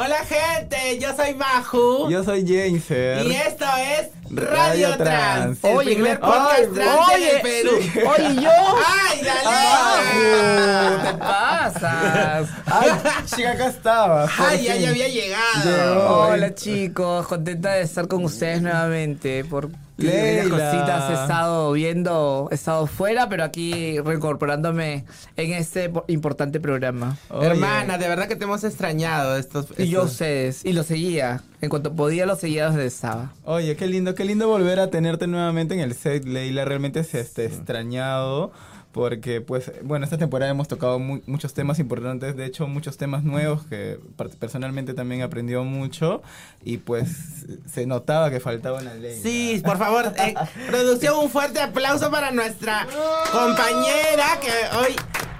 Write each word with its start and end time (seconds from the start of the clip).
Hola 0.00 0.18
gente, 0.24 1.00
yo 1.00 1.08
soy 1.16 1.34
Maju. 1.34 2.08
Yo 2.08 2.22
soy 2.22 2.46
Jameser. 2.46 3.26
Y 3.26 3.32
esto 3.32 3.64
es 3.76 4.27
Radio, 4.30 4.96
Trans. 4.96 5.62
el 5.64 5.76
Oye, 5.76 5.94
primer 5.94 6.18
me- 6.20 6.26
podcast 6.26 6.58
ay, 6.58 6.66
trans 6.74 7.00
oye, 7.14 7.32
del 7.32 7.40
Perú. 7.42 7.70
Oye, 7.76 8.42
yo. 8.42 8.50
¡Ay, 8.86 9.20
dale! 9.24 11.02
¿Qué 11.10 11.18
pasas? 11.18 12.48
Ay, 12.66 12.90
chica, 13.26 13.52
acá 13.52 13.68
estabas. 13.68 14.30
por 14.32 14.46
¡Ay, 14.46 14.64
ya, 14.64 14.90
había 14.90 15.08
llegado! 15.08 16.28
Hola 16.28 16.54
chicos, 16.54 17.26
contenta 17.26 17.72
de 17.72 17.82
estar 17.82 18.08
con 18.08 18.24
ustedes 18.24 18.60
nuevamente. 18.62 19.44
Por 19.44 19.70
las 19.96 20.46
cositas 20.48 21.10
he 21.10 21.14
estado 21.14 21.72
viendo, 21.72 22.48
he 22.52 22.54
estado 22.54 22.86
fuera, 22.86 23.28
pero 23.28 23.42
aquí 23.42 23.98
reincorporándome 23.98 25.04
en 25.36 25.52
este 25.54 25.88
po- 25.90 26.04
importante 26.06 26.60
programa. 26.60 27.16
Oye. 27.30 27.46
Hermana, 27.48 27.98
de 27.98 28.06
verdad 28.08 28.28
que 28.28 28.36
te 28.36 28.44
hemos 28.44 28.62
extrañado 28.62 29.36
estos... 29.36 29.66
Y 29.76 29.88
yo 29.88 30.00
estos- 30.02 30.12
ustedes, 30.12 30.64
y 30.64 30.72
lo 30.72 30.84
seguía. 30.84 31.42
En 31.60 31.68
cuanto 31.70 31.92
podía, 31.94 32.24
lo 32.26 32.36
seguía 32.36 32.66
donde 32.66 32.86
estaba. 32.86 33.32
Oye, 33.44 33.74
qué 33.76 33.86
lindo, 33.86 34.14
qué 34.14 34.24
lindo 34.24 34.46
volver 34.48 34.78
a 34.80 34.90
tenerte 34.90 35.26
nuevamente 35.26 35.74
en 35.74 35.80
el 35.80 35.94
set, 35.94 36.24
Leila. 36.24 36.64
Realmente 36.64 37.02
se 37.04 37.20
este, 37.20 37.44
extrañado. 37.46 38.52
Porque, 38.90 39.42
pues, 39.42 39.70
bueno, 39.82 40.04
esta 40.06 40.16
temporada 40.16 40.50
hemos 40.50 40.66
tocado 40.66 40.98
mu- 40.98 41.20
muchos 41.26 41.52
temas 41.52 41.78
importantes, 41.78 42.36
de 42.36 42.46
hecho, 42.46 42.66
muchos 42.66 42.96
temas 42.96 43.22
nuevos 43.22 43.64
que 43.66 44.00
personalmente 44.40 44.94
también 44.94 45.20
aprendió 45.20 45.62
mucho 45.62 46.22
y 46.64 46.78
pues 46.78 47.44
se 47.70 47.86
notaba 47.86 48.30
que 48.30 48.40
faltaba 48.40 48.80
una 48.80 48.94
ley. 48.94 49.20
Sí, 49.22 49.60
por 49.64 49.76
favor, 49.76 50.12
eh, 50.18 50.34
producción, 50.68 51.18
un 51.18 51.28
fuerte 51.30 51.60
aplauso 51.60 52.10
para 52.10 52.30
nuestra 52.32 52.86
compañera 53.30 54.40
que 54.40 54.76
hoy 54.78 54.96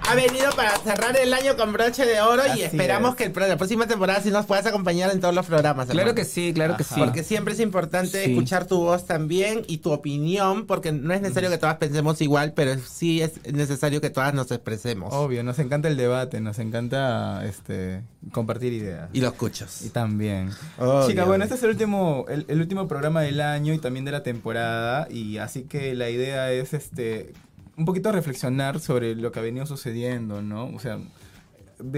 ha 0.09 0.15
venido 0.15 0.49
para 0.55 0.75
cerrar 0.77 1.15
el 1.17 1.33
año 1.33 1.55
con 1.55 1.71
broche 1.73 2.05
de 2.05 2.21
oro 2.21 2.41
Así 2.43 2.59
y 2.59 2.63
esperamos 2.63 3.11
es. 3.11 3.15
que 3.17 3.23
el 3.25 3.49
la 3.49 3.57
próxima 3.57 3.87
temporada 3.87 4.21
sí 4.21 4.31
nos 4.31 4.45
puedas 4.45 4.65
acompañar 4.65 5.11
en 5.11 5.19
todos 5.21 5.33
los 5.35 5.45
programas. 5.45 5.87
Claro 5.89 6.15
que 6.15 6.25
sí, 6.25 6.51
claro 6.53 6.75
que 6.77 6.83
sí. 6.83 6.95
Porque 6.97 7.23
siempre 7.23 7.53
es 7.53 7.59
importante 7.59 8.23
Sí. 8.23 8.31
escuchar 8.31 8.65
tu 8.65 8.79
voz 8.79 9.05
también 9.05 9.63
y 9.67 9.77
tu 9.79 9.91
opinión, 9.91 10.65
porque 10.65 10.91
no 10.91 11.13
es 11.13 11.21
necesario 11.21 11.49
que 11.49 11.57
todas 11.57 11.77
pensemos 11.77 12.21
igual, 12.21 12.53
pero 12.53 12.79
sí 12.79 13.21
es 13.21 13.31
necesario 13.51 14.01
que 14.01 14.09
todas 14.09 14.33
nos 14.33 14.51
expresemos. 14.51 15.13
Obvio, 15.13 15.43
nos 15.43 15.59
encanta 15.59 15.87
el 15.87 15.97
debate, 15.97 16.41
nos 16.41 16.59
encanta 16.59 17.45
este 17.45 18.01
compartir 18.31 18.73
ideas. 18.73 19.09
Y 19.13 19.21
los 19.21 19.33
cuchos. 19.33 19.81
Y 19.83 19.89
también. 19.89 20.51
Obvio. 20.77 21.07
Chica, 21.07 21.25
bueno, 21.25 21.43
este 21.43 21.55
es 21.55 21.63
el 21.63 21.69
último, 21.69 22.25
el, 22.29 22.45
el 22.47 22.59
último 22.59 22.87
programa 22.87 23.21
del 23.21 23.41
año 23.41 23.73
y 23.73 23.79
también 23.79 24.05
de 24.05 24.11
la 24.11 24.23
temporada. 24.23 25.07
Y 25.09 25.37
así 25.37 25.63
que 25.63 25.93
la 25.95 26.09
idea 26.09 26.51
es 26.51 26.73
este 26.73 27.33
un 27.79 27.85
poquito 27.85 28.11
reflexionar 28.11 28.79
sobre 28.81 29.15
lo 29.15 29.31
que 29.31 29.39
ha 29.39 29.41
venido 29.41 29.65
sucediendo, 29.65 30.41
¿no? 30.41 30.67
O 30.67 30.79
sea, 30.79 30.99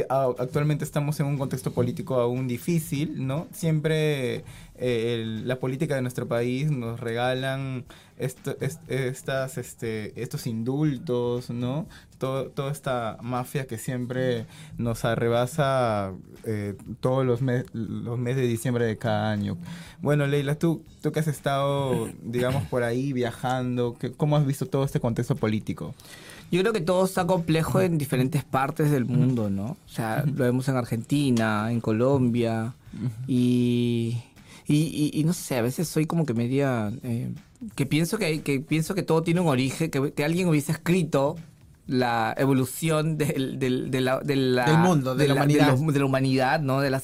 actualmente 0.10 0.84
estamos 0.84 1.20
en 1.20 1.26
un 1.26 1.38
contexto 1.38 1.72
político 1.74 2.16
aún 2.16 2.48
difícil, 2.48 3.26
¿no? 3.26 3.48
Siempre 3.52 4.44
eh, 4.76 5.42
la 5.46 5.58
política 5.60 5.96
de 5.96 6.02
nuestro 6.02 6.28
país 6.28 6.72
nos 6.72 7.00
regalan 7.00 7.86
esto- 8.18 8.56
es- 8.62 8.80
estas, 8.88 9.58
este, 9.58 10.20
estos 10.22 10.46
indultos, 10.48 11.50
¿no? 11.50 11.88
Todo, 12.20 12.50
toda 12.50 12.72
esta 12.72 13.18
mafia 13.22 13.66
que 13.66 13.78
siempre 13.80 14.46
nos 14.78 15.04
arrebasa 15.06 16.14
eh, 16.46 16.76
todos 17.00 17.26
los, 17.26 17.42
mes- 17.42 17.66
los 17.74 18.20
meses 18.20 18.42
de 18.44 18.48
diciembre 18.48 18.86
de 18.86 18.98
cada 18.98 19.32
año. 19.32 19.58
Bueno, 20.02 20.28
Leila, 20.28 20.56
tú, 20.56 20.84
tú 21.02 21.12
que 21.12 21.20
has 21.20 21.28
estado, 21.28 22.10
digamos, 22.24 22.64
por 22.66 22.84
ahí 22.84 23.14
viajando, 23.14 23.96
¿qué- 24.00 24.12
¿cómo 24.12 24.38
has 24.38 24.46
visto 24.46 24.68
todo 24.68 24.84
este 24.84 25.00
contexto 25.00 25.36
político? 25.36 25.96
Yo 26.52 26.60
creo 26.62 26.74
que 26.74 26.82
todo 26.82 27.06
está 27.06 27.26
complejo 27.26 27.80
en 27.82 27.98
diferentes 27.98 28.44
partes 28.44 28.92
del 28.92 29.06
mundo, 29.06 29.50
¿no? 29.50 29.66
O 29.86 29.90
sea, 29.90 30.24
lo 30.26 30.44
vemos 30.44 30.68
en 30.68 30.76
Argentina, 30.76 31.72
en 31.72 31.80
Colombia, 31.82 32.74
y, 33.28 34.18
y, 34.68 34.76
y- 34.76 35.12
y 35.20 35.24
no 35.24 35.34
sé, 35.34 35.58
a 35.58 35.62
veces 35.62 35.88
soy 35.88 36.06
como 36.06 36.26
que 36.26 36.34
media... 36.34 36.92
eh, 37.04 37.32
que 37.76 37.86
pienso 37.86 38.18
que, 38.18 38.42
que 38.42 38.60
pienso 38.60 38.96
que 38.96 39.04
todo 39.04 39.22
tiene 39.22 39.40
un 39.40 39.48
origen, 39.48 39.92
que, 39.92 40.12
que 40.14 40.26
alguien 40.26 40.48
hubiese 40.48 40.72
escrito 40.72 41.36
la 41.88 42.34
evolución 42.38 43.18
del, 43.18 43.60
del, 43.60 43.92
de 43.92 44.02
la, 44.02 44.20
de 44.20 44.36
la- 44.36 44.66
Del 44.66 44.78
mundo, 44.80 45.14
de 45.16 45.28
la 45.28 45.36
humanidad. 45.36 45.78
los- 45.78 45.94
de 45.94 46.00
la 46.00 46.06
humanidad, 46.06 46.60
¿no? 46.60 46.82
De 46.82 46.90
la, 46.90 47.02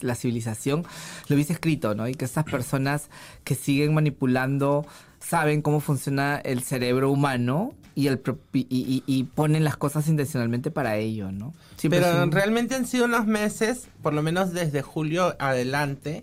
la- 0.00 0.14
civilización, 0.14 0.84
lo 1.28 1.34
hubiese 1.36 1.52
escrito, 1.52 1.94
¿no? 1.94 2.08
Y 2.08 2.14
que 2.14 2.24
estas 2.24 2.44
personas 2.44 3.10
que 3.44 3.54
siguen 3.54 3.94
manipulando 3.94 4.86
saben 5.20 5.60
cómo 5.62 5.80
funciona 5.80 6.36
el 6.38 6.62
cerebro 6.62 7.10
humano 7.10 7.74
y, 8.00 8.06
el, 8.06 8.20
y, 8.52 8.66
y- 8.70 9.02
y 9.06 9.24
ponen 9.24 9.64
las 9.64 9.76
cosas 9.76 10.06
intencionalmente 10.08 10.70
para 10.70 10.96
ello, 10.98 11.32
¿no? 11.32 11.52
Siempre 11.76 12.00
Pero 12.00 12.22
un- 12.22 12.30
realmente 12.32 12.74
han 12.76 12.86
sido 12.86 13.06
unos 13.06 13.26
meses, 13.26 13.88
por 14.02 14.14
lo 14.14 14.22
menos 14.22 14.52
desde 14.52 14.82
julio 14.82 15.34
adelante, 15.40 16.22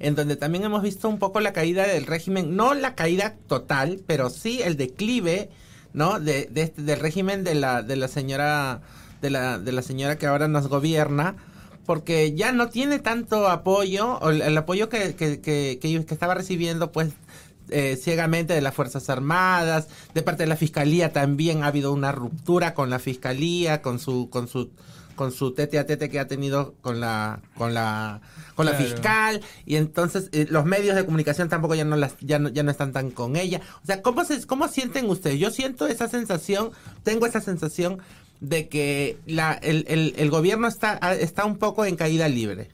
en 0.00 0.14
donde 0.14 0.36
también 0.36 0.64
hemos 0.64 0.82
visto 0.82 1.08
un 1.08 1.18
poco 1.18 1.40
la 1.40 1.52
caída 1.52 1.86
del 1.86 2.04
régimen, 2.06 2.56
no 2.56 2.74
la 2.74 2.94
caída 2.94 3.36
total, 3.48 4.00
pero 4.06 4.28
sí 4.28 4.60
el 4.62 4.76
declive, 4.76 5.48
¿no? 5.94 6.20
De, 6.20 6.48
de 6.52 6.62
este- 6.62 6.82
del 6.82 7.00
régimen 7.00 7.42
de 7.44 7.54
la, 7.54 7.82
de 7.82 7.96
la 7.96 8.08
señora, 8.08 8.82
de 9.22 9.30
la, 9.30 9.58
de 9.58 9.72
la 9.72 9.80
señora 9.82 10.18
que 10.18 10.26
ahora 10.26 10.46
nos 10.48 10.68
gobierna, 10.68 11.36
porque 11.86 12.34
ya 12.34 12.52
no 12.52 12.68
tiene 12.68 12.98
tanto 12.98 13.48
apoyo, 13.48 14.18
o 14.18 14.30
el, 14.30 14.42
el 14.42 14.56
apoyo 14.58 14.88
que, 14.90 15.14
que, 15.14 15.40
que, 15.40 15.78
que- 15.80 16.04
que 16.04 16.14
estaba 16.14 16.34
recibiendo, 16.34 16.92
pues, 16.92 17.12
eh, 17.70 17.98
ciegamente 18.00 18.54
de 18.54 18.60
las 18.60 18.74
Fuerzas 18.74 19.10
Armadas, 19.10 19.88
de 20.14 20.22
parte 20.22 20.42
de 20.44 20.48
la 20.48 20.56
Fiscalía 20.56 21.12
también 21.12 21.62
ha 21.62 21.68
habido 21.68 21.92
una 21.92 22.12
ruptura 22.12 22.74
con 22.74 22.90
la 22.90 22.98
Fiscalía, 22.98 23.82
con 23.82 23.98
su, 23.98 24.28
con 24.30 24.48
su, 24.48 24.70
con 25.14 25.32
su 25.32 25.52
tete 25.52 25.78
a 25.78 25.86
tete 25.86 26.10
que 26.10 26.18
ha 26.18 26.26
tenido 26.26 26.74
con 26.80 27.00
la, 27.00 27.40
con 27.56 27.74
la, 27.74 28.20
con 28.54 28.66
la 28.66 28.72
fiscal, 28.74 29.40
y 29.64 29.76
entonces 29.76 30.28
eh, 30.32 30.46
los 30.50 30.64
medios 30.64 30.96
de 30.96 31.04
comunicación 31.04 31.48
tampoco 31.48 31.74
ya 31.74 31.84
no 31.84 31.96
las, 31.96 32.16
ya 32.20 32.38
no, 32.38 32.48
ya 32.48 32.62
no 32.62 32.70
están 32.70 32.92
tan 32.92 33.10
con 33.10 33.36
ella. 33.36 33.60
O 33.82 33.86
sea, 33.86 34.02
¿cómo 34.02 34.24
se, 34.24 34.44
cómo 34.46 34.68
sienten 34.68 35.08
ustedes? 35.08 35.38
Yo 35.38 35.50
siento 35.50 35.86
esa 35.86 36.08
sensación, 36.08 36.70
tengo 37.02 37.26
esa 37.26 37.40
sensación 37.40 37.98
de 38.40 38.68
que 38.68 39.18
la, 39.26 39.52
el, 39.54 39.84
el, 39.88 40.14
el 40.16 40.30
gobierno 40.30 40.66
está, 40.68 40.98
está 41.14 41.44
un 41.44 41.58
poco 41.58 41.84
en 41.84 41.96
caída 41.96 42.28
libre. 42.28 42.70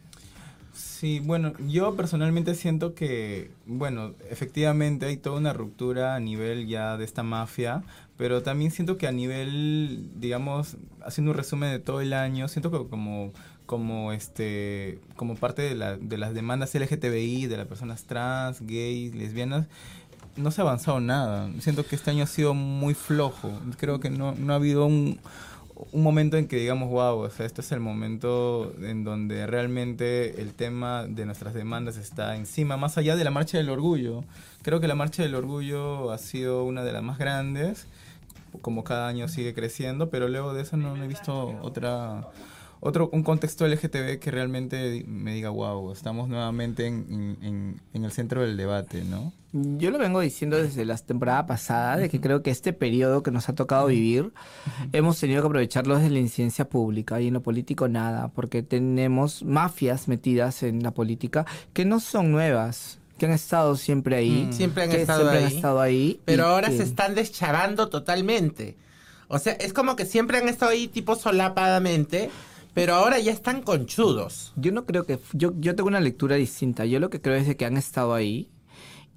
Sí, 1.01 1.19
bueno, 1.19 1.55
yo 1.67 1.97
personalmente 1.97 2.55
siento 2.55 2.95
que, 2.95 3.51
bueno, 3.65 4.13
efectivamente 4.29 5.07
hay 5.07 5.17
toda 5.17 5.39
una 5.39 5.55
ruptura 5.55 6.15
a 6.15 6.21
nivel 6.21 6.67
ya 6.67 6.99
de 6.99 7.07
esta 7.07 7.23
mafia, 7.23 7.83
pero 8.19 8.43
también 8.43 8.71
siento 8.71 8.99
que 8.99 9.07
a 9.07 9.11
nivel, 9.11 10.11
digamos, 10.17 10.77
haciendo 11.03 11.31
un 11.31 11.39
resumen 11.39 11.71
de 11.71 11.79
todo 11.79 12.03
el 12.03 12.13
año, 12.13 12.49
siento 12.49 12.71
que 12.71 12.87
como 12.91 13.33
como 13.65 14.13
este 14.13 14.99
como 15.17 15.37
parte 15.37 15.63
de, 15.63 15.75
la, 15.75 15.97
de 15.97 16.19
las 16.19 16.35
demandas 16.35 16.75
LGTBI, 16.75 17.47
de 17.47 17.57
las 17.57 17.67
personas 17.67 18.05
trans, 18.05 18.61
gays, 18.61 19.15
lesbianas, 19.15 19.69
no 20.37 20.51
se 20.51 20.61
ha 20.61 20.65
avanzado 20.65 21.01
nada. 21.01 21.51
Siento 21.61 21.87
que 21.87 21.97
este 21.97 22.11
año 22.11 22.25
ha 22.25 22.27
sido 22.27 22.53
muy 22.53 22.93
flojo. 22.93 23.51
Creo 23.79 24.01
que 24.01 24.11
no, 24.11 24.35
no 24.35 24.53
ha 24.53 24.57
habido 24.57 24.85
un, 24.85 25.19
un 25.93 26.03
momento 26.03 26.37
en 26.37 26.47
que 26.47 26.57
digamos, 26.57 26.91
wow, 26.91 27.19
o 27.19 27.31
sea, 27.31 27.47
este 27.47 27.61
es 27.61 27.73
el 27.73 27.81
momento 27.81 28.73
en 28.83 29.05
donde 29.05 29.47
realmente 29.47 30.41
el 30.41 30.55
tema 30.55 31.07
de 31.07 31.27
nuestras 31.27 31.55
demandas 31.55 31.97
está 31.97 32.37
encima, 32.37 32.77
más 32.77 32.99
allá 32.99 33.17
de 33.17 33.25
la 33.25 33.31
Marcha 33.31 33.59
del 33.59 33.71
Orgullo. 33.71 34.25
Creo 34.63 34.81
que 34.81 34.89
la 34.89 34.95
Marcha 34.95 35.23
del 35.23 35.35
Orgullo 35.35 36.13
ha 36.13 36.19
sido 36.19 36.65
una 36.65 36.85
de 36.85 36.93
las 36.93 37.03
más 37.03 37.19
grandes, 37.19 37.87
como 38.63 38.85
cada 38.85 39.09
año 39.09 39.29
sigue 39.29 39.55
creciendo, 39.55 40.11
pero 40.11 40.29
luego 40.29 40.55
de 40.55 40.63
eso 40.63 40.77
no, 40.77 40.97
no 40.97 41.05
he 41.05 41.09
visto 41.09 41.59
otra 41.63 42.29
otro 42.81 43.11
un 43.13 43.23
contexto 43.23 43.67
LGTB 43.67 44.19
que 44.19 44.31
realmente 44.31 45.05
me 45.07 45.35
diga, 45.35 45.51
wow, 45.51 45.93
estamos 45.93 46.29
nuevamente 46.29 46.87
en, 46.87 47.37
en, 47.43 47.81
en 47.93 48.05
el 48.05 48.11
centro 48.13 48.41
del 48.43 48.57
debate, 48.57 49.05
¿no? 49.05 49.33
Yo 49.53 49.91
lo 49.91 49.99
vengo 49.99 50.21
diciendo 50.21 50.57
desde 50.63 50.85
la 50.85 50.97
temporada 50.97 51.45
pasada, 51.47 51.97
de 51.97 52.09
que 52.09 52.21
creo 52.21 52.43
que 52.43 52.51
este 52.51 52.73
periodo 52.73 53.23
que 53.25 53.33
nos 53.33 53.49
ha 53.49 53.55
tocado 53.55 53.87
vivir, 53.89 54.33
hemos 54.93 55.19
tenido 55.19 55.43
que 55.43 55.47
aprovecharlo 55.49 55.97
desde 55.97 56.11
la 56.11 56.21
incidencia 56.21 56.69
pública 56.69 57.21
y 57.21 57.27
en 57.29 57.35
lo 57.35 57.43
político 57.43 57.89
nada, 57.89 58.29
porque 58.29 58.63
tenemos 58.63 59.43
mafias 59.43 60.07
metidas 60.07 60.63
en 60.63 60.83
la 60.85 60.93
política 60.93 61.47
que 61.73 61.85
no 61.85 61.99
son 61.99 62.31
nuevas, 62.31 62.99
que 63.19 63.27
han 63.27 63.33
estado 63.33 63.77
siempre 63.77 64.17
ahí. 64.17 64.47
Mm. 64.49 64.53
Siempre 64.53 64.85
han 64.85 64.91
que 64.91 65.01
estado 65.03 65.21
siempre 65.23 65.39
ahí. 65.39 65.45
han 65.45 65.53
estado 65.57 65.81
ahí. 65.81 66.21
Pero 66.25 66.47
ahora 66.47 66.69
que- 66.71 66.77
se 66.77 66.85
están 66.85 67.15
deschavando 67.17 67.89
totalmente. 67.89 68.77
O 69.27 69.39
sea, 69.39 69.53
es 69.55 69.73
como 69.73 69.97
que 69.97 70.07
siempre 70.07 70.39
han 70.39 70.49
estado 70.49 70.71
ahí 70.73 70.87
tipo 70.89 71.17
solapadamente, 71.17 72.31
pero 72.75 72.95
ahora 72.95 73.19
ya 73.19 73.33
están 73.33 73.63
conchudos. 73.63 74.53
Yo 74.57 74.73
no 74.73 74.87
creo 74.87 75.07
que... 75.07 75.19
Yo, 75.33 75.53
yo 75.59 75.75
tengo 75.75 75.89
una 75.89 76.01
lectura 76.01 76.37
distinta. 76.37 76.85
Yo 76.85 77.01
lo 77.01 77.11
que 77.11 77.21
creo 77.21 77.37
es 77.37 77.47
de 77.47 77.57
que 77.57 77.65
han 77.65 77.77
estado 77.77 78.15
ahí 78.15 78.51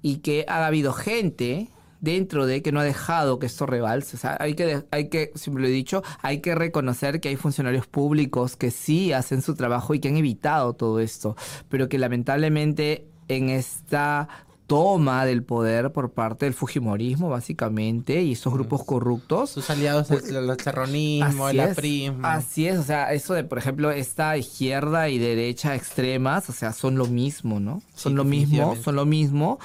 y 0.02 0.16
que 0.16 0.44
ha 0.48 0.66
habido 0.66 0.92
gente 0.92 1.70
dentro 2.04 2.44
de 2.44 2.62
que 2.62 2.70
no 2.70 2.80
ha 2.80 2.84
dejado 2.84 3.38
que 3.38 3.46
esto 3.46 3.64
rebalse. 3.64 4.16
O 4.16 4.20
sea, 4.20 4.36
hay 4.38 4.54
que, 4.54 4.84
hay 4.90 5.08
que, 5.08 5.32
siempre 5.34 5.62
lo 5.62 5.68
he 5.68 5.72
dicho, 5.72 6.02
hay 6.20 6.40
que 6.40 6.54
reconocer 6.54 7.20
que 7.20 7.30
hay 7.30 7.36
funcionarios 7.36 7.86
públicos 7.86 8.56
que 8.56 8.70
sí 8.70 9.12
hacen 9.12 9.40
su 9.40 9.54
trabajo 9.54 9.94
y 9.94 10.00
que 10.00 10.08
han 10.08 10.16
evitado 10.18 10.74
todo 10.74 11.00
esto, 11.00 11.34
pero 11.70 11.88
que 11.88 11.98
lamentablemente 11.98 13.08
en 13.28 13.48
esta 13.48 14.28
toma 14.66 15.26
del 15.26 15.42
poder 15.42 15.92
por 15.92 16.12
parte 16.12 16.46
del 16.46 16.54
Fujimorismo, 16.54 17.28
básicamente, 17.28 18.22
y 18.22 18.32
esos 18.32 18.52
grupos 18.52 18.82
corruptos. 18.84 19.50
Sus 19.50 19.68
aliados, 19.68 20.08
Pues, 20.08 20.28
el, 20.30 20.48
el 20.48 20.56
terrorismo, 20.56 21.48
el 21.48 21.60
aprismo. 21.60 22.26
Así 22.26 22.66
es, 22.66 22.78
o 22.78 22.82
sea, 22.82 23.12
eso 23.12 23.34
de, 23.34 23.44
por 23.44 23.58
ejemplo, 23.58 23.90
esta 23.90 24.36
izquierda 24.38 25.08
y 25.10 25.18
derecha 25.18 25.74
extremas, 25.74 26.48
o 26.48 26.52
sea, 26.52 26.72
son 26.72 26.96
lo 26.96 27.06
mismo, 27.06 27.60
¿no? 27.60 27.82
Son 27.94 28.12
Sí, 28.12 28.16
lo 28.16 28.24
mismo, 28.24 28.76
son 28.82 28.96
lo 28.96 29.04
mismo 29.04 29.58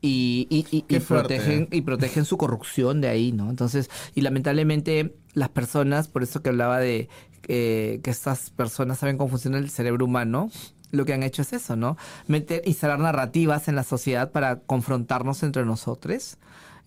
y, 0.00 0.46
y, 0.50 0.84
y- 0.88 1.00
protegen, 1.00 1.68
y 1.70 1.82
protegen 1.82 2.24
su 2.24 2.36
corrupción 2.36 3.00
de 3.00 3.08
ahí, 3.08 3.32
¿no? 3.32 3.50
Entonces, 3.50 3.90
y 4.14 4.22
lamentablemente 4.22 5.16
las 5.34 5.50
personas, 5.50 6.08
por 6.08 6.22
eso 6.22 6.42
que 6.42 6.48
hablaba 6.48 6.78
de 6.78 7.08
eh, 7.48 8.00
que 8.02 8.10
estas 8.10 8.50
personas 8.50 8.98
saben 8.98 9.18
cómo 9.18 9.28
funciona 9.30 9.58
el 9.58 9.70
cerebro 9.70 10.04
humano, 10.06 10.50
lo 10.92 11.04
que 11.04 11.12
han 11.14 11.22
hecho 11.22 11.42
es 11.42 11.52
eso, 11.52 11.76
¿no? 11.76 11.96
Meter, 12.28 12.62
instalar 12.64 12.98
narrativas 12.98 13.68
en 13.68 13.76
la 13.76 13.82
sociedad 13.84 14.30
para 14.32 14.60
confrontarnos 14.60 15.42
entre 15.42 15.64
nosotros 15.64 16.38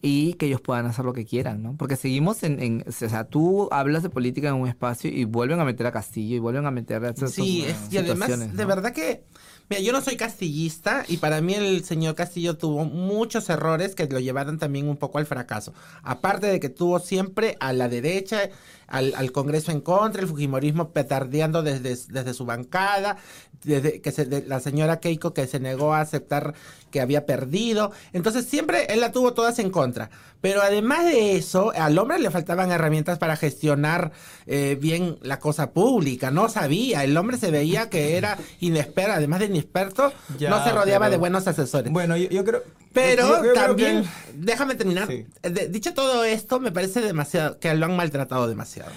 y 0.01 0.33
que 0.35 0.45
ellos 0.45 0.61
puedan 0.61 0.85
hacer 0.85 1.03
lo 1.03 1.11
que 1.11 1.25
quieran, 1.25 1.61
¿no? 1.61 1.75
Porque 1.75 1.97
seguimos 1.97 2.43
en, 2.43 2.61
en- 2.61 2.85
o 2.87 2.91
sea, 2.91 3.25
tú 3.25 3.67
hablas 3.71 4.01
de 4.01 4.09
política 4.09 4.47
en 4.47 4.55
un 4.55 4.67
espacio 4.67 5.11
y 5.11 5.25
vuelven 5.25 5.59
a 5.59 5.65
meter 5.65 5.85
a 5.87 5.91
Castillo 5.91 6.37
y 6.37 6.39
vuelven 6.39 6.65
a 6.65 6.71
meter 6.71 7.03
a 7.03 7.09
estas 7.09 7.31
Sí, 7.33 7.65
es- 7.65 7.91
y 7.91 7.97
además, 7.97 8.29
de 8.55 8.65
verdad 8.65 8.93
que, 8.93 9.23
mira, 9.69 9.81
yo 9.81 9.92
no 9.92 10.01
soy 10.01 10.16
castillista 10.18 11.06
y 11.07 11.18
para 11.18 11.42
mí 11.42 11.54
el 11.54 11.83
señor 11.83 12.16
Castillo 12.16 12.57
tuvo 12.57 12.86
muchos 12.86 13.50
errores 13.50 13.95
que 13.95 14.07
lo 14.07 14.19
llevaron 14.19 14.57
también 14.57 14.88
un 14.88 14.98
poco 14.98 15.18
al 15.19 15.25
fracaso. 15.25 15.74
Aparte 16.04 16.48
de 16.48 16.60
que 16.60 16.69
tuvo 16.69 17.00
siempre 17.00 17.56
a 17.60 17.74
la 17.74 17.88
derecha, 17.88 18.50
al, 18.88 19.31
Congreso 19.31 19.71
en 19.71 19.81
contra, 19.81 20.21
el 20.21 20.27
Fujimorismo 20.27 20.89
petardeando 20.92 21.62
desde, 21.62 21.95
desde 22.12 22.33
su 22.33 22.45
bancada, 22.45 23.18
desde 23.63 24.01
que 24.01 24.12
se- 24.12 24.25
de- 24.25 24.45
la 24.48 24.60
señora 24.60 25.00
Keiko 25.00 25.33
que 25.33 25.45
se 25.45 25.60
negó 25.60 25.94
a 25.94 26.01
aceptar 26.01 26.56
que 26.89 27.00
había 27.01 27.27
perdido. 27.27 27.92
Entonces 28.13 28.45
siempre 28.45 28.86
él 28.89 29.00
la 29.01 29.12
tuvo 29.12 29.33
todas 29.33 29.60
en 29.60 29.69
contra. 29.69 30.10
Pero 30.41 30.62
además 30.62 31.03
de 31.03 31.36
eso, 31.36 31.74
al 31.75 31.97
hombre 31.97 32.18
le 32.19 32.31
faltaban 32.31 32.71
herramientas 32.71 33.18
para 33.19 33.36
gestionar 33.36 34.12
eh, 34.47 34.77
bien 34.80 35.18
la 35.21 35.39
cosa 35.39 35.71
pública. 35.71 36.31
No 36.31 36.47
sabía. 36.47 37.03
El 37.03 37.18
hombre 37.18 37.38
se 37.38 37.51
veía 37.51 37.89
que 37.89 38.15
era 38.18 38.38
inexperto, 38.62 39.12
además 39.13 39.39
de 39.39 39.45
inexperto, 39.47 40.13
Ya, 40.38 40.50
no 40.50 40.63
se 40.63 40.71
rodeaba 40.71 41.06
pero- 41.07 41.12
de 41.12 41.18
buenos 41.18 41.45
asesores. 41.47 41.91
Bueno, 41.91 42.15
yo, 42.15 42.30
yo 42.30 42.45
creo... 42.45 42.63
Pero 42.94 43.27
yo- 43.27 43.36
yo 43.36 43.41
creo 43.41 43.53
también, 43.53 44.03
que- 44.03 44.09
déjame 44.36 44.75
terminar. 44.75 45.07
Sí. 45.07 45.25
De- 45.44 45.68
dicho 45.68 45.94
todo 45.94 46.24
esto, 46.24 46.59
me 46.59 46.71
parece 46.71 47.01
demasiado, 47.01 47.59
que 47.59 47.74
lo 47.74 47.85
han 47.85 47.95
maltratado 47.95 48.47
demasiado. 48.47 48.92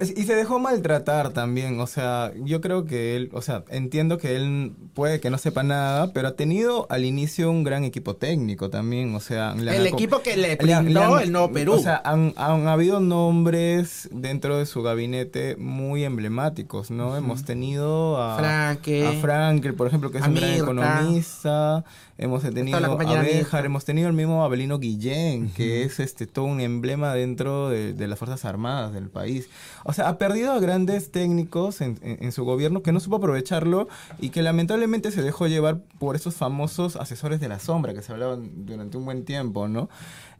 Y 0.00 0.24
se 0.24 0.34
dejó 0.34 0.58
maltratar 0.58 1.30
también, 1.30 1.78
o 1.78 1.86
sea, 1.86 2.32
yo 2.42 2.60
creo 2.60 2.86
que 2.86 3.14
él, 3.14 3.30
o 3.32 3.40
sea, 3.40 3.62
entiendo 3.68 4.18
que 4.18 4.34
él 4.34 4.72
puede 4.94 5.20
que 5.20 5.30
no 5.30 5.38
sepa 5.38 5.62
nada, 5.62 6.12
pero 6.12 6.28
ha 6.28 6.34
tenido 6.34 6.88
al 6.90 7.04
inicio 7.04 7.50
un 7.50 7.62
gran 7.62 7.84
equipo 7.84 8.16
técnico 8.16 8.68
también, 8.68 9.14
o 9.14 9.20
sea... 9.20 9.54
El 9.56 9.86
equipo 9.86 10.22
que 10.22 10.36
le 10.36 10.56
brindó 10.56 11.20
el 11.20 11.30
Nuevo 11.30 11.52
Perú. 11.52 11.74
O 11.74 11.78
sea, 11.78 12.02
han, 12.04 12.34
han 12.36 12.66
habido 12.66 12.98
nombres 12.98 14.08
dentro 14.10 14.58
de 14.58 14.66
su 14.66 14.82
gabinete 14.82 15.54
muy 15.56 16.02
emblemáticos, 16.02 16.90
¿no? 16.90 17.16
Hemos 17.16 17.44
tenido 17.44 18.20
a... 18.20 18.38
Franque. 18.38 19.06
A 19.06 19.12
Frankel, 19.20 19.74
por 19.74 19.86
ejemplo, 19.86 20.10
que 20.10 20.18
es 20.18 20.24
a 20.24 20.28
un 20.28 20.34
gran 20.34 20.54
economista. 20.54 21.84
Hemos 22.18 22.42
tenido 22.42 22.80
la 22.80 22.86
a 22.86 22.90
compañera 22.90 23.20
Béjar, 23.20 23.36
Mirta. 23.42 23.66
hemos 23.66 23.84
tenido 23.84 24.08
el 24.08 24.14
mismo 24.14 24.42
Abelino 24.42 24.78
Guillén, 24.78 25.50
que 25.50 25.82
es 25.82 26.00
este 26.00 26.26
todo 26.26 26.46
un 26.46 26.60
emblema 26.60 27.12
dentro 27.12 27.68
de, 27.68 27.92
de 27.92 28.08
las 28.08 28.18
Fuerzas 28.18 28.46
Armadas 28.46 28.94
del 28.94 29.10
país. 29.10 29.50
O 29.84 29.92
sea, 29.92 30.08
ha 30.08 30.16
perdido 30.16 30.52
a 30.52 30.58
grandes 30.58 31.10
técnicos 31.12 31.82
en, 31.82 31.98
en- 32.00 32.24
en 32.24 32.32
su 32.32 32.44
gobierno 32.46 32.82
que 32.82 32.90
no 32.92 33.00
supo 33.00 33.16
aprovecharlo 33.16 33.88
y 34.18 34.30
que 34.30 34.40
lamentablemente 34.40 35.10
se 35.10 35.22
dejó 35.22 35.46
llevar 35.46 35.80
por 35.98 36.16
esos 36.16 36.34
famosos 36.36 36.96
asesores 36.96 37.38
de 37.38 37.48
la 37.48 37.58
sombra 37.58 37.92
que 37.92 38.00
se 38.00 38.12
hablaban 38.12 38.64
durante 38.64 38.96
un 38.96 39.04
buen 39.04 39.24
tiempo, 39.26 39.68
¿no? 39.68 39.90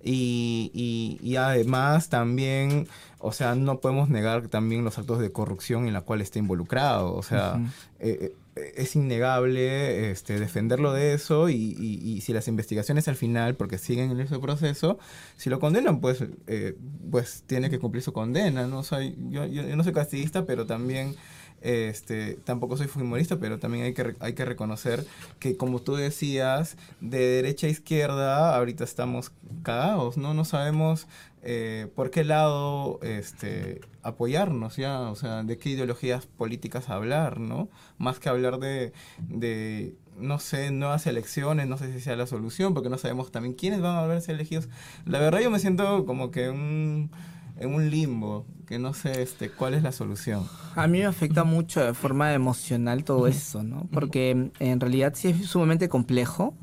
Y, 0.03 0.71
y- 0.73 1.19
y 1.27 1.37
además 1.37 2.09
también, 2.09 2.87
o 3.19 3.33
sea, 3.33 3.55
no 3.55 3.81
podemos 3.81 4.09
negar 4.09 4.49
también 4.49 4.83
los 4.85 4.99
actos 4.99 5.19
de 5.19 5.31
corrupción 5.33 5.87
en 5.87 5.93
la 5.93 6.01
cual 6.01 6.21
está 6.23 6.39
involucrado. 6.39 7.13
O 7.15 7.23
sea, 7.23 7.61
eh, 7.99 8.33
es 8.75 8.97
innegable 8.97 10.11
este, 10.11 10.39
defenderlo 10.41 10.93
de 10.93 11.13
eso 11.15 11.49
y, 11.49 11.55
y- 11.79 12.21
si 12.23 12.33
las 12.33 12.49
investigaciones 12.49 13.07
al 13.09 13.17
final, 13.17 13.55
porque 13.55 13.79
siguen 13.79 14.11
en 14.11 14.21
ese 14.21 14.39
proceso, 14.39 14.99
si 15.37 15.51
lo 15.51 15.61
condenan, 15.61 16.01
pues, 16.01 16.25
eh, 16.47 16.77
pues 17.11 17.45
tiene 17.47 17.69
que 17.71 17.79
cumplir 17.79 18.03
su 18.03 18.13
condena. 18.13 18.67
¿no? 18.67 18.81
O 18.81 18.83
yo, 18.83 19.47
yo- 19.47 19.77
no 19.77 19.85
soy 19.85 19.93
castillista, 19.93 20.45
pero 20.47 20.67
también... 20.67 21.15
Este, 21.63 22.35
tampoco 22.45 22.77
soy 22.77 22.87
humorista, 22.97 23.39
pero 23.41 23.59
también 23.59 23.85
hay 23.87 23.95
que, 23.95 24.15
hay 24.21 24.35
que 24.35 24.45
reconocer 24.45 25.05
que, 25.41 25.57
como 25.57 25.81
tú 25.81 25.97
decías, 25.97 26.77
de 27.01 27.19
derecha 27.19 27.67
a 27.67 27.71
izquierda, 27.71 28.55
ahorita 28.55 28.85
estamos 28.85 29.33
cagados, 29.63 30.17
¿no? 30.19 30.35
No 30.35 30.45
sabemos 30.45 31.07
eh, 31.43 31.89
por 31.95 32.11
qué 32.11 32.25
lado 32.25 32.99
este, 33.03 33.81
apoyarnos, 34.03 34.77
¿ya? 34.77 35.01
O 35.03 35.15
sea, 35.15 35.43
de 35.43 35.59
qué 35.59 35.71
ideologías 35.71 36.27
políticas 36.27 36.89
hablar, 36.89 37.39
¿no? 37.39 37.69
Más 37.99 38.19
que 38.19 38.29
hablar 38.29 38.59
de, 38.59 38.93
de 39.19 39.95
no 40.19 40.39
sé, 40.39 40.71
nuevas 40.71 41.07
elecciones, 41.07 41.67
no 41.69 41.77
sé 41.79 41.93
si 41.93 42.01
sea 42.01 42.17
la 42.17 42.27
solución, 42.27 42.75
porque 42.75 42.89
no 42.89 42.99
sabemos 42.99 43.31
también 43.31 43.55
quiénes 43.55 43.81
van 43.81 44.11
a 44.11 44.21
ser 44.21 44.35
elegidos. 44.35 44.69
La 45.05 45.19
verdad 45.19 45.41
yo 45.41 45.51
me 45.51 45.59
siento 45.59 46.05
como 46.07 46.31
que 46.31 46.51
un, 46.51 47.11
en 47.59 47.75
un 47.75 47.91
limbo, 47.91 48.47
que 48.67 48.79
no 48.79 48.95
sé 48.95 49.23
este, 49.23 49.51
cuál 49.51 49.75
es 49.75 49.83
la 49.83 49.93
solución. 49.93 50.47
A 50.75 50.87
mí 50.87 50.99
me 50.99 51.07
afecta 51.07 51.45
mucho 51.45 51.85
de 51.85 51.95
forma 51.95 52.35
emocional 52.35 53.05
todo 53.05 53.27
eso, 53.27 53.63
¿no? 53.63 53.89
Porque 53.93 54.51
en 54.59 54.81
realidad 54.81 55.13
sí 55.15 55.29
es 55.29 55.47
sumamente 55.47 55.89
complejo 55.89 56.55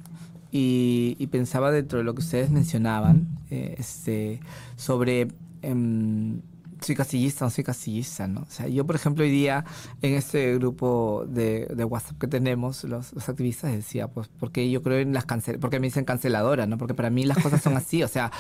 y, 0.53 1.15
y 1.17 1.27
pensaba 1.27 1.71
dentro 1.71 1.97
de 1.97 2.03
lo 2.03 2.13
que 2.13 2.19
ustedes 2.19 2.51
mencionaban, 2.51 3.27
eh, 3.50 3.73
este, 3.79 4.39
sobre 4.75 5.29
em, 5.63 6.41
soy 6.83 6.95
castillista 6.95 7.45
no 7.45 7.51
soy 7.51 7.63
castillista, 7.63 8.27
¿no? 8.27 8.41
O 8.41 8.51
sea, 8.51 8.68
yo, 8.68 8.85
por 8.85 8.95
ejemplo, 8.95 9.24
hoy 9.24 9.31
día 9.31 9.65
en 10.01 10.13
este 10.13 10.56
grupo 10.56 11.25
de, 11.27 11.68
de 11.68 11.83
WhatsApp 11.83 12.18
que 12.19 12.27
tenemos, 12.27 12.83
los, 12.83 13.13
los 13.13 13.30
activistas 13.30 13.71
decía, 13.71 14.07
pues, 14.07 14.30
porque 14.39 14.69
yo 14.69 14.81
creo 14.81 15.00
en 15.00 15.13
las 15.13 15.25
cancel 15.25 15.59
porque 15.59 15.80
me 15.80 15.88
dicen 15.88 16.06
canceladora, 16.06 16.65
¿no? 16.65 16.77
Porque 16.77 16.94
para 16.94 17.09
mí 17.09 17.25
las 17.25 17.38
cosas 17.38 17.62
son 17.62 17.75
así, 17.77 18.03
o 18.03 18.07
sea, 18.07 18.31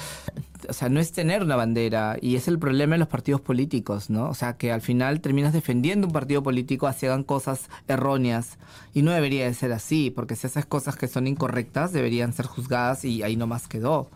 o 0.67 0.73
sea, 0.73 0.89
no 0.89 0.99
es 0.99 1.11
tener 1.11 1.43
una 1.43 1.55
bandera 1.55 2.17
y 2.21 2.35
es 2.35 2.47
el 2.47 2.59
problema 2.59 2.95
de 2.95 2.99
los 2.99 3.07
partidos 3.07 3.41
políticos, 3.41 4.09
¿no? 4.09 4.29
O 4.29 4.33
sea, 4.33 4.57
que 4.57 4.71
al 4.71 4.81
final 4.81 5.21
terminas 5.21 5.53
defendiendo 5.53 6.07
un 6.07 6.13
partido 6.13 6.43
político 6.43 6.87
así 6.87 7.05
hagan 7.05 7.23
cosas 7.23 7.69
erróneas 7.87 8.57
y 8.93 9.01
no 9.01 9.11
debería 9.11 9.45
de 9.45 9.53
ser 9.53 9.71
así, 9.71 10.11
porque 10.11 10.35
si 10.35 10.47
esas 10.47 10.65
cosas 10.65 10.95
que 10.95 11.07
son 11.07 11.27
incorrectas 11.27 11.93
deberían 11.93 12.33
ser 12.33 12.45
juzgadas 12.45 13.05
y 13.05 13.23
ahí 13.23 13.35
nomás 13.35 13.67
quedó. 13.67 14.09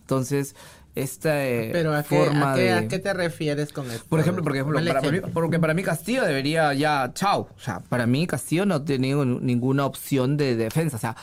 Entonces, 0.00 0.56
esta 0.94 1.46
eh, 1.46 1.70
Pero 1.72 1.94
¿a 1.94 2.02
qué, 2.02 2.16
forma 2.16 2.52
a 2.52 2.54
qué- 2.54 2.60
de... 2.62 2.72
a 2.72 2.88
qué 2.88 2.98
te 2.98 3.12
refieres 3.14 3.72
con 3.72 3.90
esto? 3.90 4.04
Por 4.08 4.20
ejemplo, 4.20 4.42
porque, 4.44 4.62
para, 4.64 5.00
mí, 5.10 5.20
porque 5.32 5.58
para 5.58 5.74
mí 5.74 5.82
Castillo 5.82 6.24
debería 6.24 6.72
ya, 6.74 7.10
chao. 7.14 7.48
O 7.56 7.60
sea, 7.60 7.80
para 7.80 8.06
mí 8.06 8.26
Castillo 8.26 8.66
no 8.66 8.82
tiene 8.82 9.14
ninguna 9.14 9.86
opción 9.86 10.36
de 10.36 10.56
defensa. 10.56 10.96
O 10.96 11.00
sea, 11.00 11.16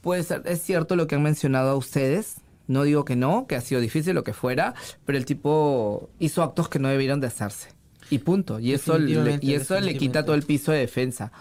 puede 0.00 0.22
ser, 0.22 0.42
es 0.44 0.62
cierto 0.62 0.94
lo 0.96 1.06
que 1.06 1.16
han 1.16 1.22
mencionado 1.22 1.70
a 1.70 1.76
ustedes. 1.76 2.36
No 2.68 2.82
digo 2.82 3.04
que 3.04 3.14
no, 3.16 3.46
que 3.46 3.54
ha 3.56 3.60
sido 3.60 3.80
difícil, 3.80 4.14
lo 4.14 4.24
que 4.24 4.32
fuera, 4.32 4.74
pero 5.04 5.16
el 5.18 5.24
tipo 5.24 6.10
hizo 6.18 6.42
actos 6.42 6.68
que 6.68 6.78
no 6.80 6.88
debieron 6.88 7.20
de 7.20 7.28
hacerse. 7.28 7.68
Y 8.10 8.18
punto. 8.18 8.58
Y 8.60 8.72
eso, 8.72 8.98
le, 8.98 9.38
y 9.40 9.54
eso 9.54 9.80
le 9.80 9.96
quita 9.96 10.24
todo 10.24 10.34
el 10.36 10.42
piso 10.42 10.72
de 10.72 10.78
defensa. 10.78 11.32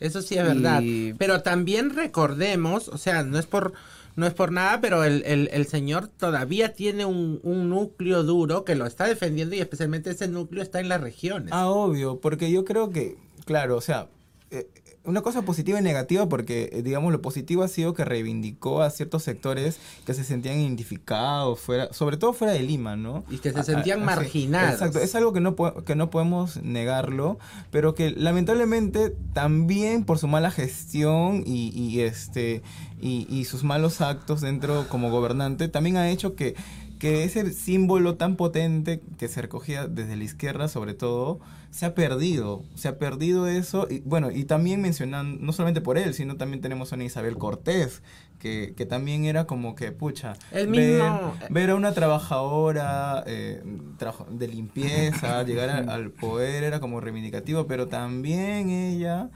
Eso 0.00 0.20
sí 0.22 0.36
es 0.36 0.44
verdad. 0.44 0.82
Pero 1.18 1.42
también 1.42 1.94
recordemos, 1.94 2.88
o 2.88 2.98
sea, 2.98 3.22
no 3.22 3.38
es 3.38 3.46
por 3.46 3.72
no 4.16 4.26
es 4.26 4.34
por 4.34 4.52
nada, 4.52 4.80
pero 4.80 5.04
el, 5.04 5.22
el, 5.24 5.66
señor 5.66 6.08
todavía 6.08 6.74
tiene 6.74 7.04
un, 7.04 7.40
un 7.42 7.68
núcleo 7.68 8.22
duro 8.22 8.64
que 8.64 8.74
lo 8.74 8.86
está 8.86 9.06
defendiendo 9.06 9.56
y 9.56 9.60
especialmente 9.60 10.10
ese 10.10 10.28
núcleo 10.28 10.62
está 10.62 10.80
en 10.80 10.88
las 10.88 11.00
regiones. 11.00 11.50
Ah, 11.52 11.68
obvio, 11.68 12.20
porque 12.20 12.50
yo 12.50 12.64
creo 12.64 12.90
que, 12.90 13.16
claro, 13.44 13.76
o 13.76 13.80
sea, 13.80 14.08
eh, 14.50 14.68
una 15.04 15.20
cosa 15.22 15.42
positiva 15.42 15.78
y 15.78 15.82
negativa, 15.82 16.28
porque, 16.28 16.70
eh, 16.72 16.82
digamos, 16.82 17.12
lo 17.12 17.20
positivo 17.20 17.62
ha 17.62 17.68
sido 17.68 17.92
que 17.94 18.04
reivindicó 18.04 18.82
a 18.82 18.90
ciertos 18.90 19.22
sectores 19.22 19.78
que 20.06 20.14
se 20.14 20.24
sentían 20.24 20.58
identificados, 20.58 21.60
fuera, 21.60 21.92
sobre 21.92 22.16
todo 22.16 22.32
fuera 22.32 22.54
de 22.54 22.62
Lima, 22.62 22.96
¿no? 22.96 23.24
Y 23.30 23.38
que 23.38 23.52
se 23.52 23.60
Ah, 23.60 23.62
sentían 23.64 23.98
ah, 23.98 24.02
sí, 24.02 24.06
marginados. 24.06 24.72
Exacto, 24.74 24.98
es 25.00 25.14
algo 25.14 25.32
que 25.32 25.40
no, 25.40 25.54
que 25.56 25.94
no 25.94 26.10
podemos 26.10 26.62
negarlo, 26.62 27.38
pero 27.70 27.94
que 27.94 28.10
lamentablemente 28.10 29.10
también 29.32 30.04
por 30.04 30.18
su 30.18 30.26
mala 30.26 30.50
gestión 30.50 31.42
y, 31.46 31.68
y, 31.78 32.00
este 32.00 32.62
y, 33.00 33.26
y 33.28 33.44
sus 33.44 33.62
malos 33.64 34.00
actos 34.00 34.40
dentro 34.40 34.88
como 34.88 35.10
gobernante, 35.10 35.68
también 35.68 35.96
ha 35.96 36.08
hecho 36.10 36.34
que, 36.34 36.54
que 36.98 37.24
ese 37.24 37.52
símbolo 37.52 38.16
tan 38.16 38.36
potente 38.36 39.02
que 39.18 39.28
se 39.28 39.42
recogía 39.42 39.86
desde 39.86 40.16
la 40.16 40.24
izquierda 40.24 40.68
sobre 40.68 40.94
todo, 40.94 41.40
se 41.74 41.86
ha 41.86 41.94
perdido, 41.96 42.62
se 42.76 42.86
ha 42.86 42.98
perdido 43.00 43.48
eso, 43.48 43.88
y 43.90 43.98
bueno, 44.04 44.30
y 44.30 44.44
también 44.44 44.80
mencionando, 44.80 45.44
no 45.44 45.52
solamente 45.52 45.80
por 45.80 45.98
él, 45.98 46.14
sino 46.14 46.36
también 46.36 46.60
tenemos 46.60 46.92
a 46.92 46.94
una 46.94 47.02
Isabel 47.02 47.36
Cortés, 47.36 48.00
que, 48.38 48.74
que 48.76 48.86
también 48.86 49.24
era 49.24 49.46
como 49.48 49.74
que, 49.74 49.90
pucha, 49.90 50.34
El 50.52 50.68
ver- 50.68 51.02
mismo- 51.02 51.34
ver 51.50 51.70
a 51.70 51.74
una 51.74 51.92
trabajadora 51.92 53.24
eh, 53.26 53.60
trabajo- 53.98 54.28
de 54.30 54.46
limpieza, 54.46 55.42
llegar 55.46 55.68
a- 55.70 55.92
al 55.94 56.12
poder 56.12 56.62
era 56.62 56.78
como 56.78 57.00
reivindicativo, 57.00 57.66
pero 57.66 57.88
también 57.88 58.70
ella 58.70 59.30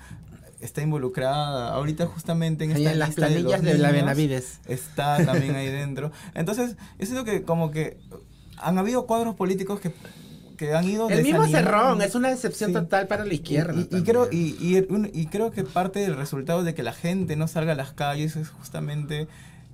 está 0.60 0.80
involucrada 0.80 1.72
ahorita 1.74 2.06
justamente 2.06 2.62
en 2.64 2.70
esta 2.70 2.92
en 2.92 2.98
las 3.00 3.08
lista 3.08 3.28
de, 3.28 3.40
los 3.40 3.50
planillas 3.52 3.62
de, 3.62 3.78
la 3.78 3.88
niños, 3.88 4.02
Benavides. 4.04 4.60
Está 4.68 5.24
también 5.26 5.56
ahí 5.56 5.70
dentro. 5.70 6.12
Entonces, 6.34 6.76
yo 7.00 7.04
siento 7.06 7.24
que 7.24 7.42
como 7.42 7.72
que 7.72 7.98
han 8.58 8.78
habido 8.78 9.06
cuadros 9.06 9.34
políticos 9.34 9.80
que, 9.80 9.90
que 10.58 10.74
han 10.74 10.84
ido 10.84 11.08
El 11.08 11.22
mismo. 11.22 11.46
Cerrón 11.46 12.02
es 12.02 12.14
una 12.14 12.28
decepción 12.28 12.70
Sí. 12.70 12.74
total 12.74 13.06
para 13.06 13.24
la 13.24 13.32
izquierda. 13.32 13.72
Y, 13.74 13.80
y 13.80 13.84
también. 13.84 14.04
creo, 14.04 14.28
y, 14.30 14.56
y, 14.60 14.86
un- 14.90 15.10
y 15.10 15.26
creo 15.28 15.50
que 15.50 15.64
parte 15.64 16.00
del 16.00 16.16
resultado 16.16 16.62
de 16.64 16.74
que 16.74 16.82
la 16.82 16.92
gente 16.92 17.34
no 17.36 17.48
salga 17.48 17.72
a 17.72 17.76
las 17.76 17.92
calles 17.94 18.36
es 18.36 18.50
justamente 18.50 19.26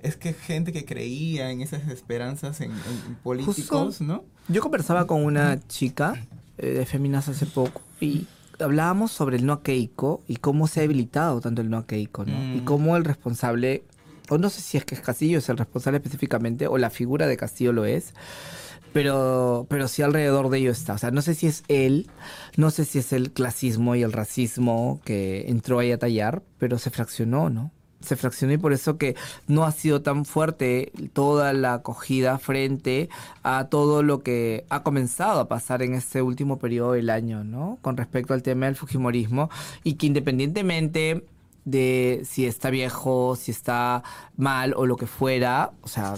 es 0.03 0.17
que 0.17 0.35
gente 0.35 0.73
que 0.73 0.85
creía 0.85 1.51
en 1.51 1.63
esas 1.63 1.89
esperanzas 1.89 2.61
en, 2.61 2.71
en 2.71 3.15
políticos, 3.23 3.97
Justo. 3.97 4.05
¿no? 4.05 4.23
Yo 4.49 4.61
conversaba 4.61 5.07
con 5.07 5.25
una 5.25 5.59
chica 5.67 6.15
eh, 6.59 6.67
de 6.69 6.87
Feminas 6.87 7.29
hace 7.29 7.47
poco 7.47 7.81
y 8.01 8.27
hablábamos 8.61 9.11
sobre 9.13 9.39
el 9.39 9.47
no 9.47 9.55
a 9.55 9.63
Keiko 9.63 10.23
y 10.29 10.37
cómo 10.37 10.69
se 10.69 10.81
ha 10.81 10.83
debilitado 10.83 11.41
tanto 11.41 11.63
el 11.63 11.71
no 11.71 11.79
a 11.79 11.87
Keiko, 11.87 12.27
¿no? 12.27 12.39
Mm. 12.39 12.57
Y 12.59 12.61
cómo 12.61 12.97
el 12.99 13.05
responsable, 13.07 13.83
o 14.29 14.37
no 14.37 14.51
sé 14.51 14.61
si 14.61 14.77
es 14.77 14.85
que 14.85 14.95
es 14.95 15.01
Castillo 15.01 15.39
es 15.39 15.49
el 15.49 15.57
responsable 15.57 15.97
específicamente, 15.97 16.67
o 16.69 16.77
la 16.77 16.91
figura 16.91 17.27
de 17.27 17.37
Castillo 17.39 17.73
lo 17.73 17.87
es, 17.87 18.13
pero, 18.95 19.67
pero 19.69 19.89
sí 19.89 20.03
alrededor 20.03 20.51
de 20.51 20.59
ello 20.59 20.71
está. 20.71 20.95
O 20.95 20.99
sea, 20.99 21.11
no 21.11 21.21
sé 21.21 21.35
si 21.35 21.49
es 21.49 21.65
él, 21.67 22.09
no 22.57 22.71
sé 22.71 22.85
si 22.85 23.01
es 23.01 23.13
el 23.13 23.33
clasismo 23.33 23.97
y 23.97 24.03
el 24.03 24.13
racismo 24.13 25.01
que 25.05 25.47
entró 25.49 25.81
ahí 25.81 25.91
a 25.91 25.99
tallar, 25.99 26.43
pero 26.59 26.79
se 26.79 26.91
fraccionó, 26.91 27.51
¿no? 27.51 27.73
Se 28.01 28.15
fraccionó 28.15 28.53
y 28.53 28.59
por 28.59 28.73
eso 28.73 28.97
que 28.97 29.17
no 29.49 29.65
ha 29.65 29.73
sido 29.73 30.03
tan 30.03 30.25
fuerte 30.25 30.93
toda 31.13 31.53
la 31.55 31.75
acogida 31.75 32.39
frente 32.39 33.09
a 33.43 33.65
todo 33.65 34.05
lo 34.05 34.23
que 34.23 34.65
ha 34.69 34.85
comenzado 34.85 35.41
a 35.41 35.49
pasar 35.49 35.83
en 35.83 35.95
este 35.95 36.23
último 36.23 36.61
periodo 36.61 36.93
del 36.93 37.11
año, 37.11 37.43
¿no? 37.43 37.79
Con 37.83 37.97
respecto 37.97 38.33
al 38.33 38.45
tema 38.45 38.67
del 38.67 38.77
Fujimorismo 38.77 39.51
y 39.83 39.95
que 39.95 40.07
independientemente 40.07 41.25
de 41.65 42.23
si 42.25 42.47
está 42.47 42.71
viejo, 42.71 43.35
si 43.35 43.51
está 43.51 44.05
mal 44.37 44.73
o 44.77 44.87
lo 44.87 44.97
que 44.97 45.07
fuera, 45.09 45.73
o 45.81 45.89
sea, 45.89 46.15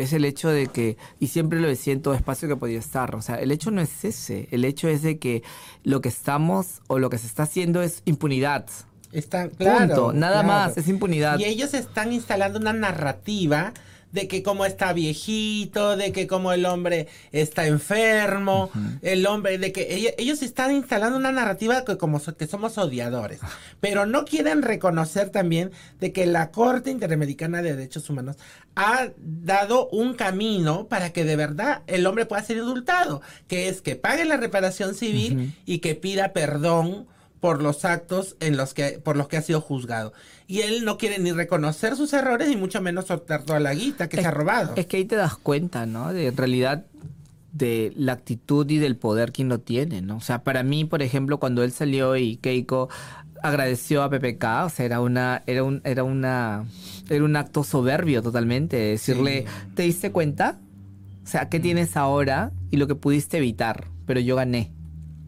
es 0.00 0.12
el 0.12 0.24
hecho 0.24 0.48
de 0.48 0.66
que, 0.66 0.96
y 1.18 1.28
siempre 1.28 1.60
lo 1.60 1.68
decía 1.68 1.92
en 1.92 2.00
todo 2.00 2.14
espacio 2.14 2.48
que 2.48 2.56
podía 2.56 2.78
estar, 2.78 3.14
o 3.14 3.22
sea, 3.22 3.36
el 3.36 3.52
hecho 3.52 3.70
no 3.70 3.80
es 3.80 4.04
ese, 4.04 4.48
el 4.50 4.64
hecho 4.64 4.88
es 4.88 5.02
de 5.02 5.18
que 5.18 5.42
lo 5.84 6.00
que 6.00 6.08
estamos 6.08 6.80
o 6.86 6.98
lo 6.98 7.10
que 7.10 7.18
se 7.18 7.26
está 7.26 7.42
haciendo 7.42 7.82
es 7.82 8.02
impunidad. 8.06 8.66
Está, 9.12 9.48
claro, 9.48 9.78
Punto, 9.78 10.12
nada 10.12 10.42
claro. 10.42 10.48
más, 10.48 10.76
es 10.76 10.88
impunidad. 10.88 11.38
Y 11.38 11.44
ellos 11.44 11.74
están 11.74 12.12
instalando 12.12 12.58
una 12.58 12.72
narrativa 12.72 13.74
de 14.12 14.26
que 14.28 14.42
como 14.42 14.64
está 14.66 14.92
viejito, 14.92 15.96
de 15.96 16.12
que 16.12 16.26
como 16.26 16.52
el 16.52 16.66
hombre 16.66 17.06
está 17.32 17.66
enfermo, 17.66 18.70
el 19.02 19.26
hombre, 19.26 19.58
de 19.58 19.72
que 19.72 20.14
ellos 20.18 20.42
están 20.42 20.72
instalando 20.74 21.16
una 21.16 21.32
narrativa 21.32 21.84
que 21.84 21.96
como 21.96 22.18
so- 22.18 22.36
que 22.36 22.46
somos 22.46 22.76
odiadores, 22.78 23.40
pero 23.80 24.06
no 24.06 24.24
quieren 24.24 24.62
reconocer 24.62 25.30
también 25.30 25.70
de 26.00 26.12
que 26.12 26.26
la 26.26 26.50
Corte 26.50 26.90
Interamericana 26.90 27.62
de 27.62 27.76
Derechos 27.76 28.08
Humanos 28.10 28.36
ha 28.76 29.08
dado 29.18 29.88
un 29.90 30.14
camino 30.14 30.86
para 30.88 31.12
que 31.12 31.24
de 31.24 31.36
verdad 31.36 31.82
el 31.86 32.06
hombre 32.06 32.26
pueda 32.26 32.42
ser 32.42 32.56
indultado, 32.58 33.20
que 33.48 33.68
es 33.68 33.82
que 33.82 33.96
pague 33.96 34.24
la 34.24 34.36
reparación 34.36 34.94
civil 34.94 35.54
y 35.66 35.78
que 35.78 35.94
pida 35.94 36.32
perdón 36.32 37.06
por 37.40 37.62
los 37.62 37.86
actos 37.86 38.36
en 38.40 38.56
los 38.58 38.74
que 38.74 38.98
por 39.02 39.16
los 39.16 39.26
que 39.28 39.38
ha 39.38 39.42
sido 39.42 39.62
juzgado 39.62 40.12
y 40.50 40.62
él 40.62 40.84
no 40.84 40.98
quiere 40.98 41.20
ni 41.20 41.30
reconocer 41.30 41.94
sus 41.94 42.12
errores 42.12 42.50
y 42.50 42.56
mucho 42.56 42.82
menos 42.82 43.06
soltar 43.06 43.44
toda 43.44 43.60
la 43.60 43.72
guita 43.72 44.08
que 44.08 44.20
se 44.20 44.26
ha 44.26 44.32
robado 44.32 44.72
Es 44.74 44.86
que 44.86 44.96
ahí 44.96 45.04
te 45.04 45.14
das 45.14 45.36
cuenta, 45.36 45.86
¿no? 45.86 46.12
De 46.12 46.26
en 46.26 46.36
realidad 46.36 46.86
de 47.52 47.92
la 47.96 48.14
actitud 48.14 48.68
y 48.68 48.78
del 48.78 48.96
poder 48.96 49.30
quien 49.30 49.48
lo 49.48 49.60
tiene, 49.60 50.02
¿no? 50.02 50.16
O 50.16 50.20
sea, 50.20 50.42
para 50.42 50.64
mí, 50.64 50.84
por 50.84 51.02
ejemplo, 51.02 51.38
cuando 51.38 51.62
él 51.62 51.70
salió 51.70 52.16
y 52.16 52.34
Keiko 52.38 52.88
agradeció 53.44 54.02
a 54.02 54.10
PPK, 54.10 54.44
o 54.64 54.70
sea, 54.70 54.86
era 54.86 55.00
una 55.00 55.44
era 55.46 55.62
un 55.62 55.82
era 55.84 56.02
una 56.02 56.64
era 57.08 57.24
un 57.24 57.36
acto 57.36 57.62
soberbio 57.62 58.20
totalmente, 58.20 58.76
decirle, 58.76 59.44
¿te 59.76 59.84
diste 59.84 60.10
cuenta? 60.10 60.58
O 61.22 61.28
sea, 61.28 61.48
¿qué 61.48 61.60
tienes 61.60 61.96
ahora 61.96 62.50
y 62.72 62.76
lo 62.76 62.88
que 62.88 62.96
pudiste 62.96 63.36
evitar? 63.36 63.86
Pero 64.04 64.18
yo 64.18 64.34
gané. 64.34 64.72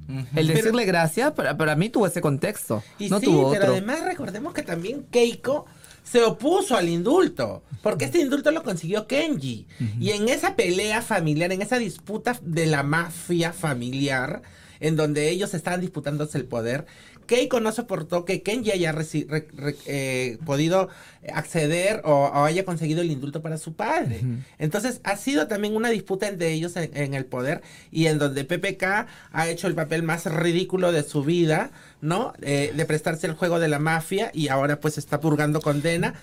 El 0.08 0.26
Pero- 0.34 0.48
decirle 0.48 0.84
gracias, 0.84 1.32
para, 1.32 1.56
para 1.56 1.76
mí 1.76 1.88
tuvo 1.88 2.06
ese 2.06 2.20
contexto. 2.20 2.82
y 2.98 3.08
no 3.08 3.18
sí 3.20 3.26
tuvo 3.26 3.50
pero 3.50 3.62
otro. 3.64 3.72
además 3.72 4.04
recordemos 4.04 4.52
que 4.54 4.62
también 4.62 5.06
Keiko 5.10 5.66
se 6.04 6.22
opuso 6.22 6.76
al 6.76 6.88
indulto 6.88 7.62
porque 7.82 8.04
este 8.06 8.18
indulto 8.20 8.50
lo 8.50 8.62
consiguió 8.64 9.06
Kenji 9.06 9.66
y 10.00 10.10
en 10.10 10.28
esa 10.28 10.56
pelea 10.56 11.00
familiar 11.00 11.52
en 11.52 11.62
esa 11.62 11.78
disputa 11.78 12.36
de 12.42 12.66
la 12.66 12.82
mafia 12.82 13.52
familiar 13.52 14.42
en 14.82 14.96
donde 14.96 15.30
ellos 15.30 15.54
estaban 15.54 15.80
disputándose 15.80 16.36
el 16.36 16.44
poder 16.44 16.84
Keiko 17.26 17.60
no 17.60 17.70
soportó 17.70 18.24
que 18.24 18.42
Kenji 18.42 18.72
haya 18.72 18.92
reci- 18.92 19.26
re- 19.28 19.46
re- 19.54 19.76
eh, 19.86 20.38
podido 20.44 20.88
acceder 21.32 22.02
o, 22.04 22.10
o 22.26 22.44
haya 22.44 22.64
conseguido 22.64 23.00
el 23.00 23.12
indulto 23.12 23.42
para 23.42 23.58
su 23.58 23.74
padre. 23.74 24.20
Entonces 24.58 25.00
ha 25.04 25.16
sido 25.16 25.46
también 25.46 25.76
una 25.76 25.90
disputa 25.90 26.26
entre 26.28 26.52
ellos 26.52 26.76
en, 26.76 26.90
en 26.96 27.14
el 27.14 27.24
poder 27.24 27.62
y 27.92 28.06
en 28.06 28.18
donde 28.18 28.44
PPK 28.44 29.06
ha 29.32 29.48
hecho 29.48 29.68
el 29.68 29.74
papel 29.76 30.02
más 30.02 30.26
ridículo 30.26 30.90
de 30.90 31.04
su 31.04 31.22
vida, 31.22 31.70
¿no? 32.00 32.32
Eh, 32.42 32.72
de 32.76 32.84
prestarse 32.86 33.28
el 33.28 33.34
juego 33.34 33.60
de 33.60 33.68
la 33.68 33.78
mafia 33.78 34.32
y 34.34 34.48
ahora 34.48 34.80
pues 34.80 34.98
está 34.98 35.20
purgando 35.20 35.60
condena. 35.60 36.14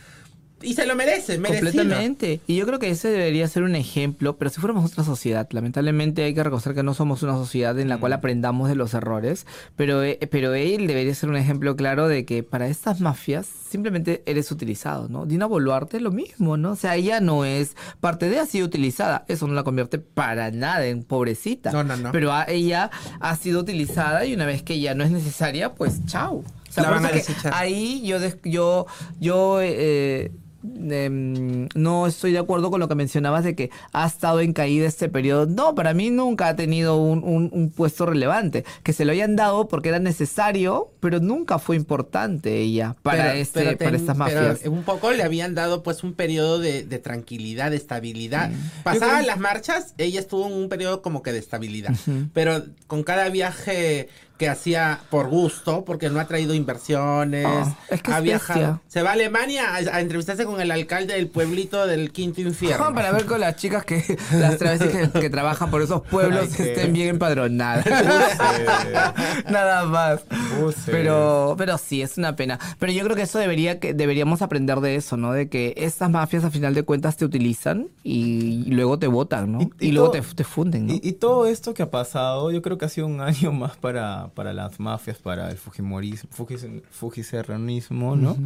Y 0.62 0.74
se 0.74 0.86
lo 0.86 0.96
merece, 0.96 1.38
merecido. 1.38 1.72
Completamente. 1.72 2.42
Y 2.48 2.56
yo 2.58 2.66
creo 2.66 2.80
que 2.80 2.90
ese 2.90 3.10
debería 3.10 3.48
ser 3.48 3.64
un 3.64 3.76
ejemplo, 3.76 4.38
pero 4.38 4.50
si 4.52 4.60
fuéramos 4.60 4.92
otra 4.92 5.04
sociedad, 5.04 5.48
lamentablemente 5.52 6.24
hay 6.24 6.34
que 6.34 6.44
reconocer 6.44 6.74
que 6.76 6.84
no 6.84 6.94
somos 6.94 7.24
una 7.24 7.34
sociedad 7.34 7.78
en 7.80 7.88
la 7.90 7.98
cual 7.98 8.14
aprendamos 8.14 8.68
de 8.70 8.76
los 8.76 8.94
errores, 8.94 9.46
pero, 9.76 10.04
eh, 10.04 10.20
pero 10.32 10.54
él 10.54 10.88
debería 10.88 11.14
ser 11.16 11.30
un 11.30 11.38
ejemplo 11.38 11.76
claro 11.76 12.08
de 12.08 12.26
que 12.26 12.44
para 12.44 12.68
estas 12.68 13.00
mafias 13.00 13.48
simplemente 13.70 14.24
eres 14.26 14.52
utilizado, 14.52 15.08
¿no? 15.10 15.26
Dina 15.26 15.46
Boluarte 15.46 16.00
lo 16.00 16.12
mismo, 16.12 16.58
¿no? 16.58 16.72
O 16.72 16.76
sea, 16.76 16.96
ella 16.96 17.20
no 17.22 17.46
es 17.46 17.76
parte 18.00 18.30
de, 18.30 18.40
ha 18.40 18.46
sido 18.46 18.66
utilizada, 18.66 19.26
eso 19.28 19.48
no 19.48 19.54
la 19.54 19.64
convierte 19.64 20.00
para 20.00 20.52
nada 20.52 20.86
en 20.88 21.04
pobrecita. 21.04 21.72
No, 21.72 21.84
no, 21.84 21.96
no. 21.96 22.12
Pero 22.12 22.34
a- 22.34 22.46
ella 22.46 22.90
ha 23.20 23.36
sido 23.36 23.60
utilizada 23.62 24.26
y 24.26 24.34
una 24.34 24.46
vez 24.46 24.64
que 24.64 24.80
ya 24.80 24.96
no 24.96 25.04
es 25.04 25.12
necesaria, 25.12 25.74
pues 25.76 26.06
chao. 26.06 26.44
O 26.70 26.72
sea, 26.72 26.84
La 26.84 26.90
van 26.92 27.06
a 27.06 27.10
que 27.10 27.16
desechar. 27.18 27.52
ahí 27.56 28.02
yo 28.06 28.18
yo 28.44 28.86
yo 29.20 29.60
eh, 29.62 30.32
em, 30.64 31.68
no 31.76 32.08
estoy 32.08 32.32
de 32.32 32.40
acuerdo 32.40 32.70
con 32.72 32.80
lo 32.80 32.88
que 32.88 32.96
mencionabas 32.96 33.44
de 33.44 33.56
que 33.56 33.70
ha 33.94 34.06
estado 34.08 34.42
en 34.42 34.54
caída 34.54 34.88
este 34.88 35.10
periodo. 35.10 35.46
No, 35.46 35.76
para 35.76 35.94
mí 35.94 36.10
nunca 36.10 36.48
ha 36.50 36.56
tenido 36.56 36.98
un, 36.98 37.24
un- 37.24 37.50
un 37.54 37.70
puesto 37.70 38.06
relevante. 38.06 38.66
Que 38.84 38.94
se 38.94 39.06
lo 39.06 39.12
hayan 39.12 39.36
dado 39.36 39.68
porque 39.68 39.90
era 39.90 40.00
necesario, 40.00 40.92
pero 41.00 41.20
nunca 41.20 41.60
fue 41.60 41.76
importante 41.76 42.58
ella 42.58 42.96
para 43.02 43.24
Pero- 43.24 43.38
este 43.40 43.60
pero 43.64 43.78
para 43.78 43.96
estas 43.98 44.18
pero 44.18 44.42
mafias. 44.42 44.66
un 44.68 44.84
poco 44.84 45.12
le 45.12 45.24
habían 45.24 45.56
dado 45.56 45.84
pues 45.84 46.04
un 46.04 46.14
periodo 46.14 46.60
de, 46.60 46.84
de 46.84 47.00
tranquilidad, 47.00 47.72
de 47.72 47.78
estabilidad. 47.78 48.50
Mm. 48.52 48.84
Pasaban 48.84 49.16
creo- 49.18 49.28
las 49.28 49.40
marchas, 49.40 49.94
ella 49.98 50.20
estuvo 50.20 50.48
en 50.48 50.54
un 50.54 50.70
periodo 50.70 51.02
como 51.02 51.24
que 51.24 51.32
de 51.32 51.40
estabilidad. 51.40 51.94
Pero 52.34 52.64
con 52.88 53.04
cada 53.04 53.30
viaje 53.30 54.10
que 54.40 54.50
hacía 54.50 55.02
por 55.12 55.28
gusto, 55.28 55.84
porque 55.86 56.10
no 56.10 56.20
ha 56.20 56.26
traído 56.26 56.56
inversiones, 56.56 57.46
Oh, 57.46 57.76
es 57.90 58.02
que 58.02 58.12
ha 58.12 58.18
es 58.18 58.24
viajado. 58.24 58.60
bestia. 58.60 58.82
Se 58.88 59.04
va 59.04 59.10
a 59.12 59.14
Alemania 59.14 59.66
a, 59.76 59.98
a 59.98 60.00
entrevistarse 60.02 60.46
con 60.46 60.60
el 60.62 60.72
alcalde 60.72 61.14
del 61.14 61.28
pueblito 61.28 61.86
del 61.86 62.12
quinto 62.12 62.42
infierno. 62.42 62.92
para 62.96 63.12
ver 63.12 63.26
con 63.26 63.42
las 63.42 63.58
chicas 63.58 63.84
que 63.86 64.18
las 64.34 64.58
travestis 64.58 65.10
que, 65.12 65.20
que 65.20 65.30
trabajan 65.30 65.70
por 65.70 65.82
esos 65.82 66.02
pueblos 66.08 66.48
Ay, 66.50 66.50
qué- 66.56 66.72
estén 66.72 66.94
bien 66.94 67.10
empadronadas. 67.10 67.86
Nada 69.50 69.86
más. 69.86 70.22
Buses. 70.60 70.84
Pero, 70.86 71.56
pero 71.58 71.78
sí, 71.78 72.02
es 72.02 72.18
una 72.18 72.36
pena. 72.36 72.60
Pero 72.80 72.92
yo 72.92 73.04
creo 73.04 73.16
que 73.16 73.24
eso 73.24 73.40
debería 73.40 73.80
que 73.80 73.94
deberíamos 73.94 74.42
aprender 74.42 74.80
de 74.80 74.96
eso, 74.96 75.18
¿no? 75.18 75.32
De 75.34 75.50
que 75.50 75.74
estas 75.78 76.10
mafias 76.10 76.44
a 76.44 76.52
final 76.52 76.74
de 76.74 76.84
cuentas 76.84 77.18
te 77.18 77.26
utilizan 77.26 77.88
y, 78.04 78.64
luego 78.72 78.98
te 79.00 79.08
votan, 79.08 79.52
¿no? 79.52 79.62
Y- 79.62 79.70
Y, 79.80 79.88
y 79.90 79.92
luego 79.92 80.12
todo- 80.12 80.22
te, 80.22 80.36
te 80.36 80.44
funden, 80.44 80.88
¿no? 80.88 80.94
Y, 80.94 81.02
y 81.04 81.12
todo 81.14 81.46
esto 81.46 81.74
que 81.74 81.84
ha 81.84 81.92
pasado, 81.92 82.52
yo 82.52 82.62
creo 82.62 82.78
que 82.78 82.86
ha 82.86 82.90
sido 82.90 83.08
un 83.08 83.22
año 83.22 83.52
más 83.52 83.76
para, 83.78 84.29
para 84.30 84.54
las 84.54 84.80
mafias, 84.80 85.18
para 85.18 85.50
el 85.52 85.58
fujimorismo, 85.58 86.30
fujis- 86.36 86.82
fujiserranismo, 86.92 88.16
¿no? 88.16 88.38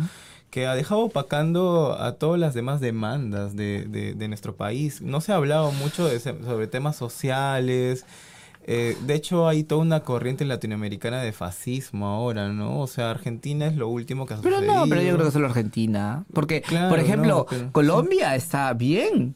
Que 0.50 0.68
ha 0.68 0.76
dejado 0.76 1.02
opacando 1.02 1.98
a 2.00 2.14
todas 2.14 2.40
las 2.40 2.54
demás 2.54 2.80
demandas 2.80 3.56
de, 3.56 3.86
de- 3.88 4.14
de 4.14 4.28
nuestro 4.28 4.56
país. 4.56 5.02
No 5.02 5.20
se 5.22 5.32
ha 5.32 5.36
hablado 5.36 5.72
mucho 5.72 6.06
de 6.08 6.20
sobre 6.20 6.68
temas 6.68 6.96
sociales. 6.96 8.06
eh, 8.66 8.96
de 9.06 9.16
hecho, 9.16 9.48
hay 9.48 9.64
toda 9.64 9.82
una 9.82 10.02
corriente 10.02 10.46
latinoamericana 10.46 11.22
de 11.22 11.34
fascismo 11.34 12.08
ahora, 12.08 12.48
¿no? 12.50 12.80
O 12.80 12.88
sea, 12.88 13.10
Argentina 13.10 13.66
es 13.68 13.76
lo 13.76 13.90
último 13.90 14.26
que 14.26 14.36
ha 14.36 14.38
Pero 14.42 14.56
sucedido. 14.58 14.76
no, 14.86 14.88
pero 14.88 15.02
yo 15.02 15.14
creo 15.16 15.26
que 15.26 15.32
solo 15.32 15.48
Argentina. 15.48 16.24
Porque, 16.34 16.62
Claro, 16.62 16.90
por 16.90 17.00
ejemplo, 17.00 17.36
no, 17.40 17.46
pero- 17.46 17.72
Colombia 17.74 18.36
está 18.36 18.72
bien. 18.74 19.36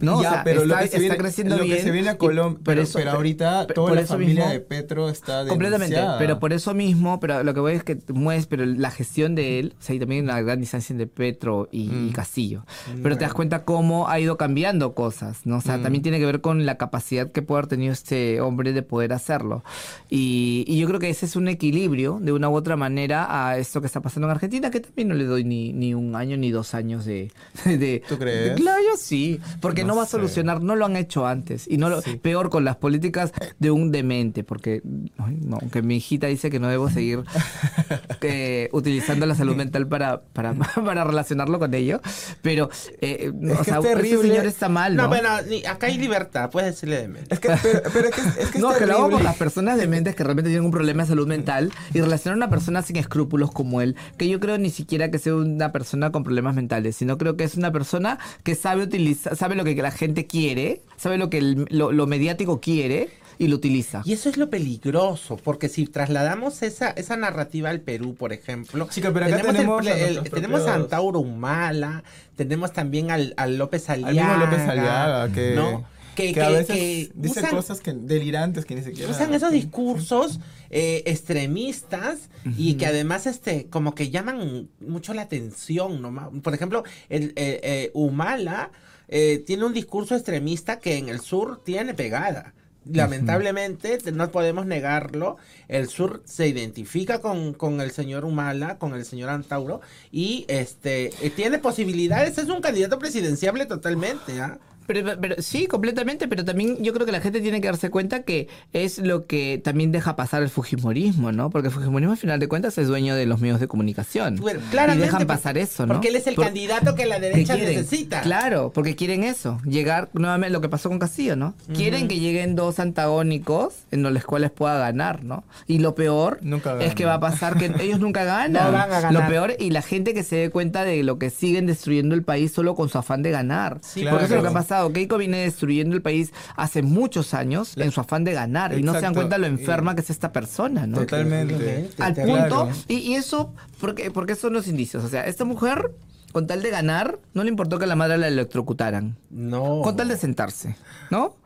¿No? 0.00 0.22
Ya, 0.22 0.28
o 0.28 0.32
sea, 0.34 0.44
pero 0.44 0.62
está, 0.62 0.74
lo 0.74 0.80
que 0.80 0.80
se 0.82 0.86
está 0.96 0.98
viene, 1.00 1.16
creciendo 1.16 1.56
lo 1.56 1.64
bien. 1.64 1.76
que 1.76 1.82
se 1.82 1.90
viene 1.90 2.08
a 2.10 2.18
Colombia, 2.18 2.60
pero, 2.64 2.82
eso- 2.82 2.98
pero 2.98 3.12
ahorita 3.12 3.66
toda 3.68 3.88
por 3.88 3.96
la 3.96 4.06
familia 4.06 4.34
mismo- 4.44 4.52
de 4.52 4.60
Petro 4.60 5.08
está 5.08 5.46
Completamente, 5.46 5.96
pero 6.18 6.38
por 6.38 6.52
eso 6.52 6.74
mismo, 6.74 7.20
pero 7.20 7.42
lo 7.42 7.54
que 7.54 7.60
voy 7.60 7.74
es 7.74 7.84
que 7.84 7.98
mueves, 8.12 8.46
pero 8.46 8.64
la 8.66 8.90
gestión 8.90 9.34
de 9.34 9.58
él, 9.60 9.74
o 9.78 9.82
sea, 9.82 9.94
y 9.94 9.98
también 9.98 10.26
la 10.26 10.40
gran 10.42 10.60
distancia 10.60 10.94
de 10.96 11.06
Petro 11.06 11.68
y, 11.72 11.90
y 12.08 12.10
Castillo. 12.12 12.64
Pero 13.02 13.16
te 13.16 13.24
das 13.24 13.34
cuenta 13.34 13.64
cómo 13.64 14.08
ha 14.08 14.18
ido 14.20 14.36
cambiando 14.36 14.94
cosas, 14.94 15.40
¿no? 15.44 15.56
O 15.58 15.60
sea, 15.60 15.80
también 15.80 16.02
tiene 16.02 16.18
que 16.18 16.26
ver 16.26 16.40
con 16.40 16.66
la 16.66 16.76
capacidad 16.76 17.30
que 17.32 17.42
puede 17.42 17.60
haber 17.60 17.68
tenido 17.68 17.92
este 17.92 18.40
hombre 18.40 18.72
de 18.72 18.82
poder 18.82 19.12
hacerlo. 19.12 19.64
Y, 20.10 20.64
y 20.66 20.78
yo 20.78 20.86
creo 20.86 21.00
que 21.00 21.10
ese 21.10 21.26
es 21.26 21.36
un 21.36 21.48
equilibrio, 21.48 22.18
de 22.20 22.32
una 22.32 22.48
u 22.48 22.54
otra 22.54 22.76
manera, 22.76 23.48
a 23.48 23.58
esto 23.58 23.80
que 23.80 23.86
está 23.86 24.00
pasando 24.00 24.26
en 24.28 24.32
Argentina, 24.32 24.70
que 24.70 24.80
también 24.80 25.08
no 25.08 25.14
le 25.14 25.24
doy 25.24 25.44
ni, 25.44 25.72
ni 25.72 25.94
un 25.94 26.14
año 26.16 26.36
ni 26.36 26.50
dos 26.50 26.74
años 26.74 27.04
de... 27.04 27.30
de 27.64 28.02
¿Tú 28.08 28.18
crees? 28.18 28.54
Claro, 28.56 28.80
yo 28.82 28.96
sí, 28.96 29.40
porque 29.60 29.83
no, 29.84 29.94
No 29.94 29.96
va 29.96 30.02
a 30.04 30.06
solucionar, 30.06 30.60
no 30.62 30.76
lo 30.76 30.86
han 30.86 30.96
hecho 30.96 31.26
antes. 31.26 31.66
Y 31.68 31.78
no 31.78 31.88
lo, 31.88 32.02
Sí. 32.02 32.16
peor 32.16 32.50
con 32.50 32.64
las 32.64 32.76
políticas 32.76 33.32
de 33.58 33.70
un 33.70 33.90
demente, 33.92 34.44
porque 34.44 34.82
ay, 35.18 35.38
no, 35.40 35.58
aunque 35.60 35.82
mi 35.82 35.96
hijita 35.96 36.26
dice 36.26 36.50
que 36.50 36.58
no 36.60 36.68
debo 36.68 36.90
seguir 36.90 37.22
eh, 38.22 38.68
utilizando 38.72 39.26
la 39.26 39.34
salud 39.34 39.56
mental 39.56 39.86
para, 39.86 40.22
para, 40.22 40.54
para 40.84 41.04
relacionarlo 41.04 41.58
con 41.58 41.74
ello, 41.74 42.00
pero 42.42 42.68
eh, 43.00 43.32
Es 43.42 43.54
o 43.54 43.58
que 43.58 43.64
sea, 43.64 43.78
es 43.78 43.84
ese 43.84 43.94
terrible. 43.94 44.28
señor 44.28 44.46
está 44.46 44.68
mal, 44.68 44.96
¿no? 44.96 45.04
No, 45.04 45.08
bueno, 45.08 45.28
ni- 45.48 45.64
acá 45.64 45.86
hay 45.86 45.98
libertad, 45.98 46.50
puedes 46.50 46.74
decirle 46.74 46.96
de 47.02 47.08
mente. 47.08 47.34
Es 47.34 47.40
que, 47.40 47.48
pero, 47.62 47.80
pero 47.92 48.08
es 48.08 48.14
que, 48.14 48.20
es 48.20 48.50
que 48.50 48.58
es 48.58 48.62
no, 48.62 48.72
que 48.74 48.86
lo 48.86 48.92
hago 48.94 49.02
por 49.02 49.10
terrible. 49.10 49.24
las 49.24 49.36
personas 49.36 49.76
dementes 49.78 50.14
que 50.14 50.24
realmente 50.24 50.50
tienen 50.50 50.64
un 50.64 50.70
problema 50.72 51.02
de 51.02 51.08
salud 51.08 51.26
mental 51.26 51.72
y 51.92 52.00
relacionar 52.00 52.34
a 52.34 52.36
una 52.38 52.50
persona 52.50 52.82
sin 52.82 52.96
escrúpulos 52.96 53.50
como 53.52 53.80
él, 53.80 53.96
que 54.16 54.28
yo 54.28 54.40
creo 54.40 54.58
ni 54.58 54.70
siquiera 54.70 55.10
que 55.10 55.18
sea 55.18 55.34
una 55.34 55.72
persona 55.72 56.10
con 56.12 56.24
problemas 56.24 56.54
mentales, 56.54 56.96
sino 56.96 57.18
creo 57.18 57.36
que 57.36 57.44
es 57.44 57.54
una 57.56 57.72
persona 57.72 58.18
que 58.42 58.54
sabe 58.54 58.82
utilizar, 58.84 59.36
sabe 59.36 59.54
lo 59.54 59.64
que 59.64 59.73
la 59.82 59.90
gente 59.90 60.26
quiere, 60.26 60.80
sabe 60.96 61.18
lo 61.18 61.30
que 61.30 61.38
el- 61.38 61.66
lo, 61.70 61.92
lo 61.92 62.06
mediático 62.06 62.60
quiere 62.60 63.08
y 63.38 63.48
lo 63.48 63.56
utiliza. 63.56 64.02
Y 64.04 64.12
eso 64.12 64.28
es 64.28 64.36
lo 64.36 64.48
peligroso, 64.48 65.36
porque 65.36 65.68
si 65.68 65.86
trasladamos 65.86 66.62
esa, 66.62 66.90
esa 66.90 67.16
narrativa 67.16 67.68
al 67.70 67.80
Perú, 67.80 68.14
por 68.14 68.32
ejemplo, 68.32 68.86
Chica, 68.90 69.12
pero 69.12 69.26
acá 69.26 69.36
el- 69.40 69.46
tenemos 69.46 69.86
a 69.86 69.90
el- 69.92 70.14
nuestros 70.14 70.30
tenemos 70.30 70.66
a 70.68 70.74
Antauro 70.74 71.18
Humala, 71.20 72.04
tenemos 72.36 72.72
también 72.72 73.10
al, 73.10 73.34
al 73.36 73.56
López 73.58 73.90
Aliaga. 73.90 74.08
Al 74.08 74.14
mismo 74.38 74.44
López 74.44 74.68
Aliaga, 74.68 75.32
que, 75.32 75.54
¿no? 75.56 75.84
que, 76.14 76.32
que, 76.32 76.40
a 76.42 76.46
que- 76.46 76.52
veces 76.52 76.76
que 76.76 77.10
dice 77.16 77.40
usan- 77.40 77.50
cosas 77.50 77.80
que, 77.80 77.92
delirantes 77.92 78.64
que 78.66 78.76
ni 78.76 78.82
siquiera... 78.84 79.10
usan 79.10 79.34
esos 79.34 79.50
discursos 79.50 80.38
eh, 80.70 81.02
extremistas 81.06 82.28
y 82.56 82.74
que 82.74 82.86
además 82.86 83.26
este 83.26 83.66
como 83.66 83.96
que 83.96 84.10
llaman 84.10 84.68
mucho 84.80 85.12
la 85.12 85.22
atención 85.22 86.00
¿no? 86.00 86.30
Por 86.40 86.54
ejemplo 86.54 86.84
el 87.08 87.32
eh, 87.36 87.60
eh, 87.64 87.90
Humala 87.94 88.70
eh, 89.08 89.42
tiene 89.46 89.64
un 89.64 89.72
discurso 89.72 90.14
extremista 90.14 90.78
que 90.80 90.96
en 90.98 91.08
el 91.08 91.20
sur 91.20 91.62
tiene 91.64 91.94
pegada 91.94 92.54
lamentablemente 92.86 93.96
te- 93.98 94.12
no 94.12 94.30
podemos 94.30 94.66
negarlo 94.66 95.36
el 95.68 95.88
sur 95.88 96.22
se 96.26 96.48
identifica 96.48 97.20
con, 97.20 97.54
con 97.54 97.80
el 97.80 97.90
señor 97.92 98.24
Humala 98.26 98.76
con 98.78 98.94
el 98.94 99.04
señor 99.06 99.30
Antauro 99.30 99.80
y 100.12 100.44
este 100.48 101.06
eh, 101.24 101.30
tiene 101.30 101.58
posibilidades 101.58 102.36
es 102.38 102.48
un 102.48 102.60
candidato 102.60 102.98
presidenciable 102.98 103.64
totalmente 103.66 104.40
¿ah? 104.40 104.58
Pero, 104.86 105.18
pero 105.20 105.36
sí, 105.40 105.66
completamente, 105.66 106.28
pero 106.28 106.44
también 106.44 106.82
yo 106.82 106.92
creo 106.92 107.06
que 107.06 107.12
la 107.12 107.20
gente 107.20 107.40
tiene 107.40 107.60
que 107.60 107.68
darse 107.68 107.90
cuenta 107.90 108.22
que 108.22 108.48
es 108.72 108.98
lo 108.98 109.26
que 109.26 109.60
también 109.62 109.92
deja 109.92 110.16
pasar 110.16 110.42
el 110.42 110.48
fujimorismo, 110.50 111.32
¿no? 111.32 111.50
Porque 111.50 111.68
el 111.68 111.74
fujimorismo 111.74 112.12
al 112.12 112.18
final 112.18 112.38
de 112.40 112.48
cuentas 112.48 112.76
es 112.78 112.88
dueño 112.88 113.14
de 113.16 113.26
los 113.26 113.40
medios 113.40 113.60
de 113.60 113.68
comunicación. 113.68 114.36
Bueno, 114.36 114.60
y 114.60 114.70
claramente, 114.70 115.06
dejan 115.06 115.20
por- 115.20 115.26
pasar 115.28 115.58
eso, 115.58 115.86
¿no? 115.86 115.94
porque 115.94 116.08
él 116.08 116.16
es 116.16 116.26
el 116.26 116.34
Por- 116.34 116.44
candidato 116.46 116.94
que 116.94 117.06
la 117.06 117.18
derecha 117.18 117.56
necesita 117.56 118.20
Claro, 118.22 118.72
porque 118.74 118.94
quieren 118.96 119.24
eso, 119.24 119.60
llegar 119.64 120.08
nuevamente 120.12 120.52
lo 120.52 120.60
que 120.60 120.68
pasó 120.68 120.88
con 120.88 120.98
Castillo, 120.98 121.36
¿no? 121.36 121.54
Quieren 121.74 122.08
que 122.08 122.18
lleguen 122.18 122.54
dos 122.54 122.78
antagónicos 122.78 123.74
en 123.90 124.02
los 124.02 124.24
cuales 124.24 124.50
pueda 124.50 124.78
ganar, 124.78 125.24
¿no? 125.24 125.44
Y 125.66 125.78
lo 125.78 125.94
peor 125.94 126.38
Nunca 126.42 126.78
es 126.80 126.94
que 126.94 127.04
va 127.04 127.14
a 127.14 127.20
pasar 127.20 127.56
que 127.56 127.66
ellos 127.80 128.00
nunca 128.00 128.24
ganan. 128.24 128.52
No 128.66 128.72
van 128.72 128.92
a 128.92 129.00
ganar. 129.00 129.12
Lo 129.12 129.26
peor 129.28 129.54
y 129.58 129.70
la 129.70 129.82
gente 129.82 130.14
que 130.14 130.22
se 130.22 130.36
dé 130.36 130.50
cuenta 130.50 130.84
de 130.84 131.02
lo 131.02 131.18
que 131.18 131.30
siguen 131.30 131.66
destruyendo 131.66 132.14
el 132.14 132.22
país 132.22 132.52
solo 132.52 132.74
con 132.74 132.88
su 132.88 132.98
afán 132.98 133.22
de 133.22 133.30
ganar. 133.30 133.78
Sí, 133.82 134.04
Porque 134.08 134.24
eso 134.26 134.34
es 134.36 134.42
lo 134.42 134.42
que 134.42 134.48
ha 134.48 134.50
claro. 134.50 134.52
Pasado. 134.74 134.92
Keiko 134.92 135.16
viene 135.18 135.38
destruyendo 135.38 135.94
el 135.96 136.02
país 136.02 136.32
hace 136.56 136.82
muchos 136.82 137.34
años 137.34 137.74
en 137.76 137.90
su 137.90 138.00
afán 138.00 138.24
de 138.24 138.32
ganar 138.32 138.72
y 138.78 138.82
no 138.82 138.92
se 138.92 138.96
dan 139.00 139.12
Exacto. 139.12 139.18
cuenta 139.20 139.38
lo 139.38 139.46
enferma 139.46 139.94
que 139.94 140.00
es 140.02 140.10
esta 140.10 140.32
persona, 140.32 140.86
¿no? 140.86 140.98
Totalmente. 140.98 141.90
Al 141.98 142.14
punto, 142.14 142.68
y, 142.88 142.94
y 142.96 143.14
eso, 143.14 143.52
porque, 143.80 144.10
porque 144.10 144.34
son 144.34 144.52
los 144.52 144.66
indicios. 144.68 145.04
O 145.04 145.08
sea, 145.08 145.26
esta 145.26 145.44
mujer, 145.44 145.90
con 146.32 146.46
tal 146.46 146.62
de 146.62 146.70
ganar, 146.70 147.18
no 147.34 147.42
le 147.44 147.50
importó 147.50 147.78
que 147.78 147.86
la 147.86 147.96
madre 147.96 148.18
la 148.18 148.28
electrocutaran. 148.28 149.16
No. 149.30 149.80
Con 149.82 149.96
tal 149.96 150.08
de 150.08 150.16
sentarse, 150.16 150.76
¿no? 151.10 151.36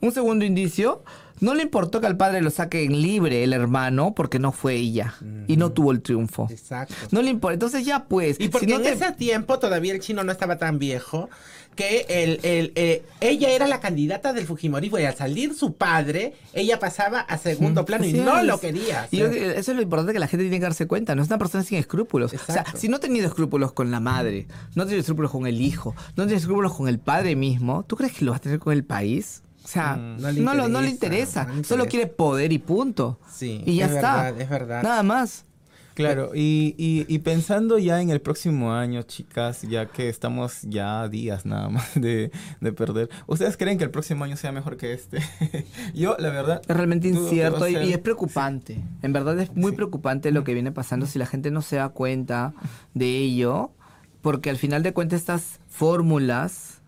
Un 0.00 0.12
segundo 0.12 0.44
indicio, 0.44 1.02
no 1.40 1.52
le 1.54 1.62
importó 1.64 2.00
que 2.00 2.06
al 2.06 2.16
padre 2.16 2.40
lo 2.40 2.50
saquen 2.50 3.02
libre 3.02 3.42
el 3.44 3.52
hermano 3.52 4.14
porque 4.14 4.38
no 4.38 4.52
fue 4.52 4.74
ella 4.76 5.14
y 5.48 5.56
no 5.56 5.72
tuvo 5.72 5.90
el 5.92 6.00
triunfo. 6.00 6.46
Exacto. 6.50 6.94
No 7.10 7.20
le 7.20 7.30
importa. 7.30 7.54
Entonces 7.54 7.84
ya 7.84 8.04
pues, 8.04 8.36
Y 8.38 8.48
porque 8.48 8.66
si 8.66 8.72
no 8.72 8.78
en 8.78 8.84
te- 8.84 8.92
ese 8.92 9.12
tiempo 9.12 9.58
todavía 9.58 9.92
el 9.92 10.00
chino 10.00 10.22
no 10.22 10.30
estaba 10.32 10.56
tan 10.56 10.78
viejo 10.78 11.28
que 11.76 12.06
el, 12.08 12.40
el, 12.42 12.72
eh, 12.74 13.04
ella 13.20 13.50
era 13.50 13.66
la 13.68 13.78
candidata 13.80 14.32
del 14.32 14.46
Fujimorismo 14.46 14.98
y 14.98 15.04
al 15.04 15.14
salir 15.14 15.54
su 15.54 15.74
padre, 15.74 16.34
ella 16.52 16.78
pasaba 16.80 17.20
a 17.20 17.38
segundo 17.38 17.84
plano 17.84 18.04
y 18.04 18.14
no 18.14 18.38
es. 18.38 18.44
lo 18.44 18.58
quería. 18.58 19.06
Y 19.12 19.18
yo 19.18 19.26
eso 19.26 19.70
es 19.70 19.76
lo 19.76 19.82
importante 19.82 20.12
que 20.12 20.18
la 20.18 20.26
gente 20.26 20.44
tiene 20.44 20.56
que 20.58 20.62
darse 20.64 20.86
cuenta. 20.88 21.14
No 21.14 21.22
es 21.22 21.28
una 21.28 21.38
persona 21.38 21.62
sin 21.62 21.78
escrúpulos. 21.78 22.32
O 22.34 22.38
sea, 22.38 22.64
si 22.74 22.88
no 22.88 22.96
ha 22.96 23.00
tenido 23.00 23.26
escrúpulos 23.28 23.72
con 23.72 23.90
la 23.90 24.00
madre, 24.00 24.46
no 24.74 24.82
ha 24.82 24.86
tenido 24.86 25.00
escrúpulos 25.00 25.30
con 25.30 25.46
el 25.46 25.60
hijo, 25.60 25.94
no 26.16 26.24
ha 26.24 26.26
tenido 26.26 26.38
escrúpulos 26.38 26.74
con 26.74 26.88
el 26.88 26.98
padre 26.98 27.36
mismo, 27.36 27.84
¿tú 27.86 27.94
crees 27.96 28.12
que 28.14 28.24
lo 28.24 28.32
va 28.32 28.38
a 28.38 28.40
tener 28.40 28.58
con 28.58 28.72
el 28.72 28.82
país? 28.84 29.42
O 29.64 29.68
sea, 29.68 29.96
Mm, 29.96 30.20
no, 30.20 30.32
no 30.32 30.52
le 30.54 30.58
lo- 30.62 30.68
no 30.68 30.80
le 30.80 30.88
interesa, 30.90 31.42
interesa. 31.42 31.44
no 31.44 31.54
le 31.56 31.64
Solo 31.64 31.84
interesa. 31.84 31.90
quiere 31.90 32.06
poder 32.06 32.52
y 32.52 32.58
punto. 32.58 33.18
Sí, 33.32 33.62
y 33.66 33.76
ya 33.76 33.86
es 33.86 33.92
está. 33.92 34.22
verdad, 34.22 34.40
es 34.40 34.48
verdad. 34.48 34.82
Nada 34.82 35.02
más. 35.02 35.44
Claro, 35.96 36.30
y, 36.34 36.74
y, 36.78 37.04
y 37.12 37.18
pensando 37.18 37.78
ya 37.78 38.00
en 38.00 38.10
el 38.10 38.20
próximo 38.20 38.72
año, 38.72 39.02
chicas, 39.02 39.62
ya 39.62 39.86
que 39.86 40.08
estamos 40.08 40.62
ya 40.62 41.00
a 41.02 41.08
días 41.08 41.44
nada 41.46 41.68
más 41.70 41.94
de, 41.94 42.30
de 42.60 42.72
perder, 42.72 43.08
¿ustedes 43.26 43.56
creen 43.56 43.78
que 43.78 43.84
el 43.84 43.90
próximo 43.90 44.22
año 44.24 44.36
sea 44.36 44.52
mejor 44.52 44.76
que 44.76 44.92
este? 44.92 45.18
Yo, 45.94 46.14
la 46.18 46.30
verdad... 46.30 46.62
Es 46.68 46.76
realmente 46.76 47.08
incierto 47.08 47.66
y, 47.68 47.74
es 47.92 47.98
preocupante. 47.98 48.78
En 49.02 49.12
verdad 49.12 49.38
es 49.40 49.54
muy 49.56 49.70
Sí. 49.72 49.76
preocupante 49.76 50.30
lo 50.30 50.44
que 50.44 50.54
viene 50.54 50.70
pasando 50.70 51.06
si 51.06 51.18
la 51.18 51.26
gente 51.26 51.50
no 51.50 51.62
se 51.62 51.76
da 51.76 51.88
cuenta 51.88 52.54
de 52.94 53.16
ello, 53.18 53.70
porque 54.22 54.50
al 54.50 54.58
final 54.58 54.82
de 54.82 54.92
cuentas 54.92 55.20
estas 55.20 55.60
fórmulas 55.68 56.80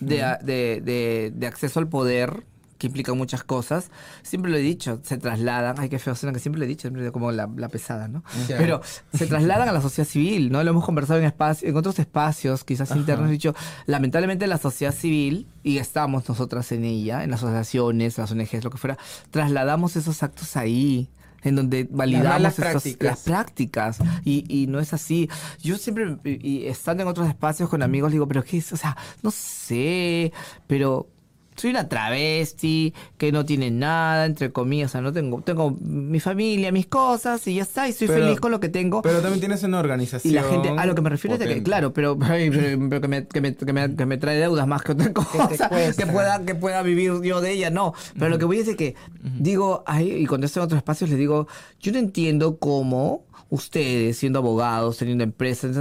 de, 0.00 0.16
de- 0.44 1.32
de 1.34 1.46
acceso 1.46 1.80
al 1.80 1.88
poder 1.88 2.44
que 2.82 2.88
implican 2.88 3.16
muchas 3.16 3.44
cosas, 3.44 3.90
siempre 4.24 4.50
lo 4.50 4.56
he 4.56 4.60
dicho, 4.60 4.98
se 5.04 5.16
trasladan, 5.16 5.76
ay 5.78 5.88
qué 5.88 6.00
feo 6.00 6.16
suena 6.16 6.32
que 6.32 6.40
siempre 6.40 6.58
lo 6.58 6.64
he 6.64 6.68
dicho, 6.68 6.82
siempre 6.88 7.12
como 7.12 7.30
la, 7.30 7.48
la 7.56 7.68
pesada, 7.68 8.08
¿no? 8.08 8.24
Pero 8.58 8.80
se 9.14 9.26
trasladan 9.26 9.68
a 9.68 9.72
la 9.72 9.80
sociedad 9.80 10.08
civil, 10.08 10.50
¿no? 10.50 10.62
Lo 10.64 10.70
hemos 10.70 10.84
conversado 10.84 11.20
en 11.20 11.26
espacio, 11.26 11.68
en 11.68 11.76
otros 11.76 11.98
espacios, 12.00 12.64
quizás 12.64 12.90
internos, 12.96 13.28
he 13.28 13.32
dicho, 13.32 13.54
lamentablemente 13.86 14.48
la 14.48 14.58
sociedad 14.58 14.92
civil, 14.92 15.46
y 15.62 15.78
estamos 15.78 16.28
nosotras 16.28 16.72
en 16.72 16.84
ella, 16.84 17.22
en 17.22 17.30
las 17.30 17.42
asociaciones, 17.44 18.18
las 18.18 18.32
ONGs, 18.32 18.64
lo 18.64 18.70
que 18.70 18.78
fuera, 18.78 18.98
trasladamos 19.30 19.94
esos 19.94 20.22
actos 20.24 20.56
ahí 20.56 21.08
en 21.44 21.56
donde 21.56 21.88
validamos 21.90 22.28
malas 22.30 22.52
esas- 22.58 22.70
prácticas. 22.72 23.08
las 23.08 23.18
prácticas 23.20 23.98
y, 24.24 24.44
y 24.48 24.66
no 24.68 24.78
es 24.80 24.92
así. 24.92 25.28
Yo 25.60 25.76
siempre, 25.76 26.16
y, 26.24 26.48
y 26.48 26.66
estando 26.68 27.02
en 27.02 27.08
otros 27.08 27.28
espacios 27.28 27.68
con 27.68 27.82
amigos, 27.82 28.12
digo, 28.12 28.28
pero 28.28 28.44
qué 28.44 28.58
es, 28.58 28.72
o 28.72 28.76
sea, 28.76 28.96
no 29.22 29.30
sé, 29.32 30.32
pero 30.66 31.08
soy 31.56 31.70
una 31.70 31.88
travesti 31.88 32.94
que 33.18 33.30
no 33.32 33.44
tiene 33.44 33.70
nada, 33.70 34.26
entre 34.26 34.52
comillas, 34.52 34.90
o 34.90 34.92
sea, 34.92 35.00
no 35.00 35.12
tengo, 35.12 35.40
tengo 35.42 35.76
mi 35.80 36.18
familia, 36.20 36.72
mis 36.72 36.86
cosas 36.86 37.46
y 37.46 37.56
ya 37.56 37.62
está, 37.62 37.88
y 37.88 37.92
soy 37.92 38.08
Pero- 38.08 38.24
feliz 38.24 38.40
con 38.40 38.50
lo 38.50 38.60
que 38.60 38.68
tengo. 38.68 39.02
Pero 39.02 39.20
también 39.20 39.40
tienes 39.40 39.62
una 39.62 39.78
organización 39.80 40.30
Y 40.30 40.34
la 40.34 40.42
gente, 40.44 40.70
a 40.70 40.86
lo 40.86 40.94
que 40.94 41.02
me 41.02 41.10
refiero 41.10 41.34
es 41.34 41.38
de 41.40 41.44
que, 41.46 41.50
potente. 41.52 41.68
claro, 41.68 41.92
pero, 41.92 42.18
pero- 42.18 43.00
que, 43.00 43.08
me, 43.08 43.26
que, 43.26 43.40
me, 43.40 43.56
que, 43.56 43.72
me, 43.72 43.94
que 43.96 44.06
me 44.06 44.16
trae 44.18 44.36
deudas 44.38 44.66
más 44.66 44.82
que 44.82 44.92
otra 44.92 45.12
cosa, 45.12 45.70
que 45.96 46.06
pueda, 46.06 46.44
que 46.44 46.54
pueda 46.54 46.82
vivir 46.82 47.20
yo 47.22 47.40
de 47.40 47.52
ella, 47.52 47.70
no. 47.70 47.94
Pero 48.14 48.28
lo 48.30 48.38
que 48.38 48.44
voy 48.44 48.58
es 48.60 48.66
de 48.66 48.76
que, 48.76 48.94
digo, 49.38 49.82
ay, 49.86 50.10
y 50.12 50.26
cuando 50.26 50.46
estoy 50.46 50.60
en 50.60 50.64
otros 50.64 50.78
espacios 50.78 51.10
les 51.10 51.18
digo, 51.18 51.46
yo 51.80 51.92
no 51.92 51.98
entiendo 51.98 52.56
cómo 52.58 53.24
ustedes, 53.50 54.16
siendo 54.16 54.38
abogados, 54.38 54.96
teniendo 54.96 55.24
empresas, 55.24 55.76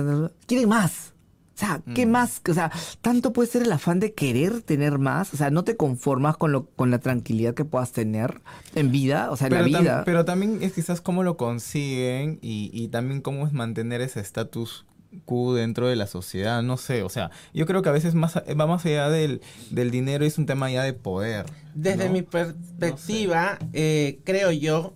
quieren 0.46 0.68
más. 0.70 1.11
O 1.62 1.64
sea, 1.64 1.82
¿qué 1.94 2.08
más? 2.08 2.42
O 2.50 2.54
sea, 2.56 2.72
tanto 3.02 3.34
puede 3.34 3.48
ser 3.48 3.62
el 3.62 3.72
afán 3.72 4.00
de 4.00 4.14
querer 4.14 4.64
tener 4.64 4.98
más. 4.98 5.32
O 5.34 5.38
sea, 5.38 5.52
no 5.52 5.64
te 5.64 5.78
conformas 5.78 6.36
con, 6.36 6.52
lo, 6.52 6.66
con 6.66 6.90
la 6.90 6.98
tranquilidad 6.98 7.54
que 7.54 7.66
puedas 7.66 7.92
tener 7.92 8.42
en 8.74 8.92
vida, 8.92 9.30
o 9.30 9.38
sea, 9.38 9.46
en 9.46 9.54
pero, 9.54 9.68
la 9.68 9.80
vida. 9.80 10.04
pero 10.04 10.26
también 10.26 10.58
es 10.62 10.74
quizás 10.74 11.02
cómo 11.02 11.22
lo 11.22 11.38
consiguen 11.38 12.40
y, 12.42 12.72
y 12.74 12.88
también 12.88 13.22
cómo 13.22 13.46
es 13.46 13.54
mantener 13.54 14.02
ese 14.02 14.22
estatus 14.22 14.86
quo 15.26 15.54
dentro 15.54 15.88
de 15.88 15.96
la 15.96 16.08
sociedad, 16.08 16.64
no 16.64 16.78
sé, 16.78 17.04
o 17.04 17.10
sea, 17.10 17.32
yo 17.54 17.66
creo 17.66 17.82
que 17.82 17.90
a 17.90 17.92
veces 17.92 18.16
más, 18.16 18.38
va 18.38 18.66
más 18.66 18.86
allá 18.86 19.10
del, 19.10 19.42
del 19.70 19.92
dinero, 19.92 20.24
es 20.26 20.38
un 20.38 20.46
tema 20.46 20.72
ya 20.72 20.84
de 20.84 20.94
poder. 20.94 21.46
Desde 21.76 22.06
¿no? 22.06 22.14
mi 22.14 22.22
perspectiva, 22.22 23.60
eh, 23.74 24.20
creo 24.24 24.52
yo 24.52 24.94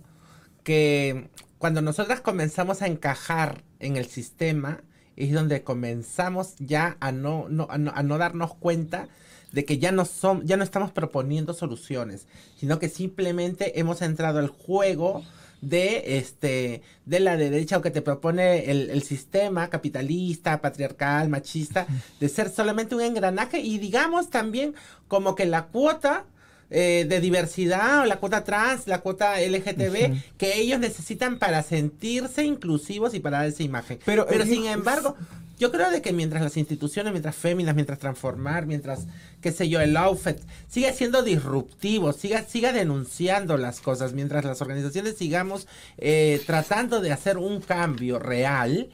que 0.64 1.28
cuando 1.58 1.82
nosotras 1.82 2.22
comenzamos 2.22 2.80
a 2.82 2.86
encajar 2.86 3.62
en 3.78 3.96
el 3.96 4.06
sistema, 4.06 4.80
es 5.16 5.32
donde 5.32 5.62
comenzamos 5.62 6.54
ya 6.58 6.96
a 7.00 7.12
no, 7.12 7.46
no- 7.48 7.66
a 7.70 7.78
no, 7.78 7.92
a 7.94 8.02
no 8.02 8.18
darnos 8.18 8.54
cuenta 8.54 9.08
de 9.52 9.64
que 9.64 9.78
ya 9.78 9.92
no 9.92 10.04
son, 10.04 10.46
ya 10.46 10.56
no 10.56 10.64
estamos 10.64 10.92
proponiendo 10.92 11.54
soluciones, 11.54 12.26
sino 12.58 12.78
que 12.78 12.88
simplemente 12.88 13.78
hemos 13.80 14.02
entrado 14.02 14.38
al 14.38 14.48
juego 14.48 15.22
de 15.62 16.18
este 16.18 16.82
de 17.06 17.20
la 17.20 17.36
derecha 17.38 17.78
o 17.78 17.80
que 17.82 17.90
te 17.90 18.02
propone 18.02 18.70
el, 18.70 18.90
el, 18.90 19.02
sistema 19.02 19.68
capitalista, 19.70 20.60
patriarcal, 20.60 21.30
machista, 21.30 21.86
de 22.20 22.28
ser 22.28 22.50
solamente 22.50 22.94
un 22.94 23.00
engranaje 23.00 23.60
y 23.60 23.78
digamos 23.78 24.28
también 24.28 24.74
como 25.08 25.34
que 25.34 25.46
la 25.46 25.66
cuota 25.68 26.24
eh, 26.70 27.06
de 27.08 27.20
diversidad, 27.20 28.00
o 28.00 28.04
la 28.06 28.16
cuota 28.16 28.44
trans, 28.44 28.86
la 28.86 29.00
cuota 29.00 29.40
LGTB, 29.40 30.36
que 30.36 30.60
ellos 30.60 30.80
necesitan 30.80 31.38
para 31.38 31.62
sentirse 31.62 32.44
inclusivos 32.44 33.14
y 33.14 33.20
para 33.20 33.38
dar 33.38 33.46
esa 33.46 33.62
imagen. 33.62 33.98
Pero, 34.04 34.26
Pero 34.26 34.44
sin 34.44 34.66
embargo, 34.66 35.16
yo 35.58 35.72
creo 35.72 35.90
de 35.90 36.02
que 36.02 36.12
mientras 36.12 36.42
las 36.42 36.56
instituciones, 36.56 37.12
mientras 37.12 37.34
féminas, 37.34 37.74
mientras 37.74 37.98
transformar, 37.98 38.66
mientras, 38.66 39.06
qué 39.40 39.52
sé 39.52 39.68
yo, 39.68 39.80
el 39.80 39.96
outfit 39.96 40.36
siga 40.68 40.92
siendo 40.92 41.22
disruptivo, 41.22 42.12
siga, 42.12 42.44
siga 42.44 42.72
denunciando 42.72 43.56
las 43.56 43.80
cosas, 43.80 44.12
mientras 44.12 44.44
las 44.44 44.60
organizaciones 44.60 45.16
sigamos 45.16 45.66
eh, 45.96 46.42
tratando 46.46 47.00
de 47.00 47.12
hacer 47.12 47.38
un 47.38 47.60
cambio 47.60 48.18
real, 48.18 48.90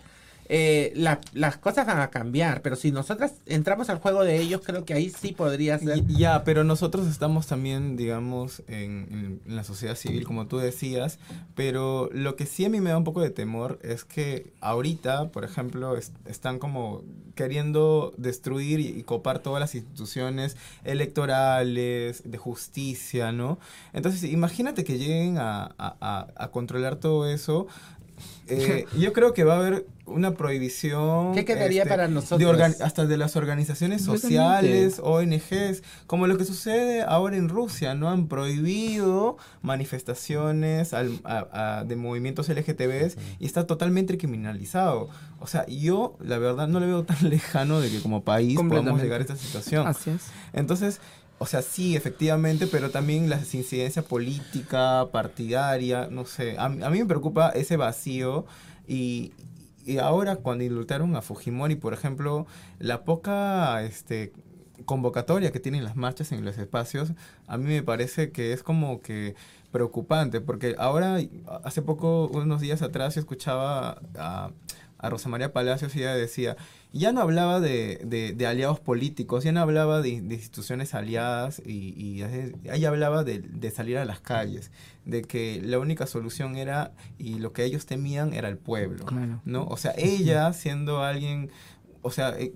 eh, 0.48 0.92
las 1.32 1.56
cosas 1.58 1.86
van 1.86 2.00
a 2.00 2.10
cambiar, 2.10 2.62
pero 2.62 2.76
si 2.76 2.90
nosotras 2.90 3.34
entramos 3.46 3.88
al 3.90 3.98
juego 3.98 4.24
de 4.24 4.40
ellos, 4.40 4.60
creo 4.64 4.84
que 4.84 4.94
ahí 4.94 5.10
sí 5.10 5.32
podría 5.32 5.78
ser. 5.78 6.06
Ya, 6.06 6.44
pero 6.44 6.64
nosotros 6.64 7.06
estamos 7.06 7.46
también, 7.46 7.96
digamos, 7.96 8.62
en, 8.66 9.40
la 9.46 9.64
sociedad 9.64 9.94
civil, 9.94 10.24
como 10.24 10.46
tú 10.46 10.58
decías, 10.58 11.18
pero 11.54 12.10
lo 12.12 12.36
que 12.36 12.46
sí 12.46 12.64
a 12.64 12.68
mí 12.68 12.80
me 12.80 12.90
da 12.90 12.98
un 12.98 13.04
poco 13.04 13.20
de 13.20 13.30
temor 13.30 13.78
es 13.82 14.04
que 14.04 14.52
ahorita, 14.60 15.30
por 15.30 15.44
ejemplo, 15.44 15.96
están 16.26 16.58
como 16.58 17.02
queriendo 17.34 18.12
destruir 18.18 18.80
y, 18.80 19.02
copar 19.04 19.40
todas 19.40 19.60
las 19.60 19.74
instituciones 19.74 20.56
electorales, 20.84 22.22
de 22.24 22.38
justicia, 22.38 23.32
¿no? 23.32 23.58
Entonces, 23.92 24.24
imagínate 24.24 24.84
que 24.84 24.98
lleguen 24.98 25.38
a, 25.38 25.74
a 25.78 26.48
controlar 26.50 26.96
todo 26.96 27.28
eso 27.28 27.66
eh, 28.48 28.86
yo 28.98 29.12
creo 29.12 29.32
que 29.32 29.44
va 29.44 29.54
a 29.54 29.58
haber 29.58 29.86
una 30.04 30.34
prohibición. 30.34 31.34
¿Qué 31.34 31.44
quedaría 31.44 31.82
este, 31.82 31.88
para 31.88 32.08
nosotros? 32.08 32.60
hasta 32.80 33.06
de 33.06 33.16
las 33.16 33.36
organizaciones 33.36 34.02
sociales, 34.02 35.00
ONGs, 35.02 35.82
como 36.06 36.26
lo 36.26 36.36
que 36.36 36.44
sucede 36.44 37.02
ahora 37.02 37.36
en 37.36 37.48
Rusia, 37.48 37.94
¿no? 37.94 38.10
Han 38.10 38.26
prohibido 38.26 39.36
manifestaciones 39.62 40.90
de 40.92 41.96
movimientos 41.96 42.48
LGTBs 42.48 43.16
y 43.38 43.46
está 43.46 43.66
totalmente 43.66 44.18
criminalizado. 44.18 45.08
O 45.40 45.46
sea, 45.46 45.66
yo 45.66 46.16
la 46.20 46.38
verdad 46.38 46.68
no 46.68 46.80
le 46.80 46.86
veo 46.86 47.04
tan 47.04 47.16
lejano 47.28 47.80
de 47.80 47.90
que 47.90 48.00
como 48.00 48.22
país 48.22 48.56
podamos 48.56 49.02
llegar 49.02 49.20
a 49.20 49.22
esta 49.22 49.36
situación. 49.36 49.86
Así 49.86 50.10
es. 50.10 50.22
Entonces, 50.52 51.00
o 51.42 51.46
sea, 51.46 51.60
sí, 51.60 51.96
efectivamente, 51.96 52.68
pero 52.68 52.90
también 52.90 53.28
la 53.28 53.40
incidencia 53.52 54.02
política, 54.02 55.08
partidaria, 55.10 56.06
no 56.08 56.24
sé. 56.24 56.54
A, 56.56 56.68
mí 56.68 56.98
me 57.00 57.06
preocupa 57.06 57.48
ese 57.48 57.76
vacío 57.76 58.46
y, 58.86 59.32
ahora 60.00 60.36
cuando 60.36 60.64
indultaron 60.64 61.16
a 61.16 61.22
Fujimori, 61.22 61.76
por 61.76 61.92
ejemplo, 61.92 62.46
la 62.78 63.04
poca 63.04 63.82
este, 63.82 64.32
convocatoria 64.84 65.52
que 65.52 65.60
tienen 65.60 65.84
las 65.84 65.96
marchas 65.96 66.32
en 66.32 66.44
los 66.44 66.58
espacios, 66.58 67.12
a 67.46 67.56
mí 67.56 67.64
me 67.64 67.82
parece 67.82 68.30
que 68.30 68.52
es 68.52 68.62
como 68.62 69.00
que 69.00 69.34
preocupante, 69.70 70.40
porque 70.40 70.76
ahora, 70.78 71.18
hace 71.64 71.82
poco, 71.82 72.28
unos 72.28 72.60
días 72.60 72.82
atrás, 72.82 73.14
yo 73.14 73.20
escuchaba 73.20 74.00
a, 74.16 74.50
a 75.02 75.10
Rosa 75.10 75.28
María 75.28 75.52
Palacios 75.52 75.94
ella 75.96 76.14
decía, 76.14 76.56
ya 76.92 77.12
no 77.12 77.20
hablaba 77.20 77.60
de, 77.60 78.00
de, 78.36 78.46
aliados 78.46 78.78
políticos, 78.78 79.42
ya 79.42 79.50
no 79.50 79.60
hablaba 79.60 80.00
de, 80.00 80.10
instituciones 80.10 80.94
aliadas 80.94 81.60
y, 81.66 81.92
y 81.96 82.22
ella 82.70 82.88
hablaba 82.88 83.24
de, 83.24 83.40
de, 83.40 83.70
salir 83.72 83.98
a 83.98 84.04
las 84.04 84.20
calles, 84.20 84.70
de 85.04 85.22
que 85.22 85.60
la 85.60 85.80
única 85.80 86.06
solución 86.06 86.56
era, 86.56 86.92
y 87.18 87.40
lo 87.40 87.52
que 87.52 87.64
ellos 87.64 87.84
temían 87.84 88.32
era 88.32 88.48
el 88.48 88.58
pueblo, 88.58 89.04
¿no? 89.44 89.66
O 89.66 89.76
sea, 89.76 89.92
ella 89.96 90.52
siendo 90.52 91.02
alguien, 91.02 91.50
o 92.02 92.12
sea, 92.12 92.38
eh, 92.38 92.54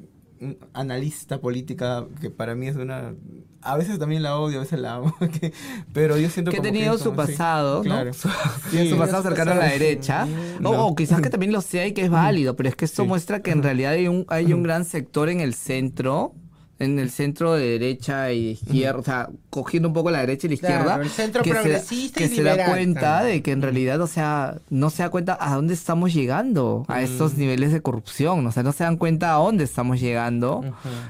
analista 0.72 1.40
política 1.40 2.06
que 2.20 2.30
para 2.30 2.54
mí 2.54 2.68
es 2.68 2.76
una 2.76 3.14
a 3.62 3.76
veces 3.76 3.98
también 3.98 4.22
la 4.22 4.38
odio 4.38 4.58
a 4.58 4.60
veces 4.62 4.78
la 4.78 4.96
amo 4.96 5.14
pero 5.92 6.18
yo 6.18 6.28
siento 6.28 6.50
que 6.50 6.58
ha 6.58 6.62
tenido 6.62 6.98
su 6.98 7.14
pasado 7.14 7.82
¿no? 7.84 8.12
su, 8.12 8.28
pasado 8.98 9.22
cercano 9.22 9.52
a 9.52 9.54
la 9.56 9.66
derecha. 9.66 10.28
O, 10.62 10.94
quizás 10.94 11.20
que 11.20 11.30
también 11.30 11.52
lo 11.52 11.60
sea 11.60 11.86
y 11.86 11.92
que 11.92 12.02
es 12.02 12.10
válido 12.10 12.54
pero 12.56 12.68
es 12.68 12.76
que 12.76 12.84
esto 12.84 13.04
muestra 13.04 13.40
que 13.40 13.50
en 13.50 13.62
realidad 13.62 13.92
hay 13.92 14.08
un 14.08 14.26
hay 14.28 14.52
un 14.52 14.62
gran 14.62 14.84
sector 14.84 15.28
en 15.28 15.40
el 15.40 15.54
centro 15.54 16.34
en 16.78 16.98
el 16.98 17.10
centro 17.10 17.54
de 17.54 17.78
derecha 17.78 18.32
y 18.32 18.50
izquierda, 18.50 18.98
o 18.98 19.02
sea, 19.02 19.30
cogiendo 19.50 19.88
un 19.88 19.94
poco 19.94 20.10
la 20.10 20.20
derecha 20.20 20.46
y 20.46 20.50
la 20.50 20.54
izquierda, 20.54 21.00
el 21.00 21.08
centro 21.08 21.42
que 21.42 21.50
progresista 21.50 22.20
se, 22.20 22.28
que 22.28 22.34
se 22.34 22.42
da 22.42 22.66
cuenta 22.66 23.22
de 23.22 23.42
que 23.42 23.52
en 23.52 23.62
realidad, 23.62 24.00
o 24.00 24.06
sea, 24.06 24.58
no 24.68 24.90
se 24.90 25.02
da 25.02 25.08
cuenta 25.08 25.38
a 25.40 25.54
dónde 25.54 25.74
estamos 25.74 26.12
llegando, 26.12 26.84
a 26.88 27.02
estos 27.02 27.34
niveles 27.34 27.72
de 27.72 27.80
corrupción, 27.80 28.46
o 28.46 28.52
sea, 28.52 28.62
no 28.62 28.72
se 28.72 28.84
dan 28.84 28.96
cuenta 28.96 29.34
a 29.34 29.38
dónde 29.38 29.64
estamos 29.64 30.00
llegando 30.00 30.62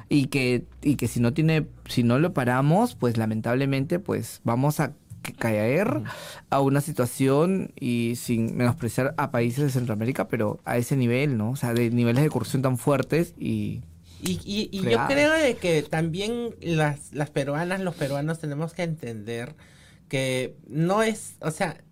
y 0.08 0.26
que 0.26 0.64
y 0.82 0.96
que 0.96 1.08
si 1.08 1.18
no 1.20 1.32
tiene 1.32 1.66
si 1.88 2.02
no 2.02 2.18
lo 2.18 2.32
paramos, 2.32 2.94
pues 2.94 3.16
lamentablemente 3.16 3.98
pues 3.98 4.40
vamos 4.44 4.78
a 4.80 4.92
caer 5.32 6.02
a 6.50 6.60
una 6.60 6.80
situación 6.80 7.72
y 7.78 8.14
sin 8.16 8.56
menospreciar 8.56 9.14
a 9.16 9.30
países 9.30 9.64
de 9.64 9.70
Centroamérica, 9.70 10.28
pero 10.28 10.60
a 10.64 10.76
ese 10.76 10.96
nivel, 10.96 11.36
¿no? 11.36 11.50
O 11.50 11.56
sea, 11.56 11.74
de 11.74 11.90
niveles 11.90 12.22
de 12.22 12.30
corrupción 12.30 12.62
tan 12.62 12.78
fuertes 12.78 13.34
y 13.38 13.82
y, 14.20 14.68
y, 14.72 14.80
yo 14.82 14.98
creo 15.06 15.32
de 15.32 15.56
que 15.56 15.82
también 15.82 16.54
las, 16.60 17.12
las 17.12 17.30
peruanas, 17.30 17.80
los 17.80 17.94
peruanos 17.94 18.38
tenemos 18.38 18.72
que 18.72 18.82
entender 18.82 19.54
que 20.08 20.56
no 20.68 21.02
es, 21.02 21.34
o 21.40 21.50
sea, 21.50 21.82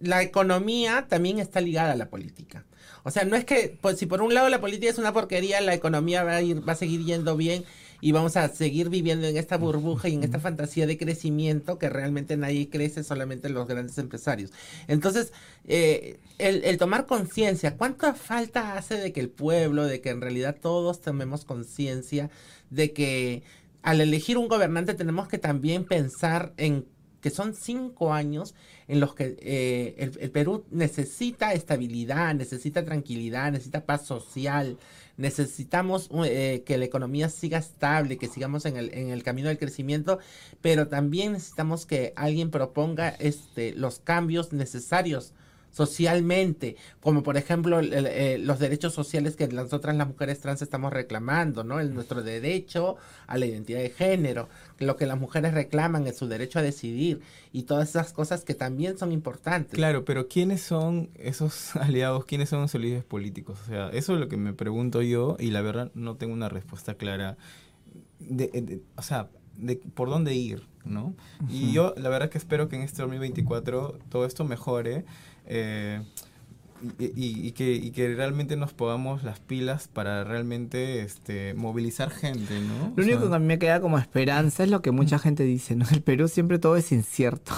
la 0.00 0.22
economía 0.22 1.06
también 1.08 1.38
está 1.38 1.60
ligada 1.60 1.92
a 1.92 1.96
la 1.96 2.08
política. 2.08 2.64
O 3.02 3.10
sea, 3.10 3.24
no 3.24 3.36
es 3.36 3.44
que 3.44 3.76
pues, 3.80 3.98
si 3.98 4.06
por 4.06 4.22
un 4.22 4.34
lado 4.34 4.48
la 4.48 4.60
política 4.60 4.90
es 4.90 4.98
una 4.98 5.12
porquería, 5.12 5.60
la 5.60 5.74
economía 5.74 6.24
va 6.24 6.36
a 6.36 6.42
ir, 6.42 6.66
va 6.66 6.74
a 6.74 6.76
seguir 6.76 7.04
yendo 7.04 7.36
bien 7.36 7.64
y 8.00 8.12
vamos 8.12 8.36
a 8.36 8.48
seguir 8.48 8.88
viviendo 8.88 9.26
en 9.26 9.36
esta 9.36 9.56
burbuja 9.56 10.08
y 10.08 10.14
en 10.14 10.24
esta 10.24 10.38
fantasía 10.38 10.86
de 10.86 10.96
crecimiento 10.96 11.78
que 11.78 11.88
realmente 11.88 12.36
nadie 12.36 12.68
crece, 12.68 13.02
solamente 13.02 13.48
los 13.48 13.66
grandes 13.66 13.98
empresarios. 13.98 14.52
Entonces, 14.86 15.32
eh, 15.66 16.20
el, 16.38 16.78
tomar 16.78 17.06
conciencia, 17.06 17.76
¿cuánta 17.76 18.14
falta 18.14 18.76
hace 18.76 18.98
de 18.98 19.12
que 19.12 19.20
el 19.20 19.30
pueblo, 19.30 19.84
de 19.84 20.00
que 20.00 20.10
en 20.10 20.20
realidad 20.20 20.56
todos 20.60 21.00
tomemos 21.00 21.44
conciencia 21.44 22.30
de 22.70 22.92
que 22.92 23.42
al 23.82 24.00
elegir 24.00 24.38
un 24.38 24.48
gobernante 24.48 24.94
tenemos 24.94 25.28
que 25.28 25.38
también 25.38 25.84
pensar 25.84 26.52
en 26.56 26.86
que 27.20 27.30
son 27.30 27.54
cinco 27.54 28.12
años 28.12 28.54
en 28.86 29.00
los 29.00 29.14
que 29.14 29.36
eh, 29.40 29.96
el, 29.98 30.16
el, 30.20 30.30
Perú 30.30 30.64
necesita 30.70 31.52
estabilidad, 31.52 32.32
necesita 32.34 32.84
tranquilidad, 32.84 33.50
necesita 33.50 33.84
paz 33.84 34.06
social, 34.06 34.78
necesitamos 35.18 36.08
eh, 36.24 36.62
que 36.64 36.78
la 36.78 36.86
economía 36.86 37.28
siga 37.28 37.58
estable, 37.58 38.16
que 38.16 38.28
sigamos 38.28 38.64
en 38.64 38.76
el, 38.78 38.94
en 38.94 39.10
el 39.10 39.22
camino 39.22 39.48
del 39.48 39.58
crecimiento, 39.58 40.18
pero 40.62 40.88
también 40.88 41.32
necesitamos 41.32 41.84
que 41.84 42.14
alguien 42.16 42.50
proponga 42.50 43.10
este, 43.10 43.74
los 43.74 43.98
cambios 43.98 44.52
necesarios 44.52 45.34
socialmente, 45.78 46.74
como 47.00 47.22
por 47.22 47.36
ejemplo 47.36 47.78
eh, 47.78 48.36
los 48.40 48.58
derechos 48.58 48.92
sociales 48.92 49.36
que 49.36 49.46
nosotras 49.46 49.94
las 49.94 50.08
mujeres 50.08 50.40
trans 50.40 50.60
estamos 50.60 50.92
reclamando, 50.92 51.62
¿no? 51.62 51.78
El, 51.78 51.94
nuestro 51.94 52.24
derecho 52.24 52.96
a 53.28 53.38
la 53.38 53.46
identidad 53.46 53.78
de 53.78 53.90
género, 53.90 54.48
lo 54.80 54.96
que 54.96 55.06
las 55.06 55.16
mujeres 55.16 55.54
reclaman 55.54 56.08
es 56.08 56.16
su 56.16 56.26
derecho 56.26 56.58
a 56.58 56.62
decidir 56.62 57.20
y 57.52 57.62
todas 57.62 57.90
esas 57.90 58.12
cosas 58.12 58.42
que 58.44 58.54
también 58.54 58.98
son 58.98 59.12
importantes. 59.12 59.74
Claro, 59.74 60.04
pero 60.04 60.26
¿quiénes 60.26 60.62
son 60.62 61.10
esos 61.14 61.76
aliados? 61.76 62.24
¿Quiénes 62.24 62.48
son 62.48 62.64
esos 62.64 62.80
líderes 62.80 63.04
políticos? 63.04 63.60
O 63.62 63.66
sea, 63.66 63.88
eso 63.90 64.14
es 64.14 64.18
lo 64.18 64.26
que 64.26 64.36
me 64.36 64.54
pregunto 64.54 65.00
yo 65.00 65.36
y 65.38 65.52
la 65.52 65.62
verdad 65.62 65.92
no 65.94 66.16
tengo 66.16 66.32
una 66.32 66.48
respuesta 66.48 66.94
clara. 66.94 67.36
De, 68.18 68.82
o 68.96 69.02
sea, 69.02 69.28
de 69.58 69.76
por 69.76 70.08
dónde 70.08 70.34
ir, 70.34 70.66
¿no? 70.84 71.14
Y 71.48 71.72
yo 71.72 71.94
la 71.96 72.08
verdad 72.08 72.30
que 72.30 72.38
espero 72.38 72.68
que 72.68 72.76
en 72.76 72.82
este 72.82 73.02
2024 73.02 73.98
todo 74.08 74.24
esto 74.24 74.44
mejore 74.44 75.04
eh, 75.48 76.02
y, 76.98 77.52
que, 77.52 77.72
y, 77.72 77.90
que, 77.90 78.14
realmente 78.14 78.56
nos 78.56 78.72
podamos 78.72 79.24
las 79.24 79.40
pilas 79.40 79.88
para 79.88 80.22
realmente 80.22 81.00
este, 81.00 81.54
movilizar 81.54 82.10
gente, 82.10 82.60
¿no? 82.60 82.92
Lo 82.94 83.02
único 83.02 83.28
que 83.28 83.34
a 83.34 83.38
mí 83.38 83.46
me 83.46 83.58
queda 83.58 83.80
como 83.80 83.98
esperanza 83.98 84.62
es 84.62 84.70
lo 84.70 84.80
que 84.80 84.92
mucha 84.92 85.18
gente 85.18 85.42
dice, 85.42 85.74
¿no? 85.74 85.86
El 85.90 86.02
Perú 86.02 86.28
siempre 86.28 86.58
todo 86.58 86.76
es 86.76 86.92
incierto. 86.92 87.52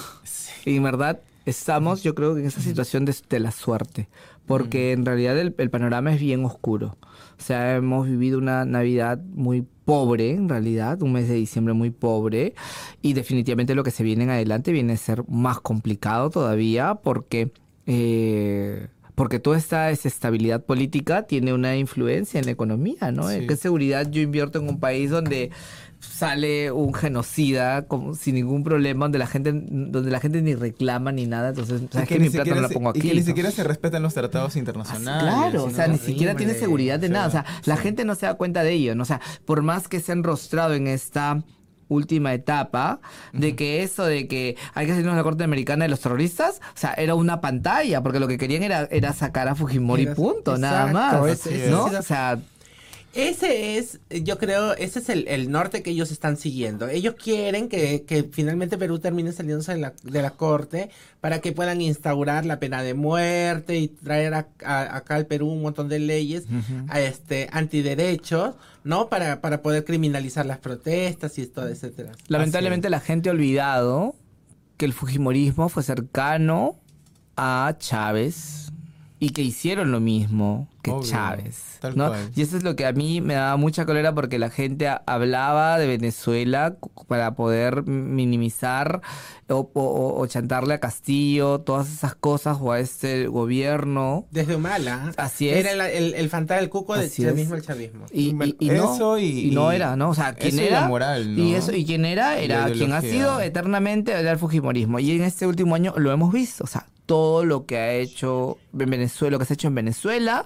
Y 0.65 0.77
en 0.77 0.83
verdad 0.83 1.19
estamos, 1.45 2.03
yo 2.03 2.15
creo 2.15 2.33
que 2.33 2.41
en 2.41 2.47
esa 2.47 2.61
situación 2.61 3.05
de, 3.05 3.39
la 3.39 3.51
suerte, 3.51 4.09
porque 4.45 4.91
en 4.91 5.05
realidad 5.05 5.37
el, 5.37 5.53
el, 5.57 5.69
panorama 5.69 6.13
es 6.13 6.19
bien 6.19 6.45
oscuro. 6.45 6.97
O 7.37 7.43
sea, 7.43 7.75
hemos 7.75 8.07
vivido 8.07 8.37
una 8.37 8.65
Navidad 8.65 9.19
muy 9.33 9.65
pobre, 9.85 10.31
en 10.31 10.49
realidad, 10.49 11.01
un 11.01 11.13
mes 11.13 11.27
de 11.27 11.35
diciembre 11.35 11.73
muy 11.73 11.89
pobre, 11.89 12.53
y 13.01 13.13
definitivamente 13.13 13.75
lo 13.75 13.83
que 13.83 13.91
se 13.91 14.03
viene 14.03 14.23
en 14.23 14.29
adelante 14.29 14.71
viene 14.71 14.93
a 14.93 14.97
ser 14.97 15.27
más 15.27 15.59
complicado 15.59 16.29
todavía, 16.29 16.95
porque 16.95 17.51
eh, 17.85 18.87
porque 19.15 19.39
toda 19.39 19.57
esta 19.57 19.87
desestabilidad 19.87 20.63
política 20.65 21.23
tiene 21.23 21.53
una 21.53 21.75
influencia 21.75 22.39
en 22.39 22.45
la 22.45 22.51
economía, 22.51 23.11
¿no? 23.11 23.29
Sí. 23.29 23.45
¿Qué 23.47 23.55
seguridad 23.55 24.09
yo 24.09 24.21
invierto 24.21 24.59
en 24.59 24.69
un 24.69 24.79
país 24.79 25.09
donde 25.11 25.51
sale 25.99 26.71
un 26.71 26.93
genocida 26.95 27.83
como, 27.87 28.15
sin 28.15 28.33
ningún 28.35 28.63
problema, 28.63 29.05
donde 29.05 29.19
la 29.19 29.27
gente 29.27 29.51
donde 29.53 30.09
la 30.09 30.19
gente 30.19 30.41
ni 30.41 30.55
reclama 30.55 31.11
ni 31.11 31.27
nada? 31.27 31.49
Entonces, 31.49 31.81
Y 31.83 31.87
¿sabes 31.91 32.07
que 32.07 32.19
Mi 32.19 32.29
plata 32.29 32.55
no 32.55 32.61
la 32.61 32.69
pongo 32.69 32.89
y 32.95 32.99
aquí. 32.99 33.01
que 33.01 33.13
ni 33.13 33.19
¿no? 33.19 33.25
siquiera 33.25 33.51
se 33.51 33.63
respetan 33.63 34.01
los 34.01 34.13
tratados 34.13 34.55
internacionales. 34.55 35.21
Claro, 35.21 35.65
o 35.65 35.69
sea, 35.69 35.87
ni 35.87 35.97
siquiera 35.99 36.35
tiene 36.35 36.53
seguridad 36.55 36.99
de 36.99 37.07
O 37.07 37.11
nada. 37.11 37.27
O 37.27 37.31
sea, 37.31 37.45
la 37.65 37.77
gente 37.77 38.05
no 38.05 38.15
se 38.15 38.25
da 38.25 38.33
cuenta 38.35 38.63
de 38.63 38.71
ello, 38.73 38.95
¿no? 38.95 39.03
O 39.03 39.05
sea, 39.05 39.21
por 39.45 39.61
más 39.61 39.87
que 39.87 39.99
se 39.99 40.11
han 40.13 40.23
rostrado 40.23 40.73
en 40.73 40.87
esta 40.87 41.43
última 41.91 42.33
etapa 42.33 42.99
de 43.33 43.55
que 43.55 43.83
eso 43.83 44.05
de 44.05 44.27
que 44.27 44.55
hay 44.73 44.85
que 44.85 44.93
salirnos 44.93 45.13
de 45.15 45.17
la 45.19 45.23
corte 45.23 45.43
americana 45.43 45.85
de 45.85 45.89
los 45.89 45.99
terroristas, 45.99 46.61
o 46.73 46.77
sea, 46.77 46.93
era 46.93 47.15
una 47.15 47.41
pantalla, 47.41 48.01
porque 48.01 48.19
lo 48.19 48.27
que 48.27 48.37
querían 48.37 48.63
era, 48.63 48.87
era 48.91 49.13
sacar 49.13 49.47
a 49.49 49.55
Fujimori, 49.55 50.03
Era- 50.03 50.15
punto, 50.15 50.57
nada 50.57 50.87
más. 50.87 51.13
¿no? 51.69 51.85
O 51.85 52.01
sea, 52.01 52.39
Ese 53.13 53.77
es, 53.77 53.99
yo 54.23 54.37
creo, 54.37 54.73
ese 54.75 54.99
es 54.99 55.09
el, 55.09 55.27
el 55.27 55.51
norte 55.51 55.83
que 55.83 55.89
ellos 55.91 56.11
están 56.11 56.37
siguiendo. 56.37 56.87
Ellos 56.87 57.15
quieren 57.21 57.67
que, 57.67 58.03
que 58.03 58.23
finalmente 58.23 58.77
Perú 58.77 58.99
termine 58.99 59.33
saliéndose 59.33 59.73
de 59.73 59.79
la, 59.79 59.93
de 60.03 60.21
la 60.21 60.29
corte 60.31 60.89
para 61.19 61.39
que 61.41 61.51
puedan 61.51 61.81
instaurar 61.81 62.45
la 62.45 62.59
pena 62.59 62.83
de 62.83 62.93
muerte 62.93 63.77
y 63.77 63.89
traer 63.89 64.33
a- 64.33 64.47
a- 64.63 64.95
acá 64.95 65.15
al 65.15 65.25
Perú 65.25 65.49
un 65.49 65.61
montón 65.61 65.89
de 65.89 65.99
leyes 65.99 66.45
a 66.87 67.01
este 67.01 67.49
antiderechos, 67.51 68.55
¿no? 68.85 69.09
Para, 69.09 69.41
para 69.41 69.61
poder 69.61 69.83
criminalizar 69.83 70.45
las 70.45 70.59
protestas 70.59 71.37
y 71.37 71.47
todo, 71.47 71.67
etcétera. 71.67 72.13
lamentablemente 72.29 72.89
la 72.89 73.01
gente 73.01 73.27
ha 73.27 73.33
olvidado 73.33 74.15
que 74.77 74.85
el 74.85 74.93
Fujimorismo 74.93 75.67
fue 75.67 75.83
cercano 75.83 76.79
a 77.35 77.75
Chávez 77.77 78.71
y 79.19 79.31
que 79.31 79.41
hicieron 79.41 79.91
lo 79.91 79.99
mismo 79.99 80.69
que 80.81 80.91
Obvio, 80.91 81.09
Chávez. 81.09 81.77
tal 81.79 81.95
¿no? 81.97 82.07
cual. 82.09 82.31
Y 82.35 82.41
eso 82.41 82.57
es 82.57 82.63
lo 82.63 82.75
que 82.75 82.85
a 82.85 82.91
mí 82.93 83.21
me 83.21 83.33
daba 83.35 83.55
mucha 83.57 83.85
cólera 83.85 84.13
porque 84.13 84.39
la 84.39 84.49
gente 84.49 84.89
hablaba 85.05 85.77
de 85.77 85.87
Venezuela 85.87 86.75
para 87.07 87.35
poder 87.35 87.83
minimizar 87.85 89.01
o, 89.49 89.69
o- 89.73 90.19
o 90.21 90.27
chantarle 90.27 90.73
a 90.75 90.79
Castillo, 90.79 91.59
todas 91.61 91.91
esas 91.91 92.15
cosas 92.15 92.57
o 92.61 92.71
a 92.71 92.79
este 92.79 93.27
gobierno. 93.27 94.25
Desde 94.31 94.55
Humala. 94.55 95.11
Así 95.17 95.49
es. 95.49 95.57
Era 95.65 95.71
el, 95.73 95.81
el, 95.81 96.13
el 96.15 96.29
fantasma 96.29 96.61
del 96.61 96.69
cuco 96.69 96.95
del 96.95 97.11
chavismo, 97.11 97.55
el 97.55 97.61
chavismo. 97.61 98.05
Y, 98.11 98.33
Bueno, 98.33 98.53
y- 98.59 98.65
y 98.67 98.69
no, 98.69 98.93
eso 98.95 99.17
y- 99.19 99.47
y 99.49 99.51
no 99.51 99.71
era, 99.71 99.95
¿no? 99.95 100.09
O 100.09 100.13
sea, 100.15 100.33
¿quién 100.33 100.53
eso 100.55 100.61
y 100.67 100.69
la 100.69 100.77
era? 100.79 100.87
moral, 100.87 101.35
¿no? 101.35 101.43
Y 101.43 101.53
eso, 101.55 101.73
y 101.73 101.85
quién 101.85 102.05
era, 102.05 102.37
era 102.39 102.71
quien 102.71 102.93
ha 102.93 103.01
sido 103.01 103.41
eternamente 103.41 104.13
era 104.13 104.31
el 104.31 104.37
Fujimorismo. 104.37 104.99
Y 104.99 105.11
en 105.11 105.23
este 105.23 105.45
último 105.47 105.75
año 105.75 105.93
lo 105.97 106.11
hemos 106.11 106.31
visto. 106.31 106.63
O 106.63 106.67
sea, 106.67 106.85
todo 107.05 107.43
lo 107.43 107.65
que 107.65 107.77
ha 107.77 107.93
hecho 107.93 108.57
en 108.77 108.89
Venezuela, 108.89 109.31
lo 109.33 109.39
que 109.39 109.45
se 109.45 109.53
ha 109.53 109.55
hecho 109.55 109.67
en 109.67 109.75
Venezuela, 109.75 110.45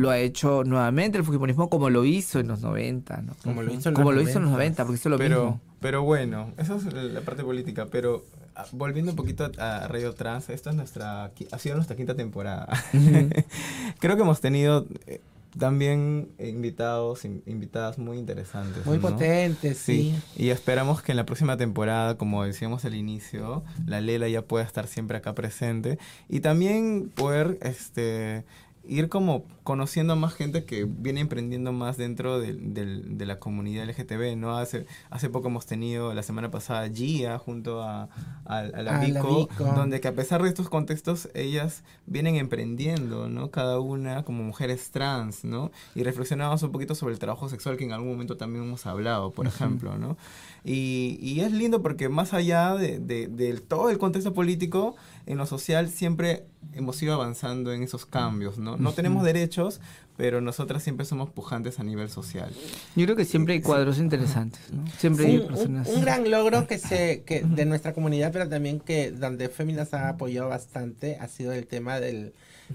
lo 0.00 0.10
ha 0.10 0.18
hecho 0.18 0.64
nuevamente 0.64 1.18
el 1.18 1.24
Fujimorismo 1.24 1.68
como 1.68 1.90
lo 1.90 2.04
hizo 2.04 2.40
en 2.40 2.48
los 2.48 2.60
90, 2.60 3.22
¿no? 3.22 3.34
Como 3.44 3.62
lo 3.62 3.72
hizo 3.72 3.88
en 3.90 3.94
Como 3.94 4.12
los 4.12 4.22
lo 4.24 4.28
hizo 4.28 4.38
en 4.38 4.44
los 4.44 4.52
90. 4.52 4.82
90, 4.82 4.84
porque 4.84 4.98
hizo 4.98 5.08
lo 5.08 5.18
pero, 5.18 5.36
mismo. 5.44 5.60
pero 5.80 6.02
bueno, 6.02 6.52
esa 6.58 6.76
es 6.76 6.92
la 6.92 7.20
parte 7.20 7.42
política. 7.44 7.86
Pero 7.90 8.24
ah, 8.56 8.64
volviendo 8.72 9.12
un 9.12 9.16
poquito 9.16 9.50
a 9.58 9.86
Radio 9.88 10.12
Trans, 10.14 10.48
esta 10.50 10.70
es 10.70 10.76
nuestra, 10.76 11.24
ha 11.52 11.58
sido 11.58 11.76
nuestra 11.76 11.96
quinta 11.96 12.14
temporada. 12.14 12.68
Creo 13.98 14.16
que 14.16 14.22
hemos 14.22 14.40
tenido 14.40 14.86
eh, 15.06 15.20
también 15.58 16.28
invitados, 16.38 17.24
in- 17.24 17.42
invitadas 17.46 17.98
muy 17.98 18.18
interesantes. 18.18 18.86
Muy 18.86 18.96
¿no? 18.98 19.02
potente, 19.02 19.74
sí. 19.74 20.14
Sí, 20.36 20.42
y 20.44 20.50
esperamos 20.50 21.02
que 21.02 21.12
en 21.12 21.16
la 21.16 21.26
próxima 21.26 21.56
temporada, 21.56 22.16
como 22.16 22.44
decíamos 22.44 22.84
al 22.84 22.94
inicio, 22.94 23.62
la 23.86 24.00
Lela 24.00 24.28
ya 24.28 24.42
pueda 24.42 24.64
estar 24.64 24.86
siempre 24.86 25.16
acá 25.18 25.34
presente 25.34 25.98
y 26.28 26.40
también 26.40 27.10
poder 27.14 27.58
este 27.62 28.44
ir 28.82 29.08
como 29.08 29.44
conociendo 29.62 30.14
a 30.14 30.16
más 30.16 30.34
gente 30.34 30.64
que 30.64 30.84
viene 30.84 31.20
emprendiendo 31.20 31.72
más 31.72 31.96
dentro 31.96 32.40
del- 32.40 32.74
del- 32.74 33.18
de 33.18 33.26
la 33.26 33.38
comunidad 33.38 33.84
LGTB, 33.84 34.36
¿no? 34.36 34.56
Hace, 34.56 34.86
hace 35.10 35.28
poco 35.28 35.48
hemos 35.48 35.66
tenido 35.66 36.12
la 36.14 36.22
semana 36.22 36.50
pasada 36.50 36.88
Gia 36.88 37.38
junto 37.38 37.82
a, 37.82 38.08
a, 38.46 38.58
a 38.58 38.62
la 38.62 38.78
A 38.78 38.82
la 38.82 38.98
Vico, 39.06 39.48
donde 39.76 40.00
que 40.00 40.08
a 40.08 40.14
pesar 40.14 40.42
de 40.42 40.48
estos 40.48 40.68
contextos, 40.70 41.28
ellas 41.34 41.84
vienen 42.06 42.36
emprendiendo, 42.36 43.28
¿no? 43.28 43.50
Cada 43.50 43.78
una 43.80 44.24
como 44.24 44.42
mujeres 44.42 44.90
trans, 44.90 45.44
¿no? 45.44 45.70
Y 45.94 46.02
reflexionamos 46.02 46.62
un 46.62 46.72
poquito 46.72 46.94
sobre 46.94 47.12
el 47.12 47.20
trabajo 47.20 47.48
sexual 47.48 47.76
que 47.76 47.84
en 47.84 47.92
algún 47.92 48.08
momento 48.10 48.36
también 48.36 48.64
hemos 48.64 48.86
hablado, 48.86 49.30
por 49.30 49.46
ejemplo, 49.46 49.98
¿no? 49.98 50.16
Y, 50.64 51.18
y 51.22 51.40
es 51.40 51.52
lindo 51.52 51.80
porque 51.82 52.08
más 52.08 52.34
allá 52.34 52.74
de, 52.74 52.98
de- 52.98 53.28
todo 53.60 53.90
el 53.90 53.98
contexto 53.98 54.34
político, 54.34 54.96
en 55.26 55.38
lo 55.38 55.46
social 55.46 55.88
siempre 55.90 56.44
hemos 56.72 57.00
ido 57.02 57.14
avanzando 57.14 57.72
en 57.72 57.82
esos 57.82 58.06
cambios, 58.06 58.58
¿no? 58.58 58.76
No 58.76 58.92
tenemos 58.92 59.24
derechos, 59.24 59.80
pero 60.16 60.40
nosotras 60.40 60.82
siempre 60.82 61.06
somos 61.06 61.30
pujantes 61.30 61.78
a 61.80 61.84
nivel 61.84 62.10
social. 62.10 62.50
Yo 62.96 63.04
creo 63.06 63.16
que 63.16 63.24
siempre 63.24 63.54
hay 63.54 63.60
cuadros 63.62 63.98
interesantes, 63.98 64.60
¿no? 64.72 64.84
Siempre 64.98 65.26
hay 65.26 65.36
un, 65.36 65.42
un- 65.42 65.48
personas. 65.48 65.88
un 65.88 66.00
gran 66.02 66.30
logro 66.30 66.66
que 66.66 66.78
se 66.78 67.22
que 67.24 67.42
de 67.42 67.64
nuestra 67.64 67.92
comunidad 67.94 68.30
pero 68.32 68.48
también 68.48 68.80
que 68.80 69.10
donde 69.12 69.48
Féminas 69.48 69.94
ha 69.94 70.08
apoyado 70.10 70.48
bastante 70.48 71.16
ha 71.20 71.28
sido 71.28 71.52
el 71.52 71.66
tema 71.66 72.00
del 72.00 72.32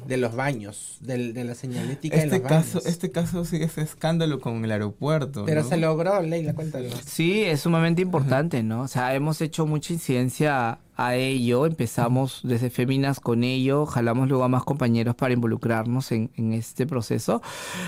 de 0.08 0.18
los 0.18 0.36
baños 0.36 0.98
del, 1.02 1.34
de 1.34 1.44
la 1.44 1.56
señalética 1.56 2.16
Este 2.16 2.36
en 2.36 2.42
los 2.42 2.50
caso, 2.50 2.78
baños 2.80 2.86
este 2.86 3.12
caso 3.12 3.46
sigue 3.46 3.66
ese 3.66 3.82
escándalo 3.82 4.40
con 4.40 4.64
el 4.64 4.72
aeropuerto. 4.72 5.46
pero 5.46 5.64
¿no? 5.64 5.70
se 5.70 5.78
logró 5.78 6.22
Leila 6.22 6.54
cuéntanos 6.54 6.94
Sí, 7.06 7.44
es 7.44 7.62
sumamente 7.62 8.02
importante, 8.02 8.64
¿no? 8.64 8.82
O 8.82 8.88
sea, 8.88 9.14
hemos 9.16 9.42
hecho 9.42 9.66
mucha 9.66 9.94
incidencia 9.94 10.80
a 10.98 11.16
ello, 11.16 11.66
empezamos 11.66 12.40
desde 12.44 12.70
Féminas 12.70 13.20
con 13.20 13.44
ello, 13.44 13.86
jalamos 13.86 14.30
luego 14.30 14.44
a 14.46 14.48
más 14.48 14.64
compañeros 14.64 15.16
para 15.16 15.34
involucrarnos 15.34 16.12
en, 16.12 16.32
en 16.36 16.54
este 16.54 16.88
proceso, 16.88 17.42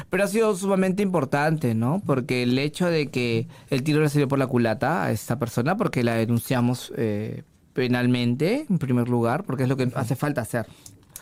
pero 0.10 0.24
ha 0.26 0.28
sido 0.28 0.56
sumamente 0.56 1.04
importante, 1.04 1.74
¿no? 1.74 2.02
Porque 2.06 2.44
el 2.44 2.58
hecho 2.60 2.88
de 2.88 3.08
que 3.08 3.48
el 3.70 3.84
tiro 3.84 4.02
le 4.02 4.10
salió 4.10 4.28
por 4.28 4.40
la 4.40 4.48
culata 4.48 5.04
a 5.04 5.12
esta 5.12 5.40
persona, 5.40 5.78
porque 5.78 6.04
la 6.04 6.16
denunciamos 6.16 6.92
eh, 6.98 7.44
penalmente, 7.74 8.66
en 8.70 8.80
primer 8.80 9.08
lugar, 9.08 9.44
porque 9.44 9.64
es 9.64 9.70
lo 9.70 9.78
que 9.78 9.90
hace 9.96 10.16
falta 10.16 10.42
hacer. 10.42 10.66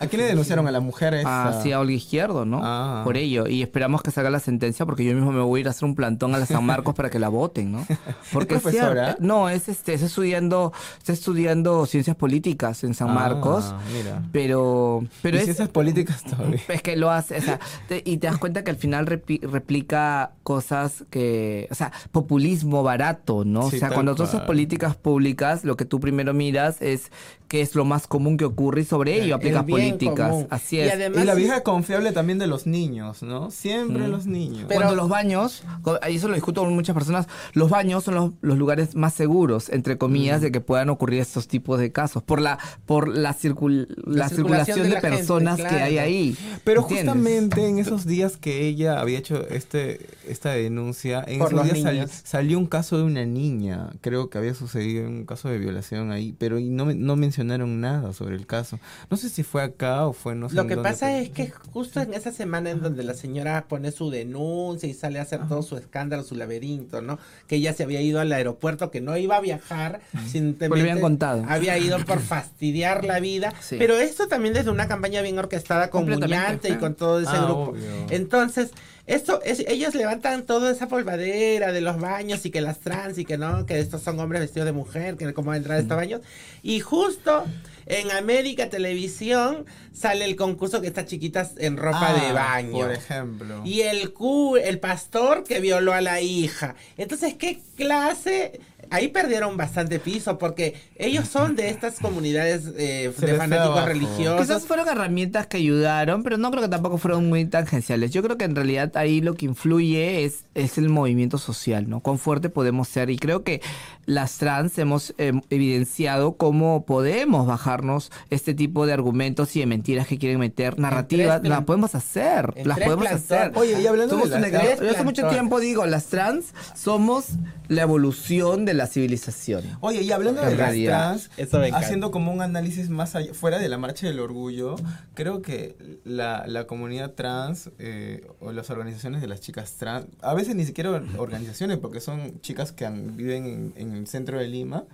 ¿A 0.00 0.06
quién 0.06 0.22
le 0.22 0.28
denunciaron? 0.28 0.66
A 0.66 0.70
la 0.70 0.80
mujer 0.80 1.14
esa? 1.14 1.48
Así 1.48 1.72
a 1.72 1.80
Olga 1.80 1.92
Izquierdo, 1.92 2.44
¿no? 2.44 2.60
Ah. 2.62 3.02
Por 3.04 3.16
ello. 3.16 3.46
Y 3.46 3.62
esperamos 3.62 4.02
que 4.02 4.10
salga 4.10 4.30
la 4.30 4.40
sentencia 4.40 4.84
porque 4.86 5.04
yo 5.04 5.14
mismo 5.14 5.32
me 5.32 5.40
voy 5.42 5.58
a 5.58 5.60
ir 5.62 5.66
a 5.68 5.70
hacer 5.70 5.84
un 5.84 5.94
plantón 5.94 6.34
a 6.34 6.38
la 6.38 6.46
San 6.46 6.64
Marcos 6.64 6.94
para 6.94 7.10
que 7.10 7.18
la 7.18 7.28
voten, 7.28 7.72
¿no? 7.72 7.86
Porque 8.32 8.58
profesora? 8.58 9.04
cierto- 9.04 9.22
no, 9.24 9.48
es 9.48 9.68
este, 9.68 9.94
está 9.94 10.06
estudiando, 10.06 10.72
está 10.98 11.12
estudiando 11.12 11.86
ciencias 11.86 12.16
políticas 12.16 12.84
en 12.84 12.94
San 12.94 13.10
Ah, 13.10 13.14
Marcos. 13.14 13.74
mira. 13.92 14.22
Pero, 14.32 15.04
pero 15.22 15.36
¿Y 15.36 15.38
es, 15.40 15.44
ciencias 15.44 15.68
políticas 15.68 16.22
todavía. 16.24 16.60
es 16.68 16.82
que 16.82 16.96
lo 16.96 17.10
hace, 17.10 17.36
o 17.38 17.40
sea, 17.42 17.60
te- 17.88 18.02
y 18.04 18.18
te 18.18 18.26
das 18.26 18.38
cuenta 18.38 18.64
que 18.64 18.70
al 18.70 18.76
final 18.76 19.06
repi- 19.06 19.40
replica 19.40 20.32
cosas 20.42 21.04
que, 21.10 21.68
o 21.70 21.74
sea, 21.74 21.92
populismo 22.12 22.82
barato, 22.82 23.44
¿no? 23.44 23.70
Sí, 23.70 23.76
o 23.76 23.78
sea, 23.78 23.90
cuando 23.90 24.14
tú 24.14 24.24
haces 24.24 24.40
políticas 24.42 24.96
públicas, 24.96 25.64
lo 25.64 25.76
que 25.76 25.84
tú 25.84 26.00
primero 26.00 26.34
miras 26.34 26.80
es 26.82 27.10
qué 27.48 27.60
es 27.60 27.74
lo 27.74 27.84
más 27.84 28.06
común 28.06 28.36
que 28.36 28.44
ocurre 28.44 28.82
y 28.82 28.84
sobre 28.84 29.22
ello 29.22 29.36
aplicas 29.36 29.60
El 29.60 29.66
bien 29.66 29.78
políticas. 29.98 30.30
común. 30.30 30.46
Así 30.50 30.76
Y 30.76 30.80
es. 30.80 30.92
además- 30.94 31.22
Y 31.22 31.26
la 31.26 31.34
vieja 31.34 31.62
confiable 31.62 32.12
también 32.12 32.38
de 32.38 32.46
los 32.46 32.66
niños, 32.66 33.22
¿no? 33.22 33.50
Siempre 33.50 34.08
los 34.08 34.26
niños. 34.26 34.64
Pero- 34.68 34.80
Cuando 34.80 34.94
los 34.96 35.08
baños, 35.08 35.62
y 36.10 36.16
eso 36.16 36.28
lo 36.28 36.34
discuto 36.34 36.62
con 36.62 36.74
muchas 36.74 36.94
personas, 36.94 37.26
los 37.52 37.70
baños 37.70 38.04
son 38.04 38.14
los, 38.14 38.30
los 38.40 38.58
lugares 38.58 38.94
más 38.94 39.14
seguros, 39.14 39.68
entre 39.70 39.96
comillas, 39.98 40.40
de 40.40 40.50
que 40.52 40.60
puedan 40.60 40.88
ocurrir 40.90 41.20
estos 41.20 41.48
tipos 41.48 41.78
de 41.78 41.92
casos, 41.92 42.22
por 42.22 42.40
la, 42.40 42.58
por 42.84 43.08
la, 43.08 43.32
circul- 43.34 43.86
la, 44.04 44.28
circulación 44.28 44.28
circulación 44.28 44.78
de 44.78 44.82
de, 44.88 44.88
la 44.94 45.00
gente, 45.00 45.16
personas 45.16 45.56
que 45.60 45.66
hay 45.76 45.98
ahí. 45.98 46.36
Pero 46.64 46.82
¿entiendes? 46.82 47.06
justamente 47.14 47.66
en 47.68 47.78
esos 47.78 48.06
días 48.06 48.36
que 48.36 48.66
ella 48.66 49.00
había 49.00 49.18
hecho 49.18 49.46
este 49.48 50.06
esta 50.28 50.50
denuncia, 50.50 51.24
en 51.26 51.38
Por 51.38 51.48
esos 51.52 51.52
los 51.66 51.72
días 51.72 51.80
sal- 51.82 52.10
salió 52.24 52.58
un 52.58 52.66
caso 52.66 52.96
de 52.98 53.04
una 53.04 53.24
niña, 53.24 53.90
creo 54.00 54.30
que 54.30 54.38
había 54.38 54.54
sucedido 54.54 55.06
un 55.06 55.24
caso 55.24 55.48
de 55.48 55.58
violación 55.58 56.10
ahí, 56.10 56.34
pero 56.38 56.58
y 56.58 56.68
no, 56.68 56.84
me- 56.86 56.94
no 56.94 57.16
mencionaron 57.36 57.80
nada 57.80 58.12
sobre 58.14 58.34
el 58.36 58.46
caso. 58.46 58.78
No 59.10 59.16
sé 59.16 59.28
si 59.28 59.42
fue 59.42 59.62
acá 59.62 60.06
o 60.06 60.12
fue 60.12 60.34
no 60.34 60.48
sé 60.48 60.54
Lo 60.56 60.62
en 60.62 60.68
que 60.68 60.74
dónde, 60.76 60.90
pasa 60.90 61.06
pero- 61.06 61.18
es 61.18 61.30
que 61.30 61.50
justo 61.72 62.00
en 62.00 62.14
esa 62.14 62.32
semana 62.32 62.70
en 62.70 62.80
donde 62.80 63.02
la 63.04 63.14
señora 63.14 63.66
pone 63.68 63.92
su 63.92 64.10
denuncia 64.10 64.88
y 64.88 64.94
sale 64.94 65.18
a 65.18 65.22
hacer 65.22 65.46
todo 65.48 65.62
su 65.62 65.76
escándalo, 65.76 66.22
su 66.22 66.34
laberinto, 66.34 67.02
¿no? 67.02 67.18
Que 67.46 67.56
ella 67.56 67.74
se 67.74 67.82
había 67.82 68.00
ido 68.00 68.20
al 68.20 68.32
aeropuerto, 68.32 68.90
que 68.90 69.00
no 69.00 69.16
iba 69.16 69.36
a 69.36 69.40
viajar, 69.40 70.00
simplemente 70.26 70.68
Pues 70.68 70.82
le 70.82 70.90
habían 70.90 71.00
contado. 71.02 71.44
había 71.48 71.76
ido 71.78 71.98
por 72.04 72.20
fastidiar 72.20 73.04
la 73.04 73.20
vida. 73.20 73.52
Sí. 73.60 73.76
Pero 73.78 73.96
esto 73.98 74.28
también 74.28 74.54
desde 74.54 74.70
una 74.70 74.88
campaña 74.88 75.20
bien 75.20 75.38
orquestada 75.38 75.90
con 75.90 76.08
Muñante 76.08 76.70
y 76.70 76.76
con 76.76 76.94
todo 76.94 77.20
ese 77.20 77.30
Ah, 77.32 77.44
grupo. 77.44 77.70
obvio. 77.72 77.82
Entonces, 78.10 78.70
esto 79.06 79.40
es, 79.44 79.60
ellos 79.68 79.94
levantan 79.94 80.44
toda 80.44 80.72
esa 80.72 80.88
polvadera 80.88 81.72
de 81.72 81.80
los 81.80 82.00
baños 82.00 82.44
y 82.44 82.50
que 82.50 82.60
las 82.60 82.80
trans 82.80 83.18
y 83.18 83.24
que 83.24 83.38
no, 83.38 83.64
que 83.64 83.78
estos 83.78 84.02
son 84.02 84.18
hombres 84.18 84.40
vestidos 84.40 84.66
de 84.66 84.72
mujer, 84.72 85.16
que 85.16 85.32
cómo 85.32 85.54
entrar 85.54 85.78
a 85.78 85.80
estos 85.80 85.96
baños. 85.96 86.22
Y 86.62 86.80
justo 86.80 87.44
en 87.86 88.10
América 88.10 88.68
Televisión 88.68 89.64
sale 89.92 90.24
el 90.24 90.34
concurso 90.34 90.80
que 90.80 90.88
estas 90.88 91.06
chiquitas 91.06 91.52
en 91.58 91.76
ropa 91.76 92.12
de 92.14 92.26
Ah, 92.28 92.32
baño. 92.32 92.72
Por 92.72 92.92
ejemplo. 92.92 93.62
Y 93.64 93.82
el 93.82 94.12
cu, 94.12 94.56
el 94.56 94.80
pastor 94.80 95.44
que 95.44 95.60
violó 95.60 95.92
a 95.92 96.00
la 96.00 96.20
hija. 96.20 96.74
Entonces, 96.96 97.34
¿qué 97.34 97.60
clase 97.76 98.60
ahí 98.90 99.08
perdieron 99.08 99.56
bastante 99.56 99.98
piso 99.98 100.38
porque 100.38 100.74
ellos 100.96 101.28
son 101.28 101.56
de 101.56 101.68
estas 101.70 101.98
comunidades 102.00 102.62
eh, 102.76 103.12
de 103.18 103.34
fanáticos 103.34 103.84
religiosos. 103.84 104.40
Quizás 104.40 104.66
fueron 104.66 104.88
herramientas 104.88 105.46
que 105.46 105.56
ayudaron, 105.58 106.22
pero 106.22 106.36
no 106.38 106.50
creo 106.50 106.62
que 106.62 106.68
tampoco 106.68 106.98
fueron 106.98 107.28
muy 107.28 107.44
tangenciales. 107.46 108.10
Yo 108.10 108.22
creo 108.22 108.36
que 108.38 108.44
en 108.44 108.54
realidad 108.56 108.96
ahí 108.96 109.20
lo 109.20 109.34
que 109.34 109.46
influye 109.46 110.24
es, 110.24 110.44
es 110.54 110.78
el 110.78 110.88
movimiento 110.88 111.38
social, 111.38 111.88
¿no? 111.88 112.00
Cuán 112.00 112.18
fuerte 112.18 112.48
podemos 112.48 112.88
ser. 112.88 113.10
Y 113.10 113.16
creo 113.18 113.42
que 113.42 113.60
las 114.06 114.38
trans 114.38 114.78
hemos 114.78 115.14
eh, 115.18 115.32
evidenciado 115.50 116.36
cómo 116.36 116.84
podemos 116.86 117.46
bajarnos 117.46 118.12
este 118.30 118.54
tipo 118.54 118.86
de 118.86 118.92
argumentos 118.92 119.54
y 119.56 119.60
de 119.60 119.66
mentiras 119.66 120.06
que 120.06 120.18
quieren 120.18 120.38
meter, 120.38 120.78
narrativas. 120.78 121.42
Las 121.42 121.64
podemos 121.64 121.94
hacer, 121.94 122.54
las 122.66 122.78
podemos 122.78 123.06
hacer. 123.06 123.52
Oye, 123.54 123.80
y 123.80 123.86
hablando 123.86 124.14
Somos 124.14 124.30
de 124.30 124.36
una- 124.36 124.48
las- 124.48 124.62
tres 124.62 124.80
yo 124.80 124.90
hace 124.90 125.04
mucho 125.04 125.28
tiempo 125.28 125.60
digo, 125.60 125.84
las 125.86 126.06
trans 126.06 126.46
somos 126.74 127.26
la 127.68 127.82
evolución 127.82 128.64
de 128.64 128.74
la 128.74 128.86
civilización. 128.86 129.64
Oye, 129.80 130.02
y 130.02 130.12
hablando 130.12 130.40
de 130.42 130.48
las 130.50 130.56
realidad. 130.56 131.08
trans, 131.10 131.30
Eso 131.36 131.58
me 131.58 131.68
encanta. 131.68 131.84
haciendo 131.86 132.10
como 132.10 132.32
un 132.32 132.42
análisis 132.42 132.90
más 132.90 133.14
allá, 133.16 133.34
fuera 133.34 133.58
de 133.58 133.68
la 133.68 133.78
marcha 133.78 134.06
del 134.06 134.20
orgullo, 134.20 134.76
creo 135.14 135.42
que 135.42 135.76
la, 136.04 136.44
la 136.46 136.66
comunidad 136.66 137.12
trans 137.12 137.70
eh, 137.78 138.26
o 138.40 138.52
las 138.52 138.70
organizaciones 138.70 139.20
de 139.20 139.28
las 139.28 139.40
chicas 139.40 139.72
trans, 139.74 140.06
a 140.22 140.34
veces 140.34 140.54
ni 140.54 140.64
siquiera 140.64 140.90
or- 140.90 141.06
organizaciones, 141.18 141.78
porque 141.78 142.00
son 142.00 142.40
chicas 142.40 142.72
que 142.72 142.86
han- 142.86 143.16
viven 143.16 143.46
en, 143.46 143.72
en 143.76 143.92
el 143.96 144.06
centro 144.06 144.38
de 144.38 144.48
Lima, 144.48 144.84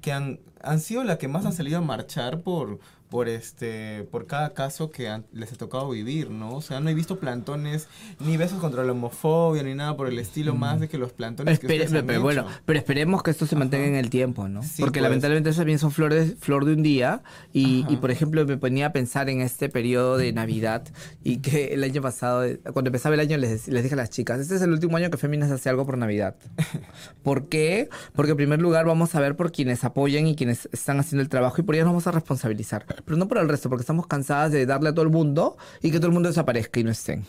que 0.00 0.12
han, 0.12 0.38
han 0.62 0.80
sido 0.80 1.02
las 1.04 1.18
que 1.18 1.28
más 1.28 1.44
han 1.44 1.52
salido 1.52 1.78
a 1.78 1.80
marchar 1.82 2.40
por 2.40 2.78
por 3.10 3.28
este 3.28 4.06
por 4.10 4.26
cada 4.26 4.52
caso 4.54 4.90
que 4.90 5.08
han- 5.08 5.24
les 5.32 5.52
ha 5.52 5.56
tocado 5.56 5.88
vivir, 5.90 6.30
¿no? 6.30 6.54
O 6.54 6.60
sea, 6.62 6.80
no 6.80 6.90
he 6.90 6.94
visto 6.94 7.18
plantones 7.18 7.88
ni 8.20 8.36
besos 8.36 8.60
contra 8.60 8.84
la 8.84 8.92
homofobia 8.92 9.62
ni 9.62 9.74
nada 9.74 9.96
por 9.96 10.08
el 10.08 10.18
estilo 10.18 10.54
más 10.54 10.80
de 10.80 10.88
que 10.88 10.98
los 10.98 11.12
plantones 11.12 11.58
que 11.58 11.66
ustedes 11.66 11.92
han 11.92 12.06
pero, 12.06 12.20
bueno, 12.22 12.46
pero 12.66 12.78
esperemos 12.78 13.22
que 13.22 13.30
esto 13.30 13.46
se 13.46 13.56
mantenga 13.56 13.86
en 13.86 13.94
el 13.94 14.10
tiempo, 14.10 14.48
¿no? 14.48 14.62
Sí, 14.62 14.82
Porque 14.82 15.00
pues. 15.00 15.04
lamentablemente 15.08 15.52
también 15.52 15.78
son 15.78 15.90
flores, 15.90 16.34
flor 16.38 16.64
de 16.64 16.74
un 16.74 16.82
día. 16.82 17.22
Y, 17.52 17.84
y, 17.88 17.96
por 17.96 18.10
ejemplo, 18.10 18.44
me 18.46 18.56
ponía 18.56 18.86
a 18.86 18.92
pensar 18.92 19.28
en 19.30 19.40
este 19.40 19.68
periodo 19.68 20.16
de 20.18 20.32
Navidad 20.32 20.84
y 21.24 21.38
que 21.38 21.74
el 21.74 21.84
año 21.84 22.02
pasado, 22.02 22.44
cuando 22.72 22.88
empezaba 22.88 23.14
el 23.14 23.20
año, 23.20 23.36
les, 23.38 23.68
les 23.68 23.82
dije 23.82 23.94
a 23.94 23.96
las 23.96 24.10
chicas, 24.10 24.40
este 24.40 24.54
es 24.56 24.62
el 24.62 24.70
último 24.70 24.96
año 24.96 25.10
que 25.10 25.16
Féminas 25.16 25.50
hace 25.50 25.68
algo 25.68 25.84
por 25.86 25.96
Navidad. 25.98 26.36
¿Por 27.22 27.48
qué? 27.48 27.88
Porque 28.14 28.32
en 28.32 28.36
primer 28.36 28.60
lugar 28.60 28.86
vamos 28.86 29.14
a 29.14 29.20
ver 29.20 29.36
por 29.36 29.50
quienes 29.52 29.84
apoyan 29.84 30.26
y 30.26 30.36
quienes 30.36 30.68
están 30.72 31.00
haciendo 31.00 31.22
el 31.22 31.28
trabajo 31.28 31.60
y 31.60 31.64
por 31.64 31.74
ellos 31.74 31.86
nos 31.86 31.92
vamos 31.92 32.06
a 32.06 32.12
responsabilizar. 32.12 32.84
Pero 33.04 33.16
no 33.16 33.28
por 33.28 33.38
el 33.38 33.48
resto, 33.48 33.68
porque 33.68 33.82
estamos 33.82 34.06
cansadas 34.06 34.52
de 34.52 34.66
darle 34.66 34.90
a 34.90 34.92
todo 34.92 35.04
el 35.04 35.10
mundo 35.10 35.56
y 35.82 35.90
que 35.90 35.98
todo 35.98 36.08
el 36.08 36.12
mundo 36.12 36.28
desaparezca 36.28 36.80
y 36.80 36.84
no 36.84 36.90
estén. 36.90 37.24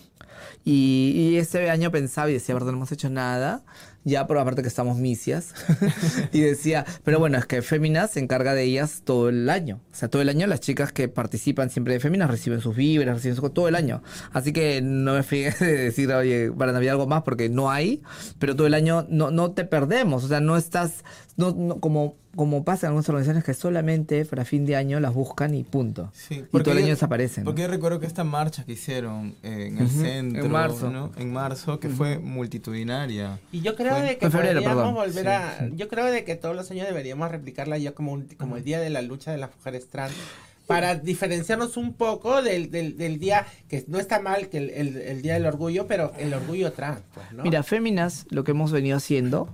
Y, 0.63 1.13
y 1.15 1.38
ese 1.38 1.69
año 1.69 1.91
pensaba 1.91 2.29
y 2.29 2.34
decía, 2.34 2.55
verdad, 2.55 2.71
no 2.71 2.77
hemos 2.77 2.91
hecho 2.91 3.10
nada. 3.10 3.63
Ya, 4.05 4.27
pero 4.27 4.39
aparte 4.39 4.62
que 4.62 4.67
estamos 4.67 4.97
misias. 4.97 5.53
y 6.32 6.39
decía, 6.41 6.86
pero 7.03 7.19
bueno, 7.19 7.38
es 7.38 7.45
que 7.45 7.62
Féminas 7.62 8.12
se 8.12 8.19
encarga 8.19 8.53
de 8.53 8.63
ellas 8.63 9.01
todo 9.03 9.29
el 9.29 9.49
año. 9.49 9.82
O 9.91 9.95
sea, 9.95 10.10
todo 10.10 10.21
el 10.21 10.29
año 10.29 10.47
las 10.47 10.62
chicas 10.62 10.93
que 10.93 11.10
participan 11.10 11.69
siempre 11.69 11.93
de 11.93 11.99
Féminas 11.99 12.29
reciben 12.29 12.62
sus 12.62 12.75
víveres, 12.75 13.13
reciben 13.13 13.36
su, 13.36 13.49
todo 13.49 13.67
el 13.67 13.75
año. 13.75 14.01
Así 14.32 14.53
que 14.53 14.82
no 14.82 15.13
me 15.13 15.23
fijé 15.23 15.65
de 15.65 15.77
decir, 15.77 16.12
oye, 16.13 16.51
para 16.51 16.71
Navidad 16.71 16.93
algo 16.93 17.08
más, 17.08 17.23
porque 17.23 17.49
no 17.49 17.69
hay. 17.69 18.01
Pero 18.39 18.55
todo 18.55 18.67
el 18.67 18.73
año 18.73 19.05
no, 19.10 19.32
no 19.32 19.51
te 19.51 19.65
perdemos. 19.65 20.23
O 20.23 20.27
sea, 20.27 20.39
no 20.39 20.55
estás, 20.55 21.03
no, 21.39 21.52
no- 21.54 21.80
como, 21.80 22.15
como 22.36 22.63
pasa 22.63 22.86
en 22.86 22.89
algunas 22.89 23.10
organizaciones 23.10 23.43
que 23.43 23.54
solamente 23.54 24.25
para 24.25 24.45
fin 24.45 24.65
de 24.65 24.75
año 24.75 24.99
las 24.99 25.13
buscan 25.13 25.56
y 25.56 25.63
punto. 25.63 26.12
Sí, 26.13 26.36
y 26.36 26.41
todo 26.43 26.60
el 26.60 26.65
yo- 26.80 26.84
año 26.84 26.88
desaparecen. 26.89 27.43
¿no? 27.43 27.49
Porque 27.49 27.62
yo 27.63 27.67
recuerdo 27.69 27.99
que 27.99 28.06
esta 28.06 28.23
marcha 28.23 28.65
que 28.65 28.73
hicieron 28.73 29.36
eh, 29.43 29.67
en 29.71 29.78
el 29.80 29.86
Ujú, 29.86 30.02
centro, 30.02 30.45
en 30.45 30.52
marzo. 30.52 30.89
¿no? 30.91 31.12
En 31.17 31.32
marzo, 31.34 31.80
que 31.80 31.89
fue 31.89 32.19
multitudinaria. 32.19 33.39
Y 33.52 33.62
yo 33.62 33.75
creo 33.75 33.93
Fue- 33.95 34.02
de 34.04 34.17
que 34.17 34.30
febrero, 34.30 34.60
deberíamos 34.60 34.78
perdón. 34.78 34.93
volver 34.95 35.23
Sí, 35.23 35.30
a... 35.30 35.69
Yo 35.75 35.88
creo 35.88 36.06
de 36.06 36.23
que 36.23 36.36
todos 36.36 36.56
los 36.56 36.69
años 36.71 36.88
deberíamos 36.88 37.32
replicarla 37.32 37.78
ya 37.78 37.93
como, 37.93 38.13
un, 38.13 38.25
como 38.38 38.58
el 38.58 38.63
Día 38.63 38.80
de 38.80 38.89
la 38.89 39.02
Lucha 39.02 39.32
de 39.32 39.38
las 39.38 39.49
Mujeres 39.56 39.88
Trans. 39.88 40.13
Para 40.67 40.93
diferenciarnos 40.93 41.78
un 41.78 41.93
poco 41.93 42.43
del, 42.43 42.69
del, 42.69 42.95
del 42.95 43.17
día, 43.17 43.47
que 43.67 43.84
no 43.88 43.97
está 43.97 44.19
mal 44.19 44.49
que 44.49 44.60
el, 44.60 44.69
el- 44.69 44.97
el 44.97 45.21
Día 45.23 45.34
del 45.34 45.47
Orgullo, 45.47 45.88
pero 45.88 46.12
el 46.19 46.32
orgullo 46.32 46.71
trans, 46.73 46.99
pues, 47.15 47.25
¿no? 47.32 47.41
Mira, 47.41 47.63
Féminas 47.63 48.28
lo 48.30 48.43
que 48.43 48.52
hemos 48.52 48.71
venido 48.71 48.97
haciendo 48.97 49.49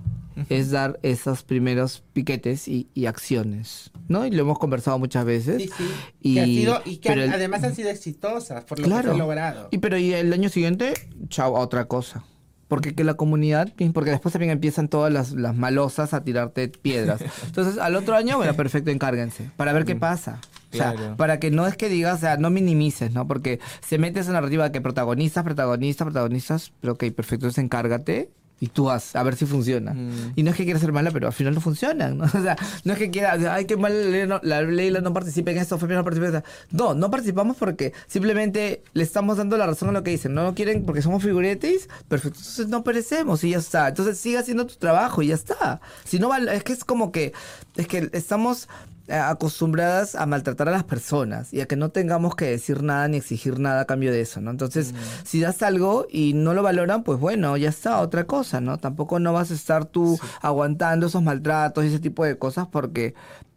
es 0.48 0.70
dar 0.70 0.98
esos 1.02 1.42
primeros 1.42 2.02
piquetes 2.12 2.68
y, 2.68 2.88
y 2.94 3.06
acciones, 3.06 3.90
¿no? 4.08 4.26
Y 4.26 4.30
lo 4.30 4.42
hemos 4.42 4.58
conversado 4.58 4.98
muchas 4.98 5.24
veces. 5.24 5.62
Sí, 5.62 5.70
sí. 5.76 5.84
Y, 6.20 6.34
que 6.34 6.44
sido- 6.44 6.82
y 6.84 6.96
que 6.98 7.12
el- 7.12 7.32
además 7.32 7.62
han 7.64 7.74
sido 7.74 7.90
exitosas 7.90 8.64
por 8.64 8.78
lo 8.78 8.84
que 8.84 8.90
Claro. 8.90 9.12
ha 9.12 9.16
logrado. 9.16 9.68
Y 9.70 9.78
pero 9.78 9.98
y 9.98 10.12
el 10.14 10.32
año 10.32 10.48
siguiente, 10.48 10.94
chao, 11.28 11.56
a 11.56 11.60
otra 11.60 11.86
cosa. 11.86 12.24
Porque 12.68 12.96
que 12.96 13.04
la 13.04 13.14
comunidad, 13.14 13.72
porque 13.94 14.10
después 14.10 14.32
también 14.32 14.50
empiezan 14.50 14.88
todas 14.88 15.12
las, 15.12 15.30
las 15.32 15.54
malosas 15.54 16.12
a 16.14 16.24
tirarte 16.24 16.66
piedras. 16.68 17.20
Entonces, 17.46 17.78
al 17.78 17.94
otro 17.94 18.16
año, 18.16 18.38
bueno, 18.38 18.54
perfecto, 18.54 18.90
encárguense. 18.90 19.50
Para 19.56 19.72
ver 19.72 19.84
qué 19.84 19.94
pasa. 19.94 20.40
O 20.72 20.76
sea, 20.76 20.92
Claro. 20.94 21.16
para 21.16 21.38
que 21.38 21.52
no 21.52 21.66
es 21.68 21.76
que 21.76 21.88
digas, 21.88 22.16
o 22.16 22.20
sea, 22.20 22.36
no 22.38 22.50
minimices, 22.50 23.12
¿no? 23.12 23.26
Porque 23.28 23.60
se 23.86 23.98
mete 23.98 24.18
esa 24.18 24.32
narrativa 24.32 24.64
de 24.64 24.72
que 24.72 24.80
protagonistas, 24.80 25.44
protagonistas, 25.44 26.06
protagonistas, 26.06 26.72
pero 26.80 26.94
ok, 26.94 27.04
perfecto, 27.12 27.46
entonces 27.46 27.62
encárgate 27.62 28.30
y 28.58 28.68
tú 28.68 28.90
haz, 28.90 29.14
a 29.14 29.22
ver 29.22 29.36
si 29.36 29.44
funciona. 29.44 29.92
Mm. 29.92 30.32
Y 30.36 30.42
no 30.42 30.50
es 30.50 30.56
que 30.56 30.64
quieras 30.64 30.80
ser 30.80 30.92
mala, 30.92 31.10
pero 31.10 31.26
al 31.26 31.32
final 31.32 31.54
no 31.54 31.60
funcionan, 31.60 32.18
¿no? 32.18 32.24
O 32.36 32.42
sea, 32.42 32.56
no 32.84 32.92
es 32.92 32.98
que 32.98 33.10
quieras, 33.10 33.44
ay, 33.44 33.66
qué 33.66 33.76
mal 33.76 34.12
Leila 34.12 34.26
no, 34.26 34.40
la 34.42 35.00
no 35.00 35.12
participe 35.12 35.50
en 35.50 35.58
esto, 35.58 35.76
no 35.76 36.04
participe 36.04 36.28
en 36.28 36.36
esto. 36.36 36.48
No, 36.70 36.94
no 36.94 37.10
participamos 37.10 37.56
porque 37.56 37.92
simplemente 38.06 38.82
le 38.94 39.02
estamos 39.02 39.36
dando 39.36 39.56
la 39.56 39.66
razón 39.66 39.90
a 39.90 39.92
lo 39.92 40.02
que 40.02 40.10
dicen. 40.10 40.34
No 40.34 40.44
lo 40.44 40.54
quieren 40.54 40.84
porque 40.84 41.02
somos 41.02 41.22
figuretes, 41.22 41.88
perfecto. 42.08 42.38
Entonces 42.38 42.68
no 42.68 42.82
perecemos 42.82 43.44
y 43.44 43.50
ya 43.50 43.58
está. 43.58 43.88
Entonces 43.88 44.18
sigue 44.18 44.38
haciendo 44.38 44.66
tu 44.66 44.76
trabajo 44.76 45.22
y 45.22 45.28
ya 45.28 45.34
está. 45.34 45.80
Si 46.04 46.18
no, 46.18 46.34
es 46.34 46.62
que 46.62 46.72
es 46.72 46.84
como 46.84 47.12
que, 47.12 47.32
es 47.76 47.86
que 47.86 48.08
estamos 48.12 48.68
acostumbradas 49.08 50.14
a 50.14 50.26
maltratar 50.26 50.68
a 50.68 50.72
las 50.72 50.84
personas 50.84 51.52
y 51.52 51.60
a 51.60 51.66
que 51.66 51.76
no 51.76 51.90
tengamos 51.90 52.34
que 52.34 52.46
decir 52.46 52.82
nada 52.82 53.06
ni 53.08 53.18
exigir 53.18 53.58
nada 53.58 53.82
a 53.82 53.84
cambio 53.84 54.12
de 54.12 54.20
eso, 54.20 54.40
¿no? 54.40 54.50
Entonces, 54.50 54.94
si 55.24 55.40
das 55.40 55.62
algo 55.62 56.06
y 56.10 56.32
no 56.34 56.54
lo 56.54 56.62
valoran, 56.62 57.04
pues 57.04 57.18
bueno, 57.18 57.56
ya 57.56 57.68
está, 57.68 58.00
otra 58.00 58.24
cosa, 58.26 58.60
¿no? 58.60 58.78
Tampoco 58.78 59.18
no 59.18 59.32
vas 59.32 59.50
a 59.50 59.54
estar 59.54 59.84
tú 59.84 60.18
aguantando 60.40 61.06
esos 61.06 61.22
maltratos 61.22 61.84
y 61.84 61.88
ese 61.88 62.00
tipo 62.00 62.24
de 62.24 62.36
cosas 62.38 62.66
porque 62.66 63.14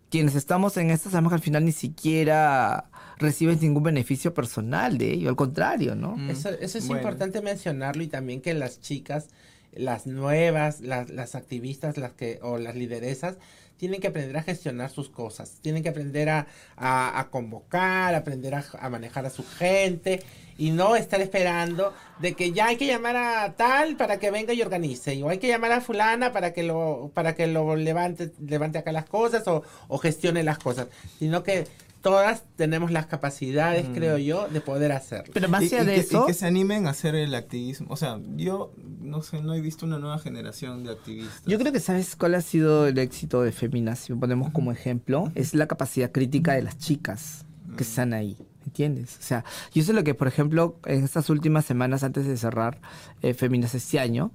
quienes 0.10 0.36
estamos 0.36 0.76
en 0.78 0.90
esto 0.90 1.10
sabemos 1.10 1.32
que 1.32 1.36
al 1.36 1.42
final 1.42 1.66
ni 1.66 1.72
siquiera 1.72 2.90
recibes 3.18 3.62
ningún 3.62 3.84
beneficio 3.84 4.34
personal 4.34 4.98
de 4.98 5.14
ello, 5.14 5.30
al 5.30 5.36
contrario, 5.36 5.96
¿no? 5.96 6.16
Mm. 6.18 6.30
Eso, 6.32 6.50
eso 6.50 6.78
es 6.78 6.88
Bueno. 6.88 7.02
importante 7.02 7.42
mencionarlo 7.42 8.02
y 8.04 8.08
también 8.08 8.42
que 8.42 8.54
las 8.54 8.80
chicas, 8.82 9.28
las 9.72 10.08
nuevas, 10.08 10.82
las, 10.82 11.10
las 11.10 11.36
activistas, 11.36 11.98
las 11.98 12.14
que, 12.14 12.40
o 12.42 12.58
las 12.58 12.76
lideresas, 12.76 13.38
tienen 13.80 14.02
que 14.02 14.08
aprender 14.10 14.36
a 14.38 14.44
gestionar 14.44 14.90
sus 14.92 15.10
cosas, 15.10 15.58
tienen 15.62 15.82
que 15.82 15.90
aprender 15.90 16.30
a, 16.30 16.46
a- 16.76 17.28
convocar, 17.32 18.14
aprender 18.14 18.54
a, 18.54 18.64
a 18.80 18.90
manejar 18.90 19.26
a 19.26 19.30
su 19.30 19.44
gente 19.44 20.22
y 20.58 20.72
no 20.72 20.98
estar 20.98 21.22
esperando 21.22 21.94
de 22.20 22.34
que 22.34 22.52
ya 22.52 22.68
hay 22.68 22.76
que 22.76 22.86
llamar 22.86 23.16
a 23.16 23.54
tal 23.56 23.96
para 23.96 24.20
que 24.20 24.30
venga 24.32 24.52
y 24.54 24.62
organice, 24.62 25.24
o 25.24 25.30
hay 25.30 25.38
que 25.38 25.48
llamar 25.48 25.72
a 25.72 25.80
fulana 25.82 26.34
para 26.34 26.52
que 26.52 26.64
lo, 26.64 27.10
para 27.14 27.34
que 27.34 27.48
lo 27.48 27.78
levante, 27.78 28.32
levante 28.46 28.78
acá 28.78 28.92
las 28.92 29.06
cosas 29.06 29.48
o, 29.48 29.64
o 29.88 29.98
gestione 29.98 30.44
las 30.44 30.60
cosas, 30.60 30.88
sino 31.18 31.44
que 31.44 31.66
todas 32.02 32.44
tenemos 32.56 32.92
las 32.92 33.08
capacidades, 33.08 33.90
Mm. 33.90 33.94
creo 33.94 34.18
yo, 34.18 34.48
de 34.48 34.62
poder 34.62 34.92
hacerlo. 34.92 35.32
Pero 35.34 35.50
más 35.50 35.62
allá 35.64 35.84
y 35.84 35.86
de 35.86 35.94
que, 35.96 36.00
eso, 36.02 36.24
y 36.24 36.28
que 36.28 36.34
se 36.34 36.46
animen 36.46 36.88
a 36.88 36.92
hacer 36.92 37.16
el 37.16 37.36
activismo. 37.36 37.88
O 37.90 37.96
sea, 37.98 38.20
yo 38.36 38.74
no 39.02 39.22
sé, 39.22 39.42
no 39.42 39.54
he 39.54 39.62
visto 39.62 39.86
una 39.86 40.00
nueva 40.00 40.20
generación 40.20 40.84
de 40.84 40.92
activistas. 40.92 41.42
Yo 41.46 41.58
creo 41.60 41.72
que 41.74 41.80
sabes 41.80 42.16
cuál 42.16 42.36
ha 42.36 42.42
sido 42.42 42.88
el 42.88 42.98
éxito 43.00 43.42
de 43.42 43.52
Feminas, 43.52 44.00
si 44.00 44.14
lo 44.14 44.20
ponemos 44.20 44.52
como 44.52 44.72
ejemplo, 44.72 45.32
es 45.36 45.54
la 45.54 45.68
capacidad 45.68 46.12
crítica 46.12 46.54
de 46.54 46.62
las 46.64 46.78
chicas 46.78 47.46
que 47.76 47.84
están 47.84 48.14
ahí. 48.14 48.38
¿Entiendes? 48.66 49.18
O 49.20 49.24
sea, 49.24 49.44
yo 49.74 49.82
sé 49.84 49.94
lo 49.94 50.04
que, 50.04 50.14
por 50.14 50.28
ejemplo, 50.28 50.78
en 50.86 51.04
estas 51.04 51.30
últimas 51.32 51.66
semanas 51.66 52.04
antes 52.04 52.28
de 52.28 52.38
cerrar 52.38 52.80
eh, 53.24 53.34
Feminas 53.34 53.74
este 53.74 54.00
año, 54.00 54.32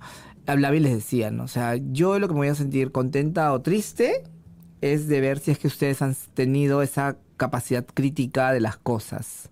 hablaba 0.47 0.75
y 0.75 0.81
les 0.81 0.93
decía, 0.93 1.31
¿no? 1.31 1.45
O 1.45 1.49
sea, 1.49 1.77
yo 1.77 2.19
lo 2.19 2.27
que 2.27 2.35
me 2.35 2.41
voy 2.41 2.49
a 2.49 2.55
sentir 2.57 2.91
contenta 2.91 3.53
o 3.53 3.61
triste 3.61 4.25
es 4.81 5.07
de 5.07 5.21
ver 5.21 5.39
si 5.39 5.53
es 5.53 5.59
que 5.59 5.69
ustedes 5.69 6.03
han 6.03 6.17
tenido 6.35 6.83
esa 6.83 7.17
capacidad 7.37 7.85
crítica 7.85 8.53
de 8.53 8.61
las 8.61 8.77
cosas. 8.77 9.51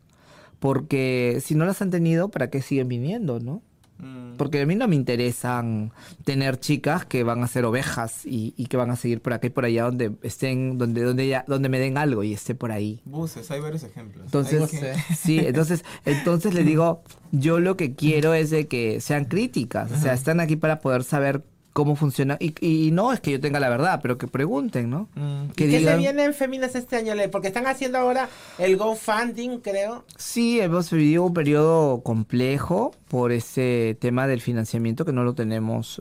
Porque 0.59 1.39
si 1.45 1.55
no 1.55 1.65
las 1.65 1.83
han 1.83 1.91
tenido, 1.91 2.29
¿para 2.29 2.51
qué 2.51 2.63
siguen 2.63 2.89
viniendo, 2.89 3.41
no? 3.41 3.63
Mm. 3.99 4.37
Porque 4.37 4.61
a 4.61 4.67
mí 4.67 4.75
no 4.75 4.89
me 4.89 4.97
interesan 4.97 5.93
tener 6.25 6.59
chicas 6.59 7.05
que 7.05 7.23
van 7.23 7.43
a 7.43 7.47
ser 7.47 7.65
ovejas 7.65 8.27
y, 8.27 8.53
y 8.57 8.67
que 8.67 8.77
van 8.77 8.91
a 8.91 8.97
seguir 8.97 9.23
por 9.23 9.33
acá 9.33 9.47
y 9.47 9.51
por 9.51 9.65
allá 9.65 9.85
donde 9.85 10.13
estén, 10.23 10.77
donde, 10.77 11.03
donde, 11.03 11.29
ya, 11.29 11.45
donde 11.47 11.69
me 11.69 11.79
den 11.79 11.97
algo 11.97 12.25
y 12.25 12.33
esté 12.33 12.55
por 12.55 12.73
ahí. 12.73 13.01
Buses, 13.05 13.51
hay 13.51 13.61
varios 13.61 13.85
ejemplos. 13.85 14.25
Entonces, 14.25 14.71
sí, 15.17 15.39
entonces, 15.47 15.85
entonces 16.05 16.55
le 16.55 16.65
digo, 16.65 17.03
yo 17.31 17.61
lo 17.61 17.77
que 17.77 17.95
quiero 17.95 18.35
es 18.35 18.51
de 18.51 18.67
que 18.67 19.01
sean 19.01 19.27
críticas, 19.27 19.93
o 19.93 19.97
sea, 19.97 20.15
están 20.15 20.41
aquí 20.41 20.57
para 20.57 20.81
poder 20.81 21.05
saber 21.05 21.45
cómo 21.73 21.97
funciona. 21.97 22.37
Y, 22.41 22.55
y 22.61 22.91
no 22.91 23.13
es 23.13 23.21
que 23.21 23.31
yo 23.33 23.41
tenga 23.41 23.59
la 23.61 23.69
verdad, 23.69 24.01
pero 24.03 24.19
que 24.19 24.29
pregunten, 24.29 24.91
¿no? 24.91 25.09
Mm. 25.15 25.49
Que 25.57 25.67
¿Qué 25.67 25.71
se 25.73 25.79
digan- 25.81 25.99
viene 25.99 26.25
en 26.25 26.35
Féminas 26.35 26.75
este 26.75 26.97
año? 26.97 27.15
Le? 27.15 27.29
Porque 27.29 27.49
están 27.49 27.67
haciendo 27.67 27.99
ahora 27.99 28.29
el 28.59 28.77
GoFunding, 28.77 29.61
creo. 29.61 30.05
Sí, 30.17 30.61
hemos 30.61 30.91
vivido 30.91 31.25
un 31.25 31.35
periodo 31.35 32.03
complejo 32.03 32.95
por 33.09 33.33
ese 33.33 33.97
tema 34.01 34.27
del 34.27 34.41
financiamiento 34.41 35.05
que 35.05 35.13
no 35.13 35.23
lo 35.25 35.35
tenemos 35.35 36.01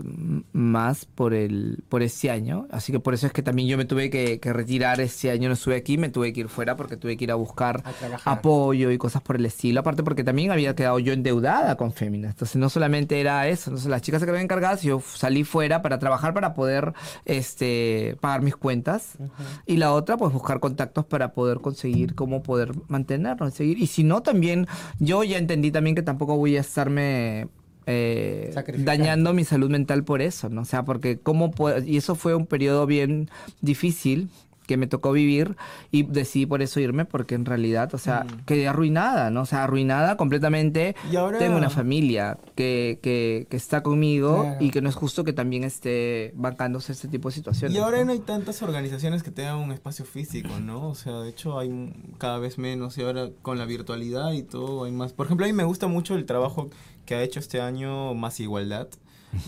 más 0.53 1.05
por 1.05 1.34
el 1.34 1.84
por 1.89 2.03
ese 2.03 2.31
año. 2.31 2.67
Así 2.71 2.91
que 2.91 2.99
por 2.99 3.13
eso 3.13 3.27
es 3.27 3.34
que 3.34 3.43
también 3.43 3.67
yo 3.67 3.77
me 3.77 3.86
tuve 3.86 4.10
que, 4.10 4.39
que 4.39 4.54
retirar 4.54 5.00
ese 5.02 5.31
año, 5.31 5.48
no 5.50 5.54
estuve 5.56 5.75
aquí, 5.75 5.98
me 5.98 6.10
tuve 6.10 6.33
que 6.33 6.41
ir 6.41 6.50
fuera 6.50 6.75
porque 6.77 6.98
tuve 6.98 7.17
que 7.17 7.25
ir 7.25 7.31
a 7.31 7.35
buscar 7.35 7.83
A 8.25 8.31
apoyo 8.31 8.91
y 8.91 8.98
cosas 8.98 9.21
por 9.21 9.35
el 9.35 9.46
estilo. 9.46 9.81
Aparte 9.81 10.04
porque 10.04 10.23
también 10.23 10.52
había 10.52 10.75
quedado 10.75 11.00
yo 11.00 11.13
endeudada 11.13 11.75
con 11.75 11.91
Féminas. 11.93 12.31
Entonces 12.31 12.56
no 12.58 12.69
solamente 12.69 13.19
era 13.19 13.48
eso, 13.48 13.69
entonces 13.69 13.89
las 13.89 14.02
chicas 14.02 14.19
se 14.21 14.25
quedaban 14.25 14.43
encargadas 14.43 14.83
y 14.83 14.87
yo 14.87 15.02
salí 15.15 15.43
fuera 15.43 15.60
para 15.81 15.99
trabajar 15.99 16.33
para 16.33 16.53
poder 16.53 16.93
este 17.25 18.17
pagar 18.19 18.41
mis 18.41 18.55
cuentas. 18.55 19.17
Y 19.65 19.77
la 19.77 19.93
otra, 19.93 20.17
pues 20.17 20.33
buscar 20.33 20.59
contactos 20.59 21.05
para 21.05 21.33
poder 21.33 21.59
conseguir 21.59 22.15
cómo 22.15 22.43
poder 22.43 22.71
mantenernos 22.87 23.53
y 23.53 23.55
seguir. 23.55 23.77
Y 23.77 23.87
si 23.87 24.03
no, 24.03 24.21
también 24.21 24.67
yo 24.99 25.23
ya 25.23 25.37
entendí 25.37 25.71
también 25.71 25.95
que 25.95 26.01
tampoco 26.01 26.37
voy 26.37 26.57
a 26.57 26.62
estarme 26.62 27.47
eh, 27.85 28.53
dañando 28.79 29.33
mi 29.33 29.43
salud 29.43 29.69
mental 29.69 30.03
por 30.03 30.21
eso, 30.21 30.49
¿no? 30.49 30.62
O 30.62 30.65
sea, 30.65 30.83
porque 30.83 31.19
cómo 31.19 31.51
puedo... 31.51 31.83
Y 31.83 31.97
eso 31.97 32.15
fue 32.15 32.35
un 32.35 32.45
periodo 32.45 32.85
bien 32.85 33.29
difícil 33.62 34.29
que 34.72 34.78
me 34.78 34.88
tocó 34.88 35.12
vivir 35.12 35.58
y 35.92 36.04
decidí 36.04 36.46
por 36.46 36.62
eso 36.62 36.80
irme 36.80 37.04
porque 37.04 37.36
en 37.36 37.44
realidad, 37.46 37.94
o 37.94 37.98
sea, 37.98 38.26
quedé 38.46 38.69
arruinada, 38.69 39.30
¿no? 39.32 39.42
O 39.42 39.46
sea, 39.46 39.65
arruinada 39.65 40.15
completamente. 40.15 40.96
Y 41.12 41.17
ahora- 41.17 41.40
Tengo 41.40 41.58
una 41.58 41.69
familia 41.69 42.38
que, 42.56 43.00
que, 43.04 43.48
que 43.50 43.58
está 43.58 43.84
conmigo 43.84 44.44
Claro. 44.44 44.58
y 44.63 44.69
que 44.69 44.82
no 44.82 44.88
es 44.88 44.96
justo 44.96 45.26
que 45.26 45.34
también 45.34 45.65
esté 45.65 46.32
bancándose 46.36 46.94
este 46.94 47.10
tipo 47.10 47.28
de 47.28 47.36
situaciones. 47.36 47.76
Y 47.76 47.80
ahora 47.82 47.98
¿no? 48.00 48.06
no 48.06 48.12
hay 48.13 48.19
tantas 48.19 48.62
organizaciones 48.62 49.24
que 49.24 49.32
tengan 49.32 49.58
un 49.58 49.74
espacio 49.74 50.06
físico, 50.06 50.48
¿no? 50.62 50.88
O 50.88 50.96
sea, 50.96 51.19
de 51.19 51.30
hecho 51.30 51.60
hay 51.60 51.92
cada 52.17 52.40
vez 52.40 52.58
menos 52.58 52.98
y 52.98 53.02
ahora 53.02 53.30
con 53.42 53.58
la 53.58 53.65
virtualidad 53.65 54.32
y 54.32 54.44
todo 54.44 54.86
hay 54.86 54.94
más. 54.94 55.12
Por 55.12 55.26
ejemplo, 55.26 55.46
a 55.46 55.50
mí 55.50 55.54
me 55.54 55.65
gusta 55.65 55.88
mucho 55.88 56.15
el 56.15 56.26
trabajo 56.26 56.69
que 57.06 57.15
ha 57.15 57.24
hecho 57.24 57.40
este 57.42 57.60
año 57.60 58.13
Más 58.13 58.40
Igualdad. 58.40 58.88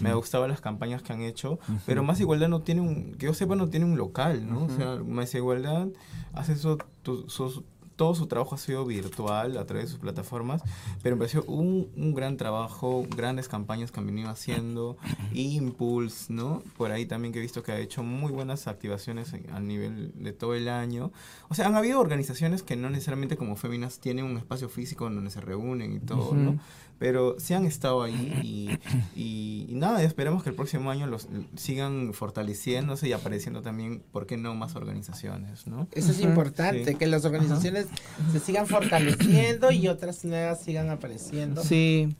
Me 0.02 0.14
gustaban 0.14 0.50
las 0.50 0.62
campañas 0.62 1.02
que 1.02 1.14
han 1.14 1.22
hecho, 1.22 1.60
pero 1.86 2.04
Más 2.04 2.20
Igualdad 2.20 2.48
no 2.50 2.62
tiene 2.62 2.82
un, 2.82 3.14
que 3.16 3.26
yo 3.28 3.34
sepa, 3.34 3.56
no 3.56 3.70
tiene 3.70 3.86
un 3.86 3.98
local, 3.98 4.48
¿no? 4.50 4.66
O 4.66 4.70
sea, 4.70 4.96
Más 5.06 5.34
Igualdad 5.36 5.88
hace 6.34 6.54
eso, 6.54 6.78
tu- 7.02 7.30
sus- 7.30 7.62
todo 7.96 8.16
su 8.16 8.26
trabajo 8.26 8.56
ha 8.56 8.58
sido 8.58 8.84
virtual 8.86 9.56
a 9.56 9.66
través 9.68 9.86
de 9.86 9.92
sus 9.92 10.00
plataformas, 10.00 10.64
pero 11.04 11.16
me 11.16 11.20
pareció 11.20 11.44
un, 11.44 11.90
un 11.96 12.16
gran 12.16 12.38
trabajo, 12.38 13.06
grandes 13.16 13.48
campañas 13.48 13.92
que 13.92 14.00
han 14.00 14.08
venido 14.08 14.30
haciendo, 14.30 14.98
Impulse, 15.32 16.34
¿no? 16.34 16.64
Por 16.78 16.92
ahí 16.92 17.06
también 17.06 17.32
que 17.34 17.40
he 17.40 17.42
visto 17.42 17.62
que 17.62 17.72
ha 17.72 17.80
hecho 17.80 18.02
muy 18.04 18.32
buenas 18.32 18.68
activaciones 18.68 19.34
a 19.54 19.60
nivel 19.60 20.12
de 20.16 20.34
todo 20.34 20.56
el 20.56 20.70
año. 20.70 21.12
O 21.50 21.54
sea, 21.56 21.68
han 21.68 21.76
habido 21.76 22.00
organizaciones 22.00 22.64
que 22.64 22.76
no 22.76 22.90
necesariamente 22.90 23.38
como 23.38 23.56
Féminas 23.56 24.00
tienen 24.00 24.26
un 24.26 24.38
espacio 24.38 24.70
físico 24.70 25.06
donde 25.10 25.30
se 25.30 25.42
reúnen 25.42 25.94
y 25.94 26.00
todo, 26.00 26.34
¿no? 26.34 26.60
Pero 27.04 27.36
sí 27.38 27.54
han 27.54 27.66
estado 27.66 28.02
ahí 28.02 28.40
y, 28.42 29.20
y, 29.22 29.66
y 29.70 29.76
nada, 29.76 30.02
esperamos 30.04 30.42
que 30.42 30.50
el 30.52 30.56
próximo 30.56 30.90
año 30.90 31.06
los 31.06 31.28
sigan 31.58 32.14
fortaleciéndose 32.14 33.10
y 33.10 33.12
apareciendo 33.12 33.62
también, 33.62 34.02
¿por 34.14 34.26
qué 34.26 34.38
no, 34.38 34.56
más 34.56 34.78
organizaciones, 34.78 35.68
¿no? 35.68 35.90
Eso 35.92 36.12
es 36.14 36.22
importante, 36.22 36.86
Sí. 36.86 36.96
que 36.96 37.06
las 37.08 37.26
organizaciones 37.26 37.88
se 38.32 38.40
sigan 38.40 38.68
fortaleciendo 38.68 39.70
y 39.72 39.90
otras 39.90 40.24
nuevas 40.24 40.64
sigan 40.64 40.90
apareciendo. 40.92 41.62
Sí, 41.62 42.16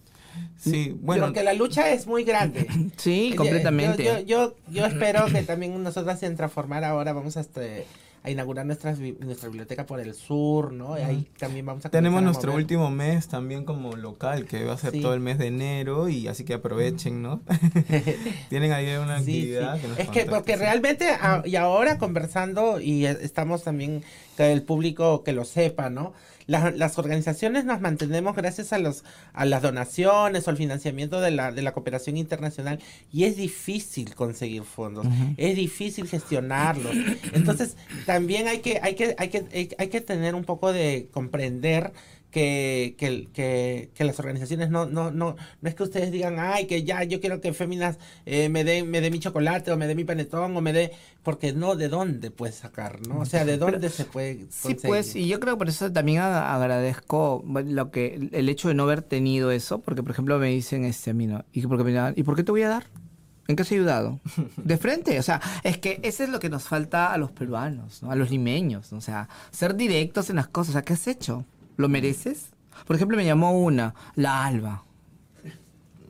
Sí, 0.58 0.98
bueno, 1.00 1.26
Porque 1.28 1.44
la 1.44 1.54
lucha 1.54 1.92
es 1.94 2.06
muy 2.08 2.26
grande. 2.26 2.68
sí, 2.98 3.30
Yo- 3.30 3.36
completamente. 3.38 4.04
Yo, 4.04 4.20
yo, 4.20 4.56
yo 4.70 4.86
espero 4.86 5.28
que 5.28 5.44
también 5.44 5.82
nosotras 5.82 6.22
en 6.24 6.36
Transformar 6.36 6.84
ahora 6.84 7.14
vamos 7.14 7.38
a, 7.38 7.42
este, 7.42 7.86
a 8.26 8.32
inaugurar 8.32 8.66
nuestras, 8.66 9.00
nuestra 9.00 9.50
biblioteca 9.50 9.86
por 9.86 10.00
el 10.00 10.14
sur, 10.14 10.72
¿no? 10.72 10.98
Y 10.98 11.02
ahí 11.02 11.28
también 11.38 11.66
vamos 11.66 11.86
a 11.86 11.90
Tenemos 11.90 12.20
a 12.20 12.22
nuestro 12.22 12.54
último 12.56 12.90
mes 12.90 13.28
también 13.28 13.66
como 13.66 13.98
local, 13.98 14.46
que 14.46 14.64
va 14.64 14.74
a 14.74 14.78
ser 14.78 14.92
Sí. 14.92 15.02
todo 15.02 15.14
el 15.14 15.20
mes 15.20 15.38
de 15.38 15.48
enero, 15.48 16.08
y 16.08 16.28
así 16.30 16.46
que 16.46 16.54
aprovechen, 16.54 17.22
¿no? 17.22 17.42
Tienen 18.50 18.72
ahí 18.72 18.88
una 18.96 19.20
Sí, 19.20 19.26
sí. 19.26 19.32
actividad. 19.40 19.82
que 19.82 19.88
nos 19.90 20.00
Es 20.00 20.10
que 20.10 20.26
porque 20.26 20.56
realmente 20.56 21.10
a- 21.10 21.44
y 21.46 21.56
ahora 21.58 21.98
conversando 21.98 22.80
y 22.80 23.06
eh, 23.06 23.18
estamos 23.22 23.64
también 23.64 24.04
que 24.38 24.52
el 24.52 24.64
público 24.64 25.24
que 25.24 25.34
lo 25.34 25.44
sepa, 25.46 25.90
¿no? 25.90 26.14
Las, 26.48 26.76
las 26.76 26.98
organizaciones 26.98 27.66
nos 27.66 27.82
mantenemos 27.82 28.36
gracias 28.36 28.74
a 28.74 28.80
los 28.80 29.04
a 29.34 29.46
las 29.46 29.62
donaciones 29.62 30.48
o 30.48 30.50
al 30.50 30.58
financiamiento 30.58 31.22
de 31.22 31.32
la, 31.32 31.52
de 31.52 31.62
la 31.62 31.74
cooperación 31.74 32.18
internacional 32.18 32.80
y 33.12 33.24
es 33.26 33.38
difícil 33.38 34.16
conseguir 34.16 34.64
fondos, 34.64 35.06
es 35.38 35.56
difícil 35.56 36.08
gestionarlos. 36.08 36.96
Entonces, 37.34 37.78
también 38.06 38.48
hay 38.48 38.60
que 38.60 38.80
hay 38.82 38.96
que 38.96 39.16
hay 39.18 39.30
que 39.30 39.46
hay, 39.54 39.70
hay 39.78 39.88
que 39.88 40.02
tener 40.02 40.36
un 40.36 40.44
poco 40.44 40.72
de 40.72 41.08
comprender 41.12 41.94
que, 42.34 42.96
que, 42.98 43.28
que, 43.32 43.92
que 43.94 44.04
las 44.04 44.20
organizaciones 44.20 44.70
no, 44.70 44.86
no, 44.88 45.12
no, 45.12 45.36
no 45.62 45.70
es 45.70 45.76
que 45.76 45.84
ustedes 45.84 46.12
digan, 46.12 46.36
ay, 46.40 46.66
que 46.68 46.84
ya 46.84 47.04
yo 47.04 47.22
quiero 47.22 47.40
que 47.40 47.54
Féminas 47.54 47.98
eh, 48.26 48.50
me 48.50 48.64
dé 48.64 48.84
me 48.84 49.00
dé 49.00 49.12
mi 49.12 49.20
chocolate 49.20 49.72
o 49.72 49.78
me 49.78 49.88
dé 49.88 49.96
mi 49.96 50.04
panetón 50.04 50.58
o 50.58 50.60
me 50.62 50.74
dé, 50.74 50.92
porque 51.22 51.54
no, 51.54 51.76
¿de 51.76 51.88
dónde 51.90 52.32
puedes 52.32 52.56
sacar? 52.56 53.00
¿no? 53.08 53.20
O 53.20 53.26
sea, 53.26 53.46
¿de 53.46 53.58
dónde 53.58 53.90
se 53.90 54.06
puede 54.06 54.48
Sí, 54.50 54.76
pues, 54.84 55.16
y 55.16 55.28
yo 55.28 55.40
creo 55.40 55.58
por 55.58 55.70
eso 55.70 55.92
también 55.94 56.20
agradezco 56.22 57.44
lo 57.66 57.92
que 57.92 58.30
el 58.32 58.50
hecho 58.50 58.68
de 58.68 58.74
no 58.74 58.84
haber 58.84 59.02
tenido 59.04 59.52
eso, 59.52 59.80
porque 59.80 60.02
por 60.04 60.12
ejemplo 60.12 60.40
me 60.40 60.50
dicen 60.50 60.86
este 60.86 61.12
a 61.12 61.14
mí, 61.14 61.28
¿no? 61.28 61.46
¿Y 61.54 61.62
por 61.68 61.78
qué, 61.78 61.84
me 61.84 61.94
dan- 61.94 62.14
¿y 62.18 62.24
por 62.24 62.36
qué 62.36 62.44
te 62.44 62.52
voy 62.52 62.64
a 62.64 62.70
dar? 62.70 62.86
¿En 63.48 63.56
qué 63.56 63.62
has 63.64 63.72
ayudado? 63.72 64.20
De 64.58 64.78
frente, 64.78 65.20
o 65.20 65.24
sea, 65.24 65.42
es 65.64 65.78
que 65.78 66.00
eso 66.02 66.24
es 66.24 66.30
lo 66.30 66.40
que 66.40 66.50
nos 66.50 66.64
falta 66.64 67.12
a 67.14 67.18
los 67.18 67.32
peruanos, 67.32 68.02
¿no? 68.02 68.10
A 68.10 68.16
los 68.16 68.32
limeños, 68.32 68.92
¿no? 68.92 68.98
o 68.98 69.02
sea, 69.02 69.28
ser 69.52 69.76
directos 69.76 70.30
en 70.30 70.38
las 70.38 70.48
cosas, 70.48 70.70
o 70.70 70.74
sea, 70.74 70.82
¿qué 70.82 70.94
has 70.94 71.08
hecho? 71.08 71.46
¿Lo 71.78 71.90
mereces? 71.90 72.48
Por 72.86 72.96
ejemplo, 72.96 73.18
me 73.18 73.26
llamó 73.26 73.58
una, 73.60 73.94
la 74.16 74.46
Alba. 74.46 74.84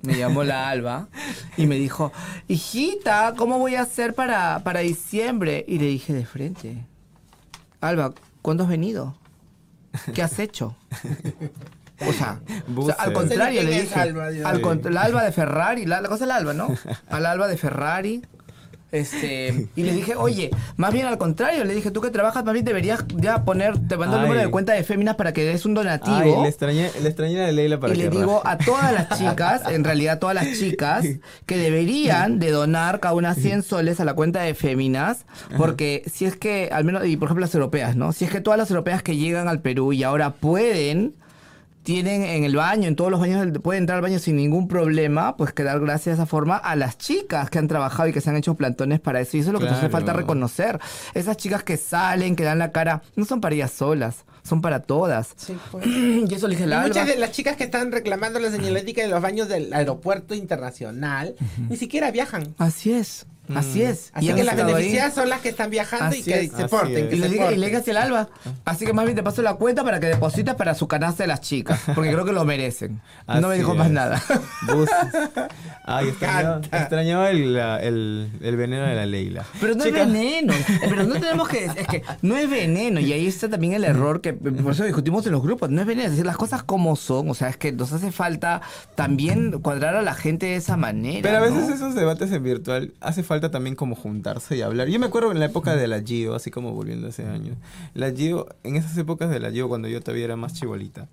Me 0.02 0.18
llamó 0.18 0.44
la 0.44 0.70
Alba 0.70 1.08
y 1.56 1.66
me 1.66 1.76
dijo, 1.76 2.12
hijita, 2.50 3.36
¿cómo 3.38 3.58
voy 3.58 3.76
a 3.76 3.84
hacer 3.84 4.14
para, 4.14 4.60
para 4.60 4.82
diciembre? 4.82 5.64
Y 5.68 5.80
le 5.80 5.86
dije 5.86 6.14
de 6.14 6.26
frente, 6.26 6.86
Alba, 7.80 8.14
¿cuándo 8.42 8.64
has 8.64 8.70
venido? 8.70 9.16
¿Qué 10.14 10.22
has 10.22 10.40
hecho? 10.40 10.76
O 12.06 12.12
sea, 12.12 12.42
o 12.76 12.86
sea, 12.86 12.96
al 12.96 13.14
contrario, 13.14 13.62
¿Quién 13.62 13.72
le 13.72 13.82
dije. 13.82 14.00
Alba, 14.00 14.26
al 14.28 14.94
la 14.94 15.02
Alba 15.04 15.24
de 15.24 15.32
Ferrari, 15.32 15.86
la, 15.86 16.02
la 16.02 16.10
cosa 16.10 16.26
es 16.26 16.28
la 16.28 16.36
Alba, 16.36 16.54
¿no? 16.54 16.68
Al 17.10 17.26
Alba 17.26 17.48
de 17.48 17.56
Ferrari. 17.56 18.22
Este, 18.94 19.70
y 19.76 19.82
le 19.82 19.92
dije, 19.92 20.16
oye, 20.16 20.52
más 20.78 20.94
bien 20.94 21.08
al 21.08 21.18
contrario, 21.18 21.66
le 21.66 21.74
dije, 21.74 21.90
tú 21.90 22.00
que 22.00 22.12
trabajas, 22.12 22.46
más 22.46 22.54
bien 22.54 22.64
deberías 22.64 23.04
ya 23.16 23.44
poner, 23.44 23.74
te 23.88 23.98
mando 23.98 24.18
el 24.18 24.22
número 24.22 24.40
de 24.40 24.52
cuenta 24.52 24.74
de 24.74 24.84
Féminas 24.84 25.16
para 25.16 25.34
que 25.34 25.44
des 25.44 25.66
un 25.66 25.74
donativo. 25.74 26.16
Ay, 26.16 26.36
le 26.44 26.48
extrañé, 26.48 26.92
le 27.02 27.10
extrañé 27.10 27.44
a 27.44 27.52
Leila 27.52 27.80
para 27.80 27.92
Y 27.92 27.98
que 27.98 28.04
le 28.04 28.10
digo 28.12 28.44
raje. 28.44 28.56
a 28.62 28.66
todas 28.66 28.94
las 28.94 29.10
chicas, 29.18 29.64
en 29.68 29.84
realidad 29.84 30.20
todas 30.20 30.36
las 30.36 30.46
chicas, 30.60 31.06
que 31.48 31.58
deberían 31.58 32.38
de 32.38 32.52
donar 32.52 33.00
cada 33.00 33.16
una 33.16 33.34
100 33.34 33.64
soles 33.64 34.00
a 34.00 34.06
la 34.06 34.14
cuenta 34.14 34.42
de 34.44 34.54
Féminas, 34.54 35.26
porque 35.58 36.04
si 36.06 36.26
es 36.26 36.36
que, 36.36 36.70
al 36.72 36.84
menos, 36.86 37.04
y 37.08 37.18
por 37.18 37.30
ejemplo 37.30 37.42
las 37.42 37.56
europeas, 37.56 37.96
¿no? 37.96 38.12
Si 38.12 38.26
es 38.26 38.32
que 38.32 38.42
todas 38.42 38.60
las 38.60 38.70
europeas 38.70 39.02
que 39.02 39.18
llegan 39.18 39.48
al 39.48 39.60
Perú 39.62 39.92
y 39.94 40.04
ahora 40.04 40.34
pueden, 40.36 41.16
tienen 41.84 42.24
en 42.24 42.44
el 42.46 42.56
baño, 42.56 42.88
en 42.88 42.96
todos 42.96 43.12
los 43.12 43.20
baños, 43.20 43.46
pueden 43.62 43.84
entrar 43.84 43.98
al 43.98 44.02
baño 44.02 44.20
sin 44.20 44.36
ningún 44.38 44.68
problema, 44.68 45.36
pues 45.38 45.54
que 45.54 45.64
dar 45.64 45.80
gracias 45.80 46.18
de 46.18 46.24
esa 46.24 46.26
forma 46.26 46.56
a 46.58 46.76
las 46.76 46.98
chicas 46.98 47.50
que 47.50 47.60
han 47.60 47.68
trabajado 47.68 48.10
y 48.10 48.14
que 48.14 48.22
se 48.22 48.30
han 48.30 48.36
hecho 48.38 48.56
plantones 48.56 49.00
para 49.00 49.20
eso. 49.22 49.38
Y 49.38 49.42
eso 49.42 49.50
es 49.50 49.54
lo 49.54 49.60
que 49.60 49.66
nos 49.66 49.74
hace 49.74 49.90
Claro. 49.90 49.92
falta 50.06 50.14
reconocer. 50.14 50.80
Esas 51.14 51.38
chicas 51.38 51.64
que 51.64 51.78
salen, 51.78 52.36
que 52.36 52.44
dan 52.44 52.60
la 52.60 52.72
cara, 52.72 53.02
no 53.16 53.26
son 53.26 53.42
para 53.42 53.54
ellas 53.56 53.72
solas, 53.72 54.26
son 54.44 54.62
para 54.62 54.80
todas. 54.82 55.34
Sí, 55.36 55.58
pues. 55.72 55.86
Y 55.88 56.34
eso 56.34 56.48
le 56.48 56.56
dije 56.56 56.68
la 56.68 56.82
muchas 56.82 57.06
de 57.08 57.18
las 57.18 57.32
chicas 57.32 57.58
que 57.58 57.66
están 57.66 57.92
reclamando 57.92 58.40
la 58.40 58.50
señalética 58.50 59.02
de 59.02 59.10
los 59.10 59.22
baños 59.22 59.48
del 59.50 59.74
aeropuerto 59.74 60.34
internacional 60.36 61.36
ni 61.70 61.76
siquiera 61.78 62.12
viajan. 62.12 62.56
Así 62.58 62.94
es, 62.94 63.26
así 63.56 63.82
es. 63.84 64.10
Así 64.14 64.30
Y 64.30 64.34
que 64.34 64.44
las 64.44 64.58
ahí. 64.58 64.64
beneficiadas 64.66 65.14
son 65.16 65.30
las 65.30 65.42
que 65.42 65.50
están 65.50 65.70
viajando 65.70 66.16
y 66.16 66.24
que 66.24 66.42
es. 66.42 66.52
se 66.52 66.64
Así 66.64 66.68
porten. 66.70 67.10
que 67.10 67.16
Y 67.16 67.20
le 67.20 67.30
se 67.30 67.36
y 67.36 67.38
porten. 67.40 67.60
le 67.60 67.66
dije 67.68 67.78
hacia 67.80 67.92
el 67.92 67.98
alba. 67.98 68.30
Así 68.66 68.86
que 68.86 68.94
más 68.94 69.06
bien 69.06 69.16
te 69.16 69.24
paso 69.24 69.42
la 69.42 69.56
cuenta 69.56 69.84
para 69.84 70.00
que 70.00 70.08
deposites 70.08 70.56
para 70.56 70.74
su 70.76 70.88
canasta 70.88 71.24
de 71.24 71.28
las 71.28 71.42
chicas. 71.42 71.80
Porque 71.94 72.12
creo 72.12 72.26
que 72.26 72.32
lo 72.34 72.46
merecen. 72.46 73.02
no 73.28 73.48
me 73.50 73.56
dijo 73.58 73.76
más 73.76 73.90
nada. 73.92 74.22
Buses. 74.68 74.96
Ay, 75.86 76.08
extrañaba, 76.10 76.62
extrañaba 76.72 77.30
el, 77.32 77.56
el, 77.58 78.30
el 78.42 78.56
veneno 78.58 78.86
de 78.86 78.96
la 78.96 79.06
Leila. 79.06 79.46
Pero 79.60 79.76
no 79.76 79.84
es 79.84 79.94
veneno. 79.94 80.54
Pero 80.82 81.04
no 81.04 81.14
tenemos 81.16 81.48
que. 81.50 81.66
Es 81.66 81.88
que 81.88 82.04
no 82.22 82.38
es 82.38 82.50
veneno. 82.50 83.00
Y 83.00 83.12
ahí 83.14 83.28
está 83.28 83.50
también 83.50 83.74
el 83.74 83.84
error 83.84 84.22
que. 84.22 84.34
Por 84.34 84.72
eso 84.74 84.84
discutimos 84.86 85.26
en 85.26 85.34
los 85.34 85.42
grupos. 85.44 85.70
No 85.70 85.82
es 85.82 85.88
veneno. 85.88 86.06
Es 86.06 86.12
decir, 86.12 86.26
las 86.26 86.38
cosas 86.38 86.64
como 86.64 86.96
son. 86.96 87.30
O 87.30 87.34
sea, 87.34 87.50
es 87.50 87.58
que 87.58 87.72
nos 87.72 87.92
hace 87.92 88.12
falta 88.12 88.62
también 88.96 89.52
cuadrar 89.62 89.96
a 89.96 90.02
la 90.02 90.14
gente 90.14 90.46
de 90.46 90.56
esa 90.56 90.78
manera. 90.78 91.20
Pero 91.24 91.38
a 91.38 91.42
veces 91.42 91.68
¿no? 91.70 91.76
esos 91.76 91.96
debates 91.96 92.32
en 92.32 92.44
virtual 92.44 92.94
hace 93.02 93.24
falta 93.24 93.33
también 93.42 93.76
como 93.76 93.96
juntarse 93.96 94.58
y 94.58 94.62
hablar. 94.62 94.88
Yo 94.88 95.00
me 95.00 95.06
acuerdo 95.06 95.32
en 95.32 95.40
la 95.40 95.46
época 95.46 95.76
de 95.76 95.88
la 95.88 96.02
Gio, 96.02 96.36
así 96.36 96.52
como 96.52 96.72
volviendo 96.72 97.08
ese 97.08 97.26
año. 97.26 97.56
La 97.94 98.12
Gio, 98.12 98.48
en 98.64 98.76
esas 98.76 98.98
épocas 98.98 99.30
de 99.30 99.40
la 99.40 99.52
Gio, 99.52 99.68
cuando 99.68 99.88
yo 99.88 100.02
todavía 100.02 100.26
era 100.26 100.36
más 100.36 100.54
chibolita, 100.54 101.08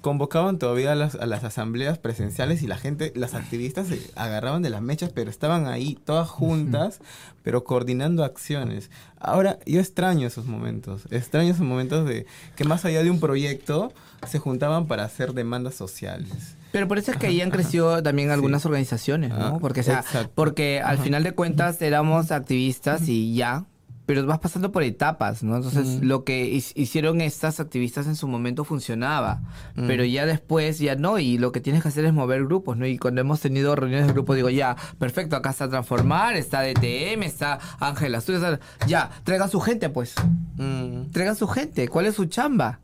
convocaban 0.00 0.58
todavía 0.58 0.92
a 0.92 0.94
las, 0.94 1.16
a 1.16 1.26
las 1.26 1.42
asambleas 1.42 1.98
presenciales 1.98 2.62
y 2.62 2.66
la 2.66 2.76
gente, 2.76 3.12
las 3.16 3.34
activistas 3.34 3.88
se 3.88 4.00
agarraban 4.14 4.62
de 4.62 4.70
las 4.70 4.82
mechas, 4.82 5.10
pero 5.12 5.30
estaban 5.30 5.66
ahí 5.66 5.98
todas 6.04 6.28
juntas, 6.28 7.00
pero 7.42 7.64
coordinando 7.64 8.22
acciones. 8.22 8.90
Ahora, 9.18 9.58
yo 9.66 9.80
extraño 9.80 10.26
esos 10.26 10.46
momentos, 10.46 11.06
extraño 11.10 11.50
esos 11.50 11.66
momentos 11.66 12.06
de 12.06 12.26
que 12.54 12.64
más 12.64 12.84
allá 12.84 13.02
de 13.02 13.10
un 13.10 13.20
proyecto, 13.20 13.92
se 14.26 14.38
juntaban 14.38 14.86
para 14.86 15.04
hacer 15.04 15.32
demandas 15.32 15.74
sociales. 15.74 16.56
Pero 16.76 16.88
por 16.88 16.98
eso 16.98 17.10
es 17.10 17.16
que 17.16 17.28
ahí 17.28 17.40
han 17.40 17.50
crecido 17.50 18.02
también 18.02 18.28
algunas 18.30 18.66
organizaciones, 18.66 19.30
¿no? 19.30 19.46
Ah, 19.46 19.58
porque, 19.58 19.80
o 19.80 19.82
sea, 19.82 20.00
exacto. 20.00 20.30
porque 20.34 20.82
al 20.84 20.98
final 20.98 21.22
de 21.22 21.32
cuentas 21.32 21.80
éramos 21.80 22.30
activistas 22.32 23.08
y 23.08 23.34
ya, 23.34 23.64
pero 24.04 24.26
vas 24.26 24.40
pasando 24.40 24.72
por 24.72 24.82
etapas, 24.82 25.42
¿no? 25.42 25.56
Entonces, 25.56 26.02
lo 26.02 26.22
que 26.24 26.44
hicieron 26.74 27.22
estas 27.22 27.60
activistas 27.60 28.06
en 28.06 28.14
su 28.14 28.28
momento 28.28 28.62
funcionaba, 28.64 29.40
pero 29.74 30.04
ya 30.04 30.26
después 30.26 30.78
ya 30.78 30.96
no, 30.96 31.18
y 31.18 31.38
lo 31.38 31.50
que 31.50 31.60
tienes 31.62 31.82
que 31.82 31.88
hacer 31.88 32.04
es 32.04 32.12
mover 32.12 32.44
grupos, 32.44 32.76
¿no? 32.76 32.86
Y 32.86 32.98
cuando 32.98 33.22
hemos 33.22 33.40
tenido 33.40 33.74
reuniones 33.74 34.06
de 34.06 34.12
grupo, 34.12 34.34
digo, 34.34 34.50
ya, 34.50 34.76
perfecto, 34.98 35.34
acá 35.34 35.48
está 35.48 35.70
Transformar, 35.70 36.36
está 36.36 36.60
DTM, 36.60 37.22
está 37.24 37.58
Ángela 37.80 38.18
Azul, 38.18 38.34
está- 38.34 38.60
ya, 38.86 39.08
traigan 39.24 39.48
su 39.48 39.60
gente, 39.60 39.88
pues, 39.88 40.14
Mm, 40.58 41.10
traigan 41.10 41.36
su 41.36 41.48
gente, 41.48 41.88
¿cuál 41.88 42.04
es 42.06 42.14
su 42.16 42.26
chamba? 42.26 42.80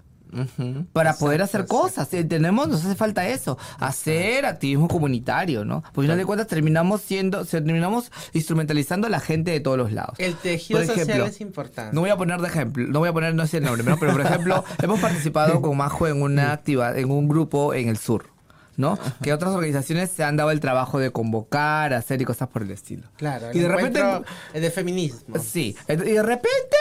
Para 0.93 1.15
poder 1.15 1.43
hacer 1.43 1.67
cosas. 1.67 2.13
Eh, 2.15 2.25
Tenemos, 2.25 2.69
nos 2.69 2.85
hace 2.85 2.95
falta 2.95 3.27
eso, 3.29 3.59
hacer 3.79 4.47
activismo 4.47 4.89
comunitario, 4.89 5.65
¿no? 5.65 5.83
Por 5.93 6.05
final 6.05 6.17
de 6.19 6.25
cuentas 6.25 6.47
terminamos 6.47 7.01
siendo, 7.03 7.45
se- 7.45 7.61
terminamos 7.61 8.11
instrumentalizando 8.33 9.07
a 9.07 9.11
la 9.11 9.21
gente 9.21 9.51
de 9.51 9.61
todos 9.61 9.77
los 9.79 9.93
lados. 9.93 10.15
El 10.19 10.35
tejido 10.37 10.81
Por 10.81 10.87
social 10.87 11.07
ejemplo, 11.09 11.27
es 11.27 11.41
importante. 11.41 11.95
No 11.95 12.01
voy 12.01 12.11
a 12.11 12.17
poner 12.17 12.41
de 12.41 12.49
ejemplo, 12.49 12.87
no 12.89 12.99
voy 13.01 13.09
a 13.09 13.13
poner, 13.13 13.35
no 13.35 13.47
sé 13.47 13.59
el 13.59 13.65
nombre, 13.65 13.83
¿no? 13.85 13.99
pero 13.99 14.13
por 14.13 14.21
ejemplo, 14.23 14.65
hemos 14.83 15.01
participado 15.01 15.61
con 15.61 15.77
Majo 15.77 16.07
en 16.09 16.23
una 16.23 16.53
activa, 16.53 16.97
en 16.99 17.11
un 17.11 17.29
grupo 17.29 17.75
en 17.75 17.89
el 17.89 17.97
sur. 17.99 18.27
¿no? 18.75 18.99
Que 19.23 19.35
otras 19.35 19.53
organizaciones 19.55 20.11
se 20.11 20.25
han 20.25 20.39
dado 20.39 20.51
el 20.51 20.59
trabajo 20.59 20.99
de 20.99 21.11
convocar, 21.11 21.93
hacer 21.93 22.23
y 22.23 22.25
cosas 22.25 22.49
por 22.49 22.63
el 22.63 22.71
estilo. 22.71 23.03
Claro, 23.19 23.51
el 23.51 23.57
Y 23.57 23.61
de 23.61 23.69
repente- 23.69 24.03
eh, 24.55 24.61
de 24.61 24.71
feminismo. 24.71 25.39
Sí, 25.39 25.77
y 25.89 25.95
de 25.97 26.23
repente 26.23 26.77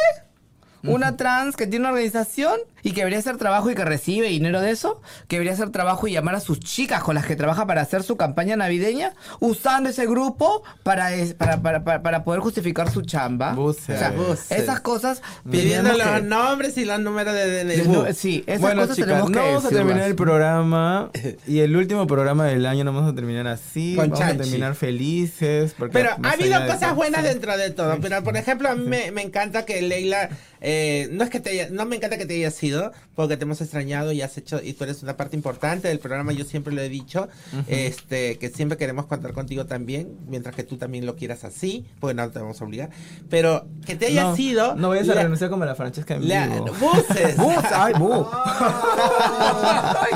una 0.84 1.18
trans 1.18 1.56
que 1.56 1.68
tiene 1.68 1.84
una 1.86 1.90
organización 1.94 2.60
y 2.84 2.92
que 2.92 3.02
debería 3.02 3.20
hacer 3.20 3.38
trabajo 3.38 3.70
y 3.70 3.76
que 3.76 3.86
recibe 3.86 4.28
dinero 4.30 4.60
de 4.62 4.72
eso, 4.72 5.02
que 5.28 5.36
debería 5.36 5.54
hacer 5.54 5.70
trabajo 5.70 6.08
y 6.08 6.14
llamar 6.14 6.36
a 6.36 6.40
sus 6.40 6.60
chicas 6.60 7.04
con 7.04 7.14
las 7.16 7.26
que 7.26 7.36
trabaja 7.36 7.68
para 7.68 7.82
hacer 7.82 8.02
su 8.04 8.18
campaña 8.18 8.56
navideña, 8.56 9.14
usando 9.40 9.90
ese 9.90 10.08
grupo 10.08 10.64
para, 10.84 11.14
es- 11.14 11.34
para, 11.36 11.62
para, 11.62 11.84
para, 11.84 12.02
para 12.02 12.24
poder 12.24 12.42
justificar 12.42 12.90
su 12.92 13.02
chamba. 13.04 13.54
Buses. 13.54 13.96
O 13.96 14.00
sea, 14.00 14.12
Buses. 14.12 14.52
esas 14.52 14.80
cosas 14.80 15.22
Pidiendo 15.50 15.94
los 15.94 16.02
que- 16.08 16.22
nombres 16.22 16.78
y 16.78 16.86
los 16.86 17.00
números 17.00 17.34
de 17.34 17.64
DNI. 17.66 18.14
sí, 18.14 18.44
esas 18.48 18.62
bueno, 18.62 18.82
cosas 18.82 18.96
chicas, 18.96 19.10
tenemos 19.10 19.30
que 19.32 19.36
no 19.38 19.46
vamos 19.46 19.66
a 19.66 19.70
terminar 19.70 20.02
el 20.08 20.16
programa 20.16 21.12
y 21.48 21.60
el 21.60 21.76
último 21.76 22.08
programa 22.08 22.46
del 22.46 22.66
año 22.66 22.84
no 22.84 22.94
vamos 22.94 23.12
a 23.12 23.16
terminar 23.16 23.48
así, 23.48 23.96
Con 23.96 24.10
vamos 24.10 24.26
a 24.26 24.36
terminar 24.38 24.74
felices. 24.76 25.76
Pero 25.92 26.10
ha 26.24 26.32
habido 26.32 26.66
cosas 26.66 26.96
buenas 26.96 27.24
dentro 27.24 27.56
de 27.58 27.70
todo. 27.72 27.98
Pero 28.02 28.24
por 28.24 28.36
ejemplo, 28.38 28.70
a 28.70 28.76
mí 28.76 28.88
me, 28.88 29.12
me 29.12 29.22
encanta 29.22 29.66
que 29.66 29.82
Leila, 29.82 30.30
eh, 30.62 31.09
no 31.12 31.24
es 31.24 31.30
que 31.30 31.39
te 31.39 31.49
haya- 31.51 31.70
no 31.72 31.86
me 31.86 31.95
encanta 31.97 32.18
que 32.18 32.26
te 32.26 32.36
hayas 32.36 32.62
ido, 32.64 32.91
porque 33.16 33.36
te 33.38 33.43
hemos 33.43 33.59
extrañado 33.62 34.12
y 34.12 34.22
has 34.22 34.38
hecho, 34.38 34.62
y 34.64 34.74
tú 34.74 34.84
eres 34.86 35.03
una 35.03 35.18
parte 35.18 35.36
importante 35.36 35.88
del 35.88 35.99
programa, 35.99 36.32
yo 36.32 36.45
siempre 36.45 36.74
lo 36.74 36.82
he 36.82 36.89
dicho, 36.89 37.28
este, 37.68 38.38
que 38.38 38.49
siempre 38.49 38.78
queremos 38.78 39.05
contar 39.07 39.34
contigo 39.34 39.66
también, 39.66 40.18
mientras 40.28 40.55
que 40.55 40.64
tú 40.64 40.78
también 40.78 41.05
lo 41.05 41.16
quieras 41.16 41.43
así, 41.43 41.86
porque 41.99 42.14
no 42.14 42.30
te 42.30 42.39
vamos 42.39 42.62
a 42.62 42.66
obligar. 42.66 42.89
Pero 43.30 43.68
que 43.86 43.95
te 43.95 44.07
hayas 44.07 44.28
no, 44.30 44.38
ido. 44.38 44.76
No 44.76 44.89
vayas 44.89 45.09
a 45.09 45.16
la- 45.16 45.24
renunciar 45.24 45.49
como 45.49 45.66
la 45.66 45.76
Francesca 45.76 46.16
en 46.16 46.28
la- 46.28 46.47
vivo. 46.47 46.66
buses. 46.80 47.36
Bus, 47.41 47.55
ay, 47.74 47.93
bu. 47.97 48.26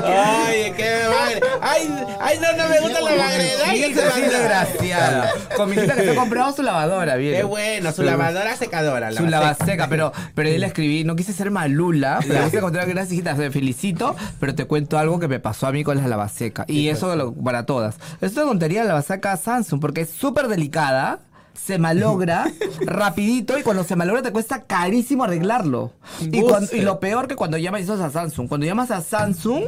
Ay, 0.04 0.72
qué 0.76 0.96
madre. 1.08 1.40
Ay, 1.60 1.88
ay, 2.20 2.38
no, 2.40 2.52
no 2.56 2.68
me 2.68 2.80
gusta 2.80 3.00
la 3.00 3.10
magredad. 3.16 3.66
manda. 3.66 4.28
desgraciada. 4.28 5.30
Con 5.56 5.70
mi 5.70 5.76
que 5.76 5.86
se 5.86 6.10
ha 6.10 6.14
comprado 6.14 6.52
su 6.54 6.62
lavadora, 6.62 7.16
bien. 7.16 7.34
Qué 7.36 7.42
bueno, 7.44 7.92
su 7.92 8.02
lavadora 8.02 8.56
secadora. 8.56 9.12
Su 9.12 9.26
lavaseca, 9.26 9.88
pero, 9.88 10.12
pero 10.36 10.48
yo 10.50 10.58
le 10.58 10.66
escribí, 10.66 11.02
no 11.02 11.16
quise 11.16 11.32
ser 11.32 11.50
malula, 11.50 12.20
pero 12.28 12.44
quise 12.44 12.58
encontrar 12.58 12.86
gracias, 12.88 13.12
hijita, 13.14 13.34
te 13.34 13.50
felicito, 13.50 14.14
pero 14.38 14.54
te 14.54 14.66
cuento 14.66 14.98
algo 14.98 15.18
que 15.18 15.26
me 15.26 15.40
pasó 15.40 15.66
a 15.66 15.72
mí 15.72 15.82
con 15.82 15.96
la 15.96 16.06
lavaseca. 16.06 16.64
Y 16.68 16.86
eso 16.88 17.16
lo- 17.16 17.34
para 17.34 17.66
todas. 17.66 17.96
Es 18.20 18.32
una 18.36 18.42
tontería 18.44 18.82
la 18.82 18.88
lavaseca 18.88 19.36
Samsung, 19.36 19.80
porque 19.80 20.02
es 20.02 20.10
súper 20.10 20.46
delicada, 20.46 21.20
se 21.64 21.78
malogra 21.78 22.50
rapidito 22.80 23.58
y 23.58 23.62
cuando 23.62 23.84
se 23.84 23.96
malogra 23.96 24.22
te 24.22 24.32
cuesta 24.32 24.62
carísimo 24.64 25.24
arreglarlo. 25.24 25.92
Y, 26.20 26.40
cuan- 26.42 26.68
y 26.72 26.80
lo 26.80 27.00
peor 27.00 27.26
que 27.28 27.36
cuando 27.36 27.56
llamas 27.58 27.88
a 27.90 28.10
Samsung. 28.10 28.48
Cuando 28.48 28.66
llamas 28.66 28.90
a 28.90 29.00
Samsung, 29.00 29.64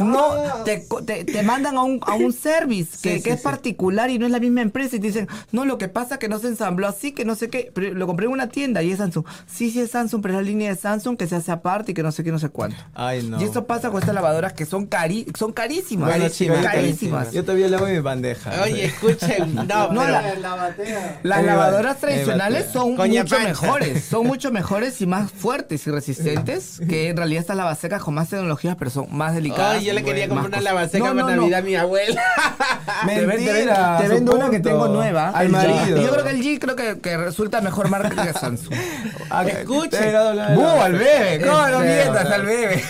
no 0.00 0.34
te, 0.64 0.86
co- 0.86 1.02
te, 1.02 1.24
te 1.24 1.42
mandan 1.42 1.76
a 1.76 1.82
un, 1.82 2.00
a 2.06 2.14
un 2.14 2.32
service 2.32 2.98
que, 3.02 3.16
Sí, 3.16 3.22
que 3.22 3.30
sí, 3.30 3.30
es 3.30 3.40
sí. 3.40 3.44
particular 3.44 4.10
y 4.10 4.18
no 4.18 4.26
es 4.26 4.32
la 4.32 4.40
misma 4.40 4.60
empresa 4.62 4.96
y 4.96 5.00
te 5.00 5.06
dicen, 5.08 5.28
no, 5.52 5.64
lo 5.64 5.78
que 5.78 5.88
pasa 5.88 6.14
es 6.14 6.20
que 6.20 6.28
no 6.28 6.38
se 6.38 6.48
ensambló 6.48 6.86
así, 6.86 7.12
que 7.12 7.24
no 7.24 7.34
sé 7.34 7.48
qué, 7.50 7.70
pero 7.74 7.94
lo 7.94 8.06
compré 8.06 8.26
en 8.26 8.32
una 8.32 8.48
tienda 8.48 8.82
y 8.82 8.90
es 8.92 8.98
Samsung. 8.98 9.24
Sí, 9.46 9.70
sí 9.70 9.80
es 9.80 9.90
Samsung, 9.90 10.20
pero 10.22 10.34
es 10.34 10.40
la 10.44 10.46
línea 10.48 10.70
de 10.70 10.76
Samsung 10.76 11.16
que 11.16 11.26
se 11.26 11.36
hace 11.36 11.50
aparte 11.52 11.92
y 11.92 11.94
que 11.94 12.02
no 12.02 12.12
sé 12.12 12.24
qué, 12.24 12.32
no 12.32 12.38
sé 12.38 12.48
cuánto. 12.50 12.76
Ay, 12.94 13.22
no. 13.22 13.40
Y 13.40 13.44
eso 13.44 13.64
pasa 13.66 13.90
con 13.90 14.00
estas 14.00 14.14
lavadoras 14.14 14.52
que 14.52 14.66
son, 14.66 14.86
cari 14.86 15.26
son 15.38 15.52
carísimas. 15.52 16.08
Bueno, 16.08 16.24
carísimas. 16.24 16.58
chicas, 16.58 16.72
carísimas. 16.74 17.32
Yo 17.32 17.42
todavía 17.44 17.68
lavo 17.68 17.86
mi 17.86 17.98
bandeja. 18.00 18.62
Oye, 18.62 18.84
escuchen, 18.86 19.54
no, 19.54 19.64
No, 19.64 19.88
pero- 19.88 20.06
la- 20.08 20.18
Ahí 20.18 20.38
va, 21.36 21.42
lavadoras 21.42 21.98
tradicionales 21.98 22.66
son 22.72 22.96
Coña 22.96 23.22
mucho 23.22 23.36
pancha. 23.36 23.48
mejores, 23.50 24.04
son 24.04 24.26
mucho 24.28 24.50
mejores 24.50 25.00
y 25.00 25.06
más 25.06 25.30
fuertes 25.30 25.86
y 25.86 25.90
resistentes 25.90 26.80
que 26.88 27.08
en 27.08 27.16
realidad 27.16 27.40
estas 27.42 27.56
lavasecas 27.56 28.02
con 28.02 28.14
más 28.14 28.28
tecnologías, 28.28 28.76
pero 28.78 28.90
son 28.90 29.06
más 29.10 29.34
delicadas. 29.34 29.78
Ay, 29.78 29.84
yo 29.86 29.92
le 29.94 30.02
quería 30.04 30.28
comprar 30.28 30.48
una 30.48 30.60
lavaseca 30.60 31.04
No, 31.08 31.14
no, 31.14 31.22
para 31.22 31.36
no. 31.36 31.42
Navidad 31.42 31.58
a 31.60 31.62
mi 31.62 31.74
abuela. 31.76 32.22
Mentira, 33.06 33.98
te 34.00 34.08
vendo 34.08 34.34
una 34.36 34.50
que 34.50 34.60
tengo 34.60 34.88
nueva. 34.88 35.30
Al 35.30 35.48
marido. 35.48 35.98
Y 35.98 36.04
yo 36.04 36.10
creo 36.12 36.24
que 36.24 36.30
el 36.30 36.42
G 36.42 36.58
creo 36.58 36.76
que, 36.76 37.00
que 37.00 37.16
resulta 37.16 37.60
mejor 37.60 37.88
marca 37.88 38.24
que 38.24 38.32
Samsung. 38.32 38.74
Que- 38.74 39.50
Escuche. 39.60 40.12
¡Bu, 40.54 40.66
al 40.66 40.92
bebé! 40.92 41.40
¿Cómo 41.46 41.68
no 41.68 41.82
Este, 41.82 41.94
mientas 42.04 42.32
al 42.32 42.46
bebé? 42.46 42.82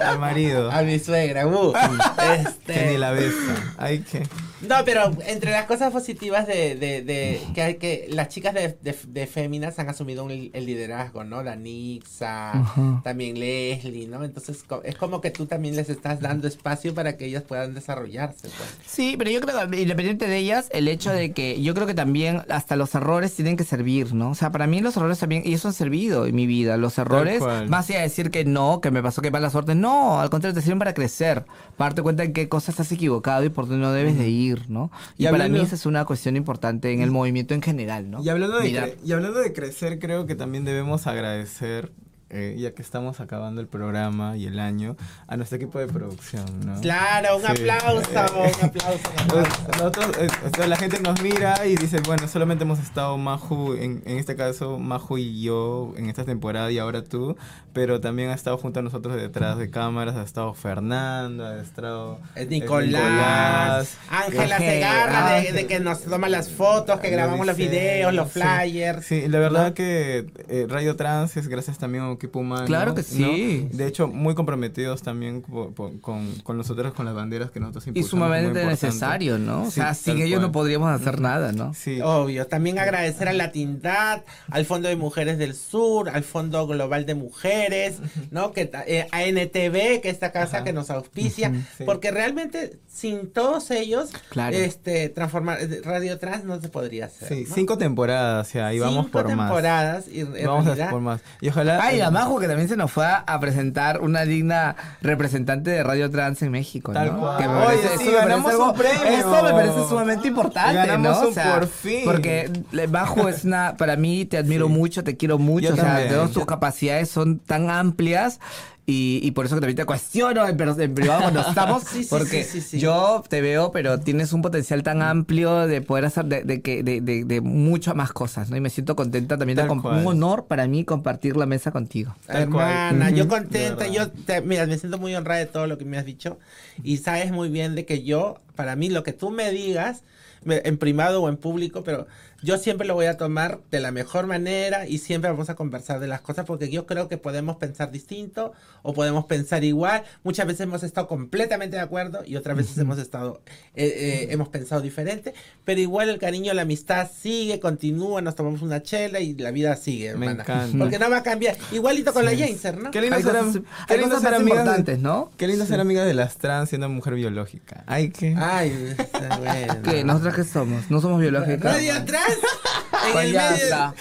Al 0.00 0.18
marido. 0.18 0.70
A 0.70 0.82
mi 0.82 0.98
suegra, 0.98 1.46
uh. 1.46 1.72
Que 1.72 2.38
ni 2.38 2.44
este, 2.46 2.98
la 2.98 3.10
besa. 3.12 3.74
Ay, 3.78 4.00
que. 4.00 4.26
No, 4.68 4.76
pero 4.84 5.10
entre 5.26 5.50
las 5.52 5.64
cosas 5.66 5.92
positivas 5.92 6.46
de, 6.46 6.74
de, 6.76 7.02
de 7.02 7.40
que 7.54 7.62
hay 7.62 7.74
que 7.76 8.06
las 8.10 8.28
chicas 8.28 8.52
de, 8.54 8.76
de, 8.82 8.94
de 9.08 9.26
Féminas 9.26 9.78
han 9.78 9.88
asumido 9.88 10.24
un- 10.24 10.50
el 10.52 10.66
liderazgo, 10.66 11.24
¿no? 11.24 11.42
La 11.42 11.56
Nixa, 11.56 13.00
también 13.02 13.38
Leslie, 13.38 14.06
¿no? 14.06 14.24
Entonces 14.24 14.64
es 14.84 14.94
como 14.96 15.20
que 15.20 15.30
tú 15.30 15.46
también 15.46 15.76
les 15.76 15.88
estás 15.90 16.20
dando 16.20 16.46
espacio 16.48 16.94
para 16.94 17.16
que 17.16 17.26
ellas 17.26 17.42
puedan 17.42 17.74
desarrollarse. 17.74 18.42
Pues. 18.48 18.54
Sí, 18.86 19.14
pero 19.18 19.30
yo 19.30 19.40
creo 19.40 19.68
que 19.70 19.80
independiente 19.80 20.26
de 20.26 20.36
ellas, 20.36 20.68
el 20.72 20.88
hecho 20.88 21.10
de 21.12 21.32
que 21.32 21.60
yo 21.62 21.74
creo 21.74 21.86
que 21.86 21.94
también 21.94 22.42
hasta 22.48 22.76
los 22.76 22.94
errores 22.94 23.34
tienen 23.34 23.56
que 23.56 23.64
servir, 23.64 24.12
¿no? 24.14 24.30
O 24.30 24.34
sea, 24.34 24.50
para 24.52 24.66
mí 24.66 24.80
los 24.80 24.96
errores 24.96 25.18
también, 25.18 25.42
y 25.44 25.54
eso 25.54 25.68
han 25.68 25.74
servido 25.74 26.26
en 26.26 26.34
mi 26.34 26.46
vida, 26.46 26.76
los 26.76 26.98
errores, 26.98 27.40
más 27.68 27.88
allá 27.88 27.98
de 28.00 28.04
decir 28.04 28.30
que 28.30 28.44
no, 28.44 28.80
que 28.80 28.90
me 28.90 29.02
pasó 29.02 29.22
que 29.22 29.30
mala 29.30 29.50
suerte, 29.50 29.74
no, 29.74 30.20
al 30.20 30.30
contrario, 30.30 30.54
te 30.54 30.60
sirven 30.62 30.78
para 30.78 30.94
crecer, 30.94 31.44
para 31.76 31.90
darte 31.90 32.02
cuenta 32.02 32.24
en 32.24 32.32
qué 32.32 32.48
cosas 32.48 32.78
has 32.80 32.92
equivocado 32.92 33.44
y 33.44 33.48
por 33.48 33.66
dónde 33.66 33.82
no 33.84 33.92
debes 33.92 34.18
de 34.18 34.28
ir, 34.28 34.49
¿no? 34.68 34.90
Y, 35.16 35.26
Y 35.26 35.30
para 35.30 35.48
mí 35.48 35.60
esa 35.60 35.74
es 35.74 35.86
una 35.86 36.04
cuestión 36.04 36.36
importante 36.36 36.92
en 36.92 37.00
el 37.00 37.10
movimiento 37.10 37.54
en 37.54 37.62
general, 37.62 38.10
¿no? 38.10 38.22
Y 38.22 38.28
hablando, 38.28 38.58
de 38.58 38.96
y 39.04 39.12
hablando 39.12 39.38
de 39.38 39.52
crecer, 39.52 39.98
creo 39.98 40.26
que 40.26 40.34
también 40.34 40.64
debemos 40.64 41.06
agradecer, 41.06 41.92
eh, 42.30 42.56
ya 42.58 42.72
que 42.72 42.82
estamos 42.82 43.20
acabando 43.20 43.60
el 43.60 43.66
programa 43.66 44.36
y 44.36 44.46
el 44.46 44.58
año, 44.58 44.96
a 45.26 45.36
nuestro 45.36 45.56
equipo 45.56 45.78
de 45.78 45.86
producción, 45.88 46.44
¿no? 46.64 46.80
Claro, 46.80 47.36
un 47.36 47.42
Sí. 47.42 47.48
aplauso, 47.52 48.10
un 48.10 48.64
aplauso, 48.68 49.10
Pues, 49.28 49.48
nosotros, 49.78 50.10
eh, 50.18 50.66
la 50.68 50.76
gente 50.76 51.00
nos 51.00 51.20
mira 51.22 51.66
y 51.66 51.76
dice, 51.76 52.00
bueno, 52.00 52.28
solamente 52.28 52.64
hemos 52.64 52.78
estado 52.78 53.16
Maju, 53.18 53.74
en, 53.74 54.02
en 54.06 54.18
este 54.18 54.36
caso 54.36 54.78
Maju 54.78 55.18
y 55.18 55.42
yo 55.42 55.92
en 55.96 56.08
esta 56.08 56.24
temporada 56.24 56.70
y 56.70 56.78
ahora 56.78 57.02
tú, 57.02 57.36
pero 57.72 58.00
también 58.00 58.30
ha 58.30 58.34
estado 58.34 58.56
junto 58.58 58.80
a 58.80 58.82
nosotros 58.82 59.16
detrás 59.16 59.58
de 59.58 59.70
cámaras, 59.70 60.16
ha 60.16 60.22
estado 60.22 60.54
Fernando, 60.54 61.44
ha 61.46 61.60
estado 61.60 62.18
Eh, 62.36 62.42
eh, 62.42 62.46
Nicolás, 62.46 63.96
Ángela 64.10 64.56
Ángel, 64.56 64.70
Segarra, 64.72 65.40
de, 65.40 65.52
de 65.52 65.66
que 65.66 65.80
nos 65.80 66.02
toma 66.02 66.28
las 66.28 66.50
fotos, 66.50 67.00
que 67.00 67.08
Los 67.08 67.16
grabamos 67.16 67.46
los 67.46 67.56
diseños, 67.56 67.80
videos, 67.82 68.14
los 68.14 68.32
sí. 68.32 68.40
flyers. 68.40 69.06
Sí, 69.06 69.28
la 69.28 69.38
verdad 69.38 69.72
que 69.74 70.26
eh, 70.48 70.66
Radio 70.68 70.96
Trans 70.96 71.36
es 71.36 71.48
gracias 71.48 71.78
también 71.78 72.04
a 72.04 72.08
equipo 72.20 72.38
humano. 72.40 72.66
Claro 72.66 72.94
que 72.94 73.02
¿no? 73.02 73.06
sí. 73.08 73.68
De 73.72 73.86
hecho, 73.86 74.08
muy 74.08 74.34
comprometidos 74.34 75.02
también 75.02 75.40
con, 75.42 75.98
con 76.42 76.56
nosotros, 76.56 76.94
con 76.94 77.06
las 77.06 77.14
banderas 77.14 77.50
que 77.50 77.60
nosotros 77.60 77.86
Y 77.86 77.90
impulsamos. 77.90 78.10
sumamente 78.10 78.50
muy 78.50 78.60
importante. 78.60 78.86
necesario, 78.86 79.38
¿no? 79.38 79.62
O 79.64 79.70
sea, 79.70 79.94
sin 79.94 80.18
ellos 80.18 80.30
cual. 80.38 80.42
no 80.42 80.52
podríamos 80.52 80.90
hacer 81.00 81.20
nada, 81.20 81.52
¿no? 81.52 81.74
Sí. 81.74 82.00
Obvio, 82.02 82.46
también 82.46 82.78
agradecer 82.78 83.28
a 83.28 83.32
la 83.32 83.52
Tindad, 83.52 84.22
al 84.50 84.64
Fondo 84.66 84.88
de 84.88 84.96
Mujeres 84.96 85.38
del 85.38 85.54
Sur, 85.54 86.10
al 86.10 86.22
Fondo 86.24 86.66
Global 86.66 87.06
de 87.06 87.14
Mujeres, 87.14 87.96
¿no? 88.30 88.52
Que 88.52 88.70
eh, 88.86 89.06
a 89.10 89.22
NTV, 89.24 90.00
que 90.00 90.08
es 90.08 90.14
esta 90.20 90.32
casa 90.32 90.58
Ajá. 90.58 90.64
que 90.64 90.72
nos 90.72 90.90
auspicia, 90.90 91.52
Sí. 91.78 91.84
porque 91.84 92.10
realmente 92.10 92.78
sin 92.88 93.30
todos 93.30 93.70
ellos, 93.70 94.10
Claro. 94.28 94.54
este 94.56 95.08
transformar 95.08 95.58
eh, 95.60 95.80
Radio 95.82 96.18
Trans 96.18 96.44
no 96.44 96.60
se 96.60 96.68
podría 96.68 97.06
hacer. 97.06 97.28
Sí, 97.28 97.44
¿no? 97.48 97.54
cinco 97.54 97.78
temporadas, 97.78 98.52
ya, 98.52 98.72
y 98.74 98.78
vamos 98.78 99.06
Cinco 99.06 99.10
por 99.12 99.34
más. 99.34 99.48
temporadas 99.48 100.04
y 100.08 100.20
en 100.20 100.32
Vamos 100.46 100.62
a 100.66 100.74
realidad- 100.74 100.90
por 100.90 101.00
más. 101.00 101.20
Y 101.40 101.48
ojalá. 101.48 101.80
Ay, 101.82 102.00
eh, 102.10 102.12
la 102.12 102.20
Majo 102.20 102.38
que 102.38 102.46
también 102.48 102.68
se 102.68 102.76
nos 102.76 102.90
fue 102.90 103.06
a, 103.06 103.40
presentar 103.40 104.00
una 104.00 104.22
digna 104.24 104.76
representante 105.00 105.70
de 105.70 105.82
Radio 105.82 106.10
Trans 106.10 106.42
en 106.42 106.50
México, 106.50 106.92
Tal 106.92 107.12
¿no? 107.12 107.20
cual. 107.20 107.38
Que 107.38 107.48
me 107.48 107.54
Oye, 107.54 107.78
parece- 107.78 107.98
sí, 107.98 108.10
ganamos 108.12 108.54
un 108.54 108.74
premio. 108.74 109.02
Eso 109.18 109.42
me 109.42 109.50
parece 109.52 109.88
sumamente 109.88 110.28
importante, 110.28 110.74
Ganamos 110.74 111.22
¿no? 111.22 111.28
un 111.28 111.34
por 111.34 111.66
fin. 111.68 112.02
Porque 112.04 112.50
Majo 112.90 113.28
es 113.28 113.44
una, 113.44 113.76
para 113.76 113.96
mí 113.96 114.24
te 114.24 114.38
admiro 114.38 114.68
mucho, 114.68 115.02
te 115.04 115.16
quiero 115.16 115.38
mucho, 115.38 115.68
Yo 115.68 115.72
o 115.74 115.76
sea, 115.76 115.98
también. 115.98 116.30
tus 116.32 116.46
capacidades 116.46 117.10
son 117.10 117.38
tan 117.38 117.70
amplias. 117.70 118.40
Y, 118.86 119.20
y 119.22 119.30
por 119.32 119.46
eso 119.46 119.54
que 119.54 119.60
también 119.60 119.76
te 119.76 119.84
cuestiono 119.84 120.46
en, 120.48 120.58
en 120.60 120.94
privado 120.94 121.22
cuando 121.22 121.40
estamos, 121.48 121.82
Sí, 121.84 122.02
sí, 122.04 122.08
porque 122.08 122.44
sí, 122.44 122.60
sí, 122.60 122.60
sí. 122.62 122.78
yo 122.80 123.22
te 123.28 123.40
veo, 123.40 123.70
pero 123.70 124.00
tienes 124.00 124.32
un 124.32 124.42
potencial 124.42 124.82
tan 124.82 125.02
amplio 125.02 125.66
de 125.66 125.80
poder 125.80 126.06
hacer 126.06 126.24
de, 126.24 126.42
de, 126.42 126.60
que- 126.60 126.82
de, 126.82 127.00
de, 127.00 127.24
de 127.24 127.40
muchas 127.40 127.94
más 127.94 128.12
cosas, 128.12 128.50
¿no? 128.50 128.56
Y 128.56 128.60
me 128.60 128.70
siento 128.70 128.96
contenta 128.96 129.38
también 129.38 129.56
de 129.56 129.66
cual. 129.68 130.00
un 130.00 130.06
honor 130.06 130.46
para 130.46 130.66
mí 130.66 130.84
compartir 130.84 131.36
la 131.36 131.46
mesa 131.46 131.70
contigo. 131.70 132.14
Tal 132.26 132.48
cual. 132.50 132.70
Hermana, 132.72 133.10
yo 133.10 133.24
Ujú. 133.24 133.34
contenta, 133.34 133.86
yo 133.86 134.10
te- 134.10 134.40
mira, 134.40 134.66
me 134.66 134.78
siento 134.78 134.98
muy 134.98 135.14
honrada 135.14 135.40
de 135.40 135.46
todo 135.46 135.66
lo 135.66 135.78
que 135.78 135.84
me 135.84 135.96
has 135.98 136.04
dicho 136.04 136.38
y 136.82 136.96
sabes 136.98 137.30
muy 137.32 137.48
bien 137.48 137.74
de 137.74 137.84
que 137.84 138.02
yo, 138.02 138.38
para 138.56 138.76
mí, 138.76 138.88
lo 138.88 139.02
que 139.02 139.12
tú 139.12 139.30
me 139.30 139.50
digas, 139.50 140.02
en 140.46 140.78
privado 140.78 141.22
o 141.22 141.28
en 141.28 141.36
público, 141.36 141.84
pero 141.84 142.06
yo 142.42 142.58
siempre 142.58 142.86
lo 142.86 142.94
voy 142.94 143.06
a 143.06 143.16
tomar 143.16 143.60
de 143.70 143.80
la 143.80 143.90
mejor 143.92 144.26
manera 144.26 144.86
y 144.86 144.98
siempre 144.98 145.30
vamos 145.30 145.50
a 145.50 145.54
conversar 145.54 146.00
de 146.00 146.08
las 146.08 146.20
cosas 146.20 146.46
porque 146.46 146.70
yo 146.70 146.86
creo 146.86 147.08
que 147.08 147.18
podemos 147.18 147.56
pensar 147.56 147.90
distinto 147.90 148.52
o 148.82 148.94
podemos 148.94 149.26
pensar 149.26 149.64
igual. 149.64 150.04
Muchas 150.24 150.46
veces 150.46 150.62
hemos 150.62 150.82
estado 150.82 151.06
completamente 151.06 151.76
de 151.76 151.82
acuerdo 151.82 152.22
y 152.24 152.36
otras 152.36 152.56
veces 152.56 152.76
hemos 152.78 152.98
estado, 152.98 153.40
eh, 153.74 153.86
eh, 153.86 154.28
hemos 154.30 154.48
pensado 154.48 154.80
diferente, 154.80 155.34
pero 155.64 155.80
igual 155.80 156.08
el 156.08 156.18
cariño, 156.18 156.52
la 156.54 156.62
amistad 156.62 157.10
sigue, 157.20 157.60
continúa, 157.60 158.22
nos 158.22 158.34
tomamos 158.34 158.62
una 158.62 158.82
chela 158.82 159.20
y 159.20 159.34
la 159.34 159.50
vida 159.50 159.76
sigue, 159.76 160.14
Me 160.14 160.26
hermana. 160.26 160.42
encanta. 160.42 160.78
Porque 160.78 160.98
no 160.98 161.10
va 161.10 161.18
a 161.18 161.22
cambiar. 161.22 161.56
Igualito 161.72 162.12
con 162.12 162.24
la 162.24 162.36
Jainser, 162.36 162.78
¿no? 162.78 162.90
Qué 162.90 163.00
lindo 163.00 163.16
Hay 163.16 163.22
ser, 163.22 163.62
qué 163.86 163.98
lindo 163.98 164.18
ser 164.20 164.34
amigas 164.34 164.84
de- 164.84 164.98
¿no? 164.98 165.30
Qué 165.36 165.46
lindo 165.46 165.66
ser 165.66 165.80
amiga 165.80 166.04
de 166.04 166.14
las 166.14 166.36
trans 166.36 166.68
siendo 166.68 166.88
mujer 166.88 167.14
biológica. 167.14 167.84
Ay, 167.86 168.10
qué. 168.10 168.34
Ay, 168.36 168.94
está 168.98 169.36
bueno. 169.38 169.76
¿Qué? 169.84 170.04
¿Nosotras 170.04 170.34
qué 170.36 170.44
somos? 170.44 170.90
No 170.90 171.00
somos 171.00 171.20
biológicas. 171.20 171.62
Radio 171.74 171.94
atrás. 171.94 172.29
En 172.32 173.12
Pues 173.12 173.24
el 173.26 173.32
ya 173.32 173.50
medio. 173.50 173.94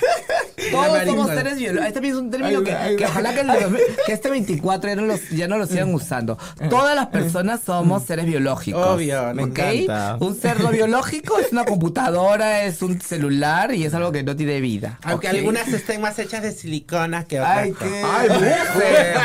Todos 0.71 1.03
somos 1.05 1.29
seres 1.29 1.57
biológicos. 1.57 1.87
Este 1.87 2.07
es 2.07 2.15
un 2.15 2.31
término 2.31 2.63
que, 2.63 3.05
ojalá 3.05 3.33
que, 3.33 3.41
el 3.41 3.47
2000 3.47 3.81
que 4.05 4.13
este 4.13 4.29
24 4.29 4.89
ya 4.89 4.95
no, 4.95 5.01
los, 5.03 5.29
ya 5.29 5.47
no 5.47 5.57
lo 5.57 5.65
sigan 5.65 5.93
usando. 5.93 6.37
Todas 6.69 6.95
las 6.95 7.07
personas 7.07 7.61
somos 7.65 8.03
seres 8.03 8.25
biológicos. 8.25 8.85
Obvio, 8.85 9.33
me 9.33 9.43
¿ok? 9.43 9.49
encanta. 9.49 10.17
Un 10.19 10.39
ser 10.39 10.59
no 10.61 10.69
biológico 10.69 11.39
es 11.39 11.51
una 11.51 11.65
computadora, 11.65 12.63
es 12.63 12.81
un 12.81 12.99
celular 13.01 13.73
y 13.73 13.85
es 13.85 13.93
algo 13.93 14.11
que 14.11 14.23
no 14.23 14.35
tiene 14.35 14.61
vida. 14.61 14.99
Aunque 15.03 15.27
algunas 15.27 15.67
estén 15.67 16.01
más 16.01 16.17
hechas 16.19 16.41
de 16.41 16.51
silicona 16.51 17.25
que 17.25 17.39
otras. 17.39 17.57
Ay, 17.57 17.73
qué. 17.73 18.03
Ay, 18.05 18.29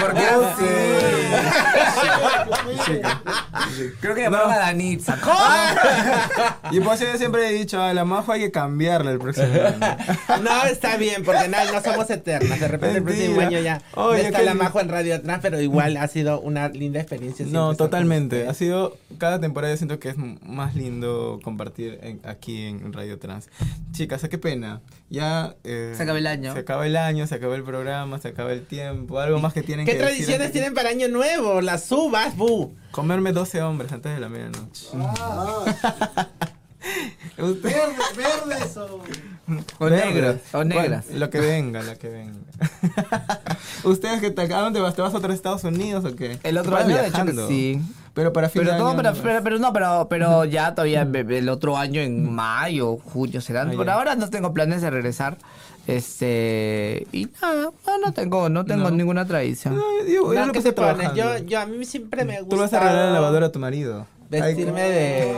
¿por 0.01 0.14
qué 0.14 0.24
Creo 4.01 4.14
que 4.14 4.22
llamaron 4.22 4.53
a 4.53 4.59
Danitza. 4.59 5.18
¿Cómo? 5.20 5.34
Y 6.70 6.80
por 6.80 6.95
eso 6.95 7.05
yo 7.05 7.16
siempre 7.18 7.49
he 7.49 7.53
dicho, 7.53 7.80
a 7.80 7.92
la 7.95 8.05
majo 8.05 8.32
hay 8.32 8.40
que 8.40 8.51
cambiarle 8.51 9.12
el 9.12 9.18
próximo 9.18 9.47
año. 9.47 9.97
No, 10.42 10.64
está 10.64 10.97
bien, 10.97 11.22
porque 11.24 11.34
no, 11.49 11.72
no 11.72 11.82
somos 11.82 12.11
eternas. 12.11 12.61
De 12.61 12.68
repente 12.68 12.99
el 12.99 13.03
próximo 13.05 13.37
Mentira. 13.37 13.47
año 13.49 13.61
ya 13.61 13.82
Oye, 13.95 14.22
no 14.22 14.26
está 14.28 14.39
qué 14.39 14.45
la 14.45 14.55
majo 14.55 14.80
en 14.80 14.89
radio 14.89 15.16
atrás, 15.16 15.39
pero 15.43 15.61
igual 15.61 15.97
ha 15.97 16.07
sido 16.09 16.41
una 16.41 16.68
linda 16.68 17.01
experiencia. 17.01 17.45
No, 17.49 17.74
totalmente. 17.74 18.47
Ha 18.49 18.55
sido, 18.55 18.97
cada 19.18 19.41
temporada 19.41 19.72
yo 19.72 19.76
siento 19.78 19.99
que 19.99 20.11
es 20.11 20.16
más 20.18 20.74
lindo 20.74 21.41
compartir 21.43 21.99
en- 22.03 22.20
aquí 22.24 22.66
en 22.66 22.93
Radio 22.93 23.18
Trans. 23.18 23.49
Chicas, 23.93 24.26
qué 24.28 24.39
pena. 24.39 24.80
Ya... 25.11 25.55
eh, 25.64 25.93
Se 25.97 26.03
acaba 26.03 26.18
el 26.18 26.26
año. 26.26 26.53
Se 26.55 26.61
acaba 26.61 26.87
el 26.87 26.97
año, 26.97 27.26
se 27.26 27.35
acaba 27.37 27.55
el 27.55 27.62
programa, 27.62 28.18
se 28.20 28.28
acaba 28.28 28.53
el 28.53 28.64
tiempo. 28.66 29.18
Algo 29.20 29.39
más 29.39 29.53
que 29.53 29.62
tienen 29.62 29.87
¿Qué 29.87 29.93
que 29.93 29.99
decir 29.99 30.09
tradiciones 30.11 30.41
antes- 30.47 30.53
tienen 30.53 30.74
para 30.74 30.89
Año 30.91 31.09
Nuevo? 31.09 31.61
Las 31.61 31.91
uvas, 31.93 32.37
bu. 32.37 32.74
Comerme 32.91 33.32
12 33.32 33.62
hombres 33.62 33.93
antes 33.93 34.12
de 34.14 34.20
la 34.20 34.28
medianoche. 34.28 34.87
Usted- 37.39 37.74
verdes 38.16 38.76
o 38.76 39.01
O 39.78 39.90
negros, 39.90 40.36
o 40.53 40.64
negras. 40.64 41.05
Bueno, 41.07 41.20
lo 41.20 41.30
que 41.30 41.40
venga, 41.40 41.82
lo 41.82 41.99
que 41.99 42.09
venga. 42.09 42.32
¿Ustedes 43.84 44.20
qué 44.20 44.30
tal? 44.30 44.51
¿A 44.53 44.61
dónde 44.61 44.80
vas? 44.80 44.95
¿Te 44.95 45.03
vas 45.03 45.12
a 45.14 45.18
otro 45.18 45.32
Estados 45.32 45.64
Unidos 45.64 46.05
o 46.05 46.16
qué? 46.16 46.38
El 46.42 46.57
otro 46.59 46.76
año, 46.76 46.88
de 46.88 46.95
hecho 46.95 47.03
que 47.03 47.11
viajando. 47.11 47.49
sí. 47.49 47.80
Pero 48.14 48.32
para 48.32 48.49
fin 48.49 48.62
Pero 48.62 48.72
de 48.74 48.78
todo, 48.78 48.88
año 48.90 48.97
pero, 48.97 49.11
no 49.12 49.22
pero, 49.22 49.42
pero 49.42 49.59
no, 49.59 49.72
pero, 49.72 50.07
pero 50.09 50.45
ya 50.45 50.72
todavía 50.74 51.03
el 51.03 51.49
otro 51.49 51.76
año 51.76 52.01
en 52.01 52.32
mayo, 52.32 52.97
junio 52.97 53.40
serán. 53.40 53.70
Ah, 53.70 53.74
Por 53.76 53.90
ahora 53.90 54.14
no 54.14 54.30
tengo 54.30 54.55
planes 54.55 54.82
de 54.82 54.90
regresar. 54.90 55.36
Este 55.86 57.07
y 57.12 57.26
nada, 57.42 57.70
no, 57.86 57.99
no 57.99 58.12
tengo, 58.12 58.49
no 58.49 58.64
tengo 58.64 58.84
No. 58.90 58.97
ninguna 58.97 59.26
tradición. 59.26 59.74
No, 59.76 59.82
yo, 60.07 60.32
yo 60.32 60.34
No, 60.34 60.47
lo 60.47 60.53
¿Qué 60.53 60.61
pasé 60.61 60.72
te 60.72 60.80
pones? 60.80 60.97
trabajando. 60.97 61.38
Yo, 61.40 61.45
yo 61.45 61.61
a 61.61 61.66
mí 61.66 61.84
siempre 61.84 62.24
me 62.24 62.40
gusta. 62.40 62.55
Tú 62.57 62.61
vas 62.62 62.72
a 62.72 62.80
regalar 62.80 63.07
la 63.07 63.12
lavadora 63.12 63.47
a 63.47 63.53
tu 63.53 63.59
marido. 63.59 64.07
Vestirme 64.30 64.80
Ay, 64.82 64.90
de, 64.92 65.34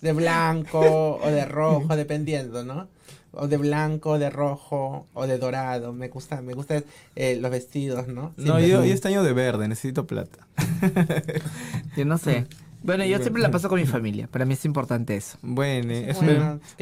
de 0.00 0.12
blanco 0.12 1.20
o 1.22 1.26
de 1.30 1.44
rojo, 1.44 1.94
dependiendo, 1.94 2.64
¿no? 2.64 2.88
O 3.34 3.48
de 3.48 3.56
blanco, 3.56 4.18
de 4.18 4.28
rojo 4.30 5.06
o 5.14 5.26
de 5.26 5.38
dorado. 5.38 5.92
Me 5.92 6.08
gusta, 6.08 6.42
me 6.42 6.52
gustan 6.54 6.84
eh, 7.16 7.38
los 7.40 7.50
vestidos, 7.50 8.06
¿no? 8.08 8.34
No, 8.36 8.60
yo, 8.60 8.84
yo 8.84 8.92
este 8.92 9.08
año 9.08 9.22
de 9.22 9.32
verde, 9.32 9.68
necesito 9.68 10.06
plata. 10.06 10.46
Yo 11.96 12.04
no 12.04 12.18
sé. 12.18 12.46
Bueno, 12.84 13.04
yo 13.04 13.18
siempre 13.18 13.40
la 13.40 13.50
paso 13.52 13.68
con 13.68 13.78
mi 13.78 13.86
familia. 13.86 14.26
Para 14.26 14.44
mí 14.44 14.54
es 14.54 14.64
importante 14.64 15.14
eso. 15.14 15.38
Bueno, 15.40 15.94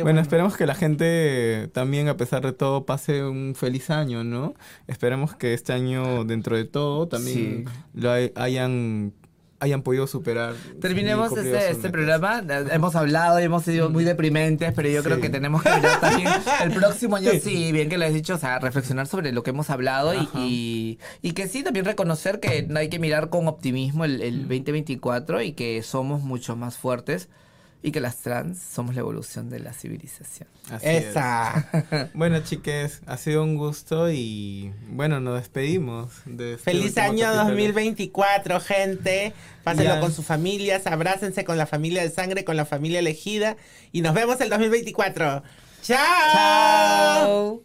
Bueno, 0.03 0.21
esperemos 0.23 0.57
que 0.57 0.65
la 0.65 0.75
gente 0.75 1.69
también, 1.75 2.09
a 2.09 2.17
pesar 2.17 2.43
de 2.43 2.55
todo, 2.55 2.87
pase 2.87 3.23
un 3.23 3.55
feliz 3.55 3.91
año, 3.91 4.25
¿no? 4.25 4.55
Esperemos 4.87 5.37
que 5.37 5.53
este 5.53 5.75
año, 5.75 6.25
dentro 6.25 6.57
de 6.57 6.65
todo, 6.65 7.07
también 7.07 7.67
Sí. 7.67 7.73
lo 7.93 8.11
hay- 8.13 8.33
hayan, 8.35 9.13
hayan 9.61 9.83
podido 9.83 10.07
superar. 10.07 10.55
Terminemos 10.81 11.37
este, 11.37 11.71
este 11.71 11.91
programa. 11.91 12.43
Hemos 12.73 12.97
hablado 12.97 13.39
y 13.41 13.45
hemos 13.45 13.65
sido 13.65 13.91
muy 13.91 14.05
deprimentes, 14.05 14.73
pero 14.75 14.89
yo 14.89 15.03
creo 15.03 15.21
que 15.21 15.29
tenemos 15.29 15.63
que 15.63 15.71
mirar 15.71 16.01
también 16.01 16.29
el 16.65 16.73
próximo 16.73 17.17
año, 17.17 17.31
sí, 17.43 17.71
bien 17.71 17.89
que 17.89 17.99
lo 17.99 18.07
has 18.07 18.15
dicho, 18.15 18.35
o 18.35 18.39
sea, 18.39 18.59
reflexionar 18.59 19.07
sobre 19.07 19.33
lo 19.33 19.43
que 19.43 19.51
hemos 19.51 19.71
hablado 19.71 20.15
y, 20.15 20.29
y, 20.35 20.99
y 21.23 21.33
que 21.33 21.47
sí, 21.47 21.63
también 21.63 21.85
reconocer 21.85 22.41
que 22.41 22.63
no 22.63 22.79
hay 22.79 22.89
que 22.89 22.99
mirar 22.99 23.29
con 23.29 23.47
optimismo 23.49 24.05
el, 24.05 24.23
el 24.23 24.41
2024 24.49 25.43
y 25.43 25.53
que 25.53 25.83
somos 25.83 26.23
mucho 26.23 26.57
más 26.57 26.79
fuertes 26.79 27.29
y 27.83 27.93
que 27.93 28.01
las 28.01 28.19
trans 28.19 28.59
somos 28.59 28.95
la 28.95 29.01
evolución 29.01 29.49
de 29.49 29.61
la 29.61 29.73
civilización. 29.73 30.49
Así 30.71 30.87
es. 30.87 31.05
Esa. 31.07 32.11
Bueno, 32.15 32.41
chiques, 32.41 33.01
ha 33.07 33.17
sido 33.17 33.43
un 33.43 33.57
gusto 33.57 34.11
y 34.11 34.73
bueno, 34.89 35.21
nos 35.21 35.37
despedimos. 35.37 36.13
De 36.27 36.55
este 36.55 36.65
Feliz 36.65 36.99
año 36.99 37.25
capítulo. 37.25 37.45
2024, 37.45 38.61
gente. 38.61 39.33
Pásenlo 39.65 40.01
con 40.01 40.13
sus 40.13 40.25
familias, 40.25 40.87
abrácense 40.87 41.45
con 41.45 41.59
la 41.59 41.67
familia 41.67 42.03
de 42.03 42.11
sangre, 42.11 42.45
con 42.45 42.57
la 42.57 42.67
familia 42.67 42.99
elegida 42.99 43.57
y 43.93 44.03
nos 44.03 44.15
vemos 44.15 44.41
el 44.41 44.51
2024. 44.51 45.43
¡Chao! 45.83 45.97
Chao. 46.33 47.63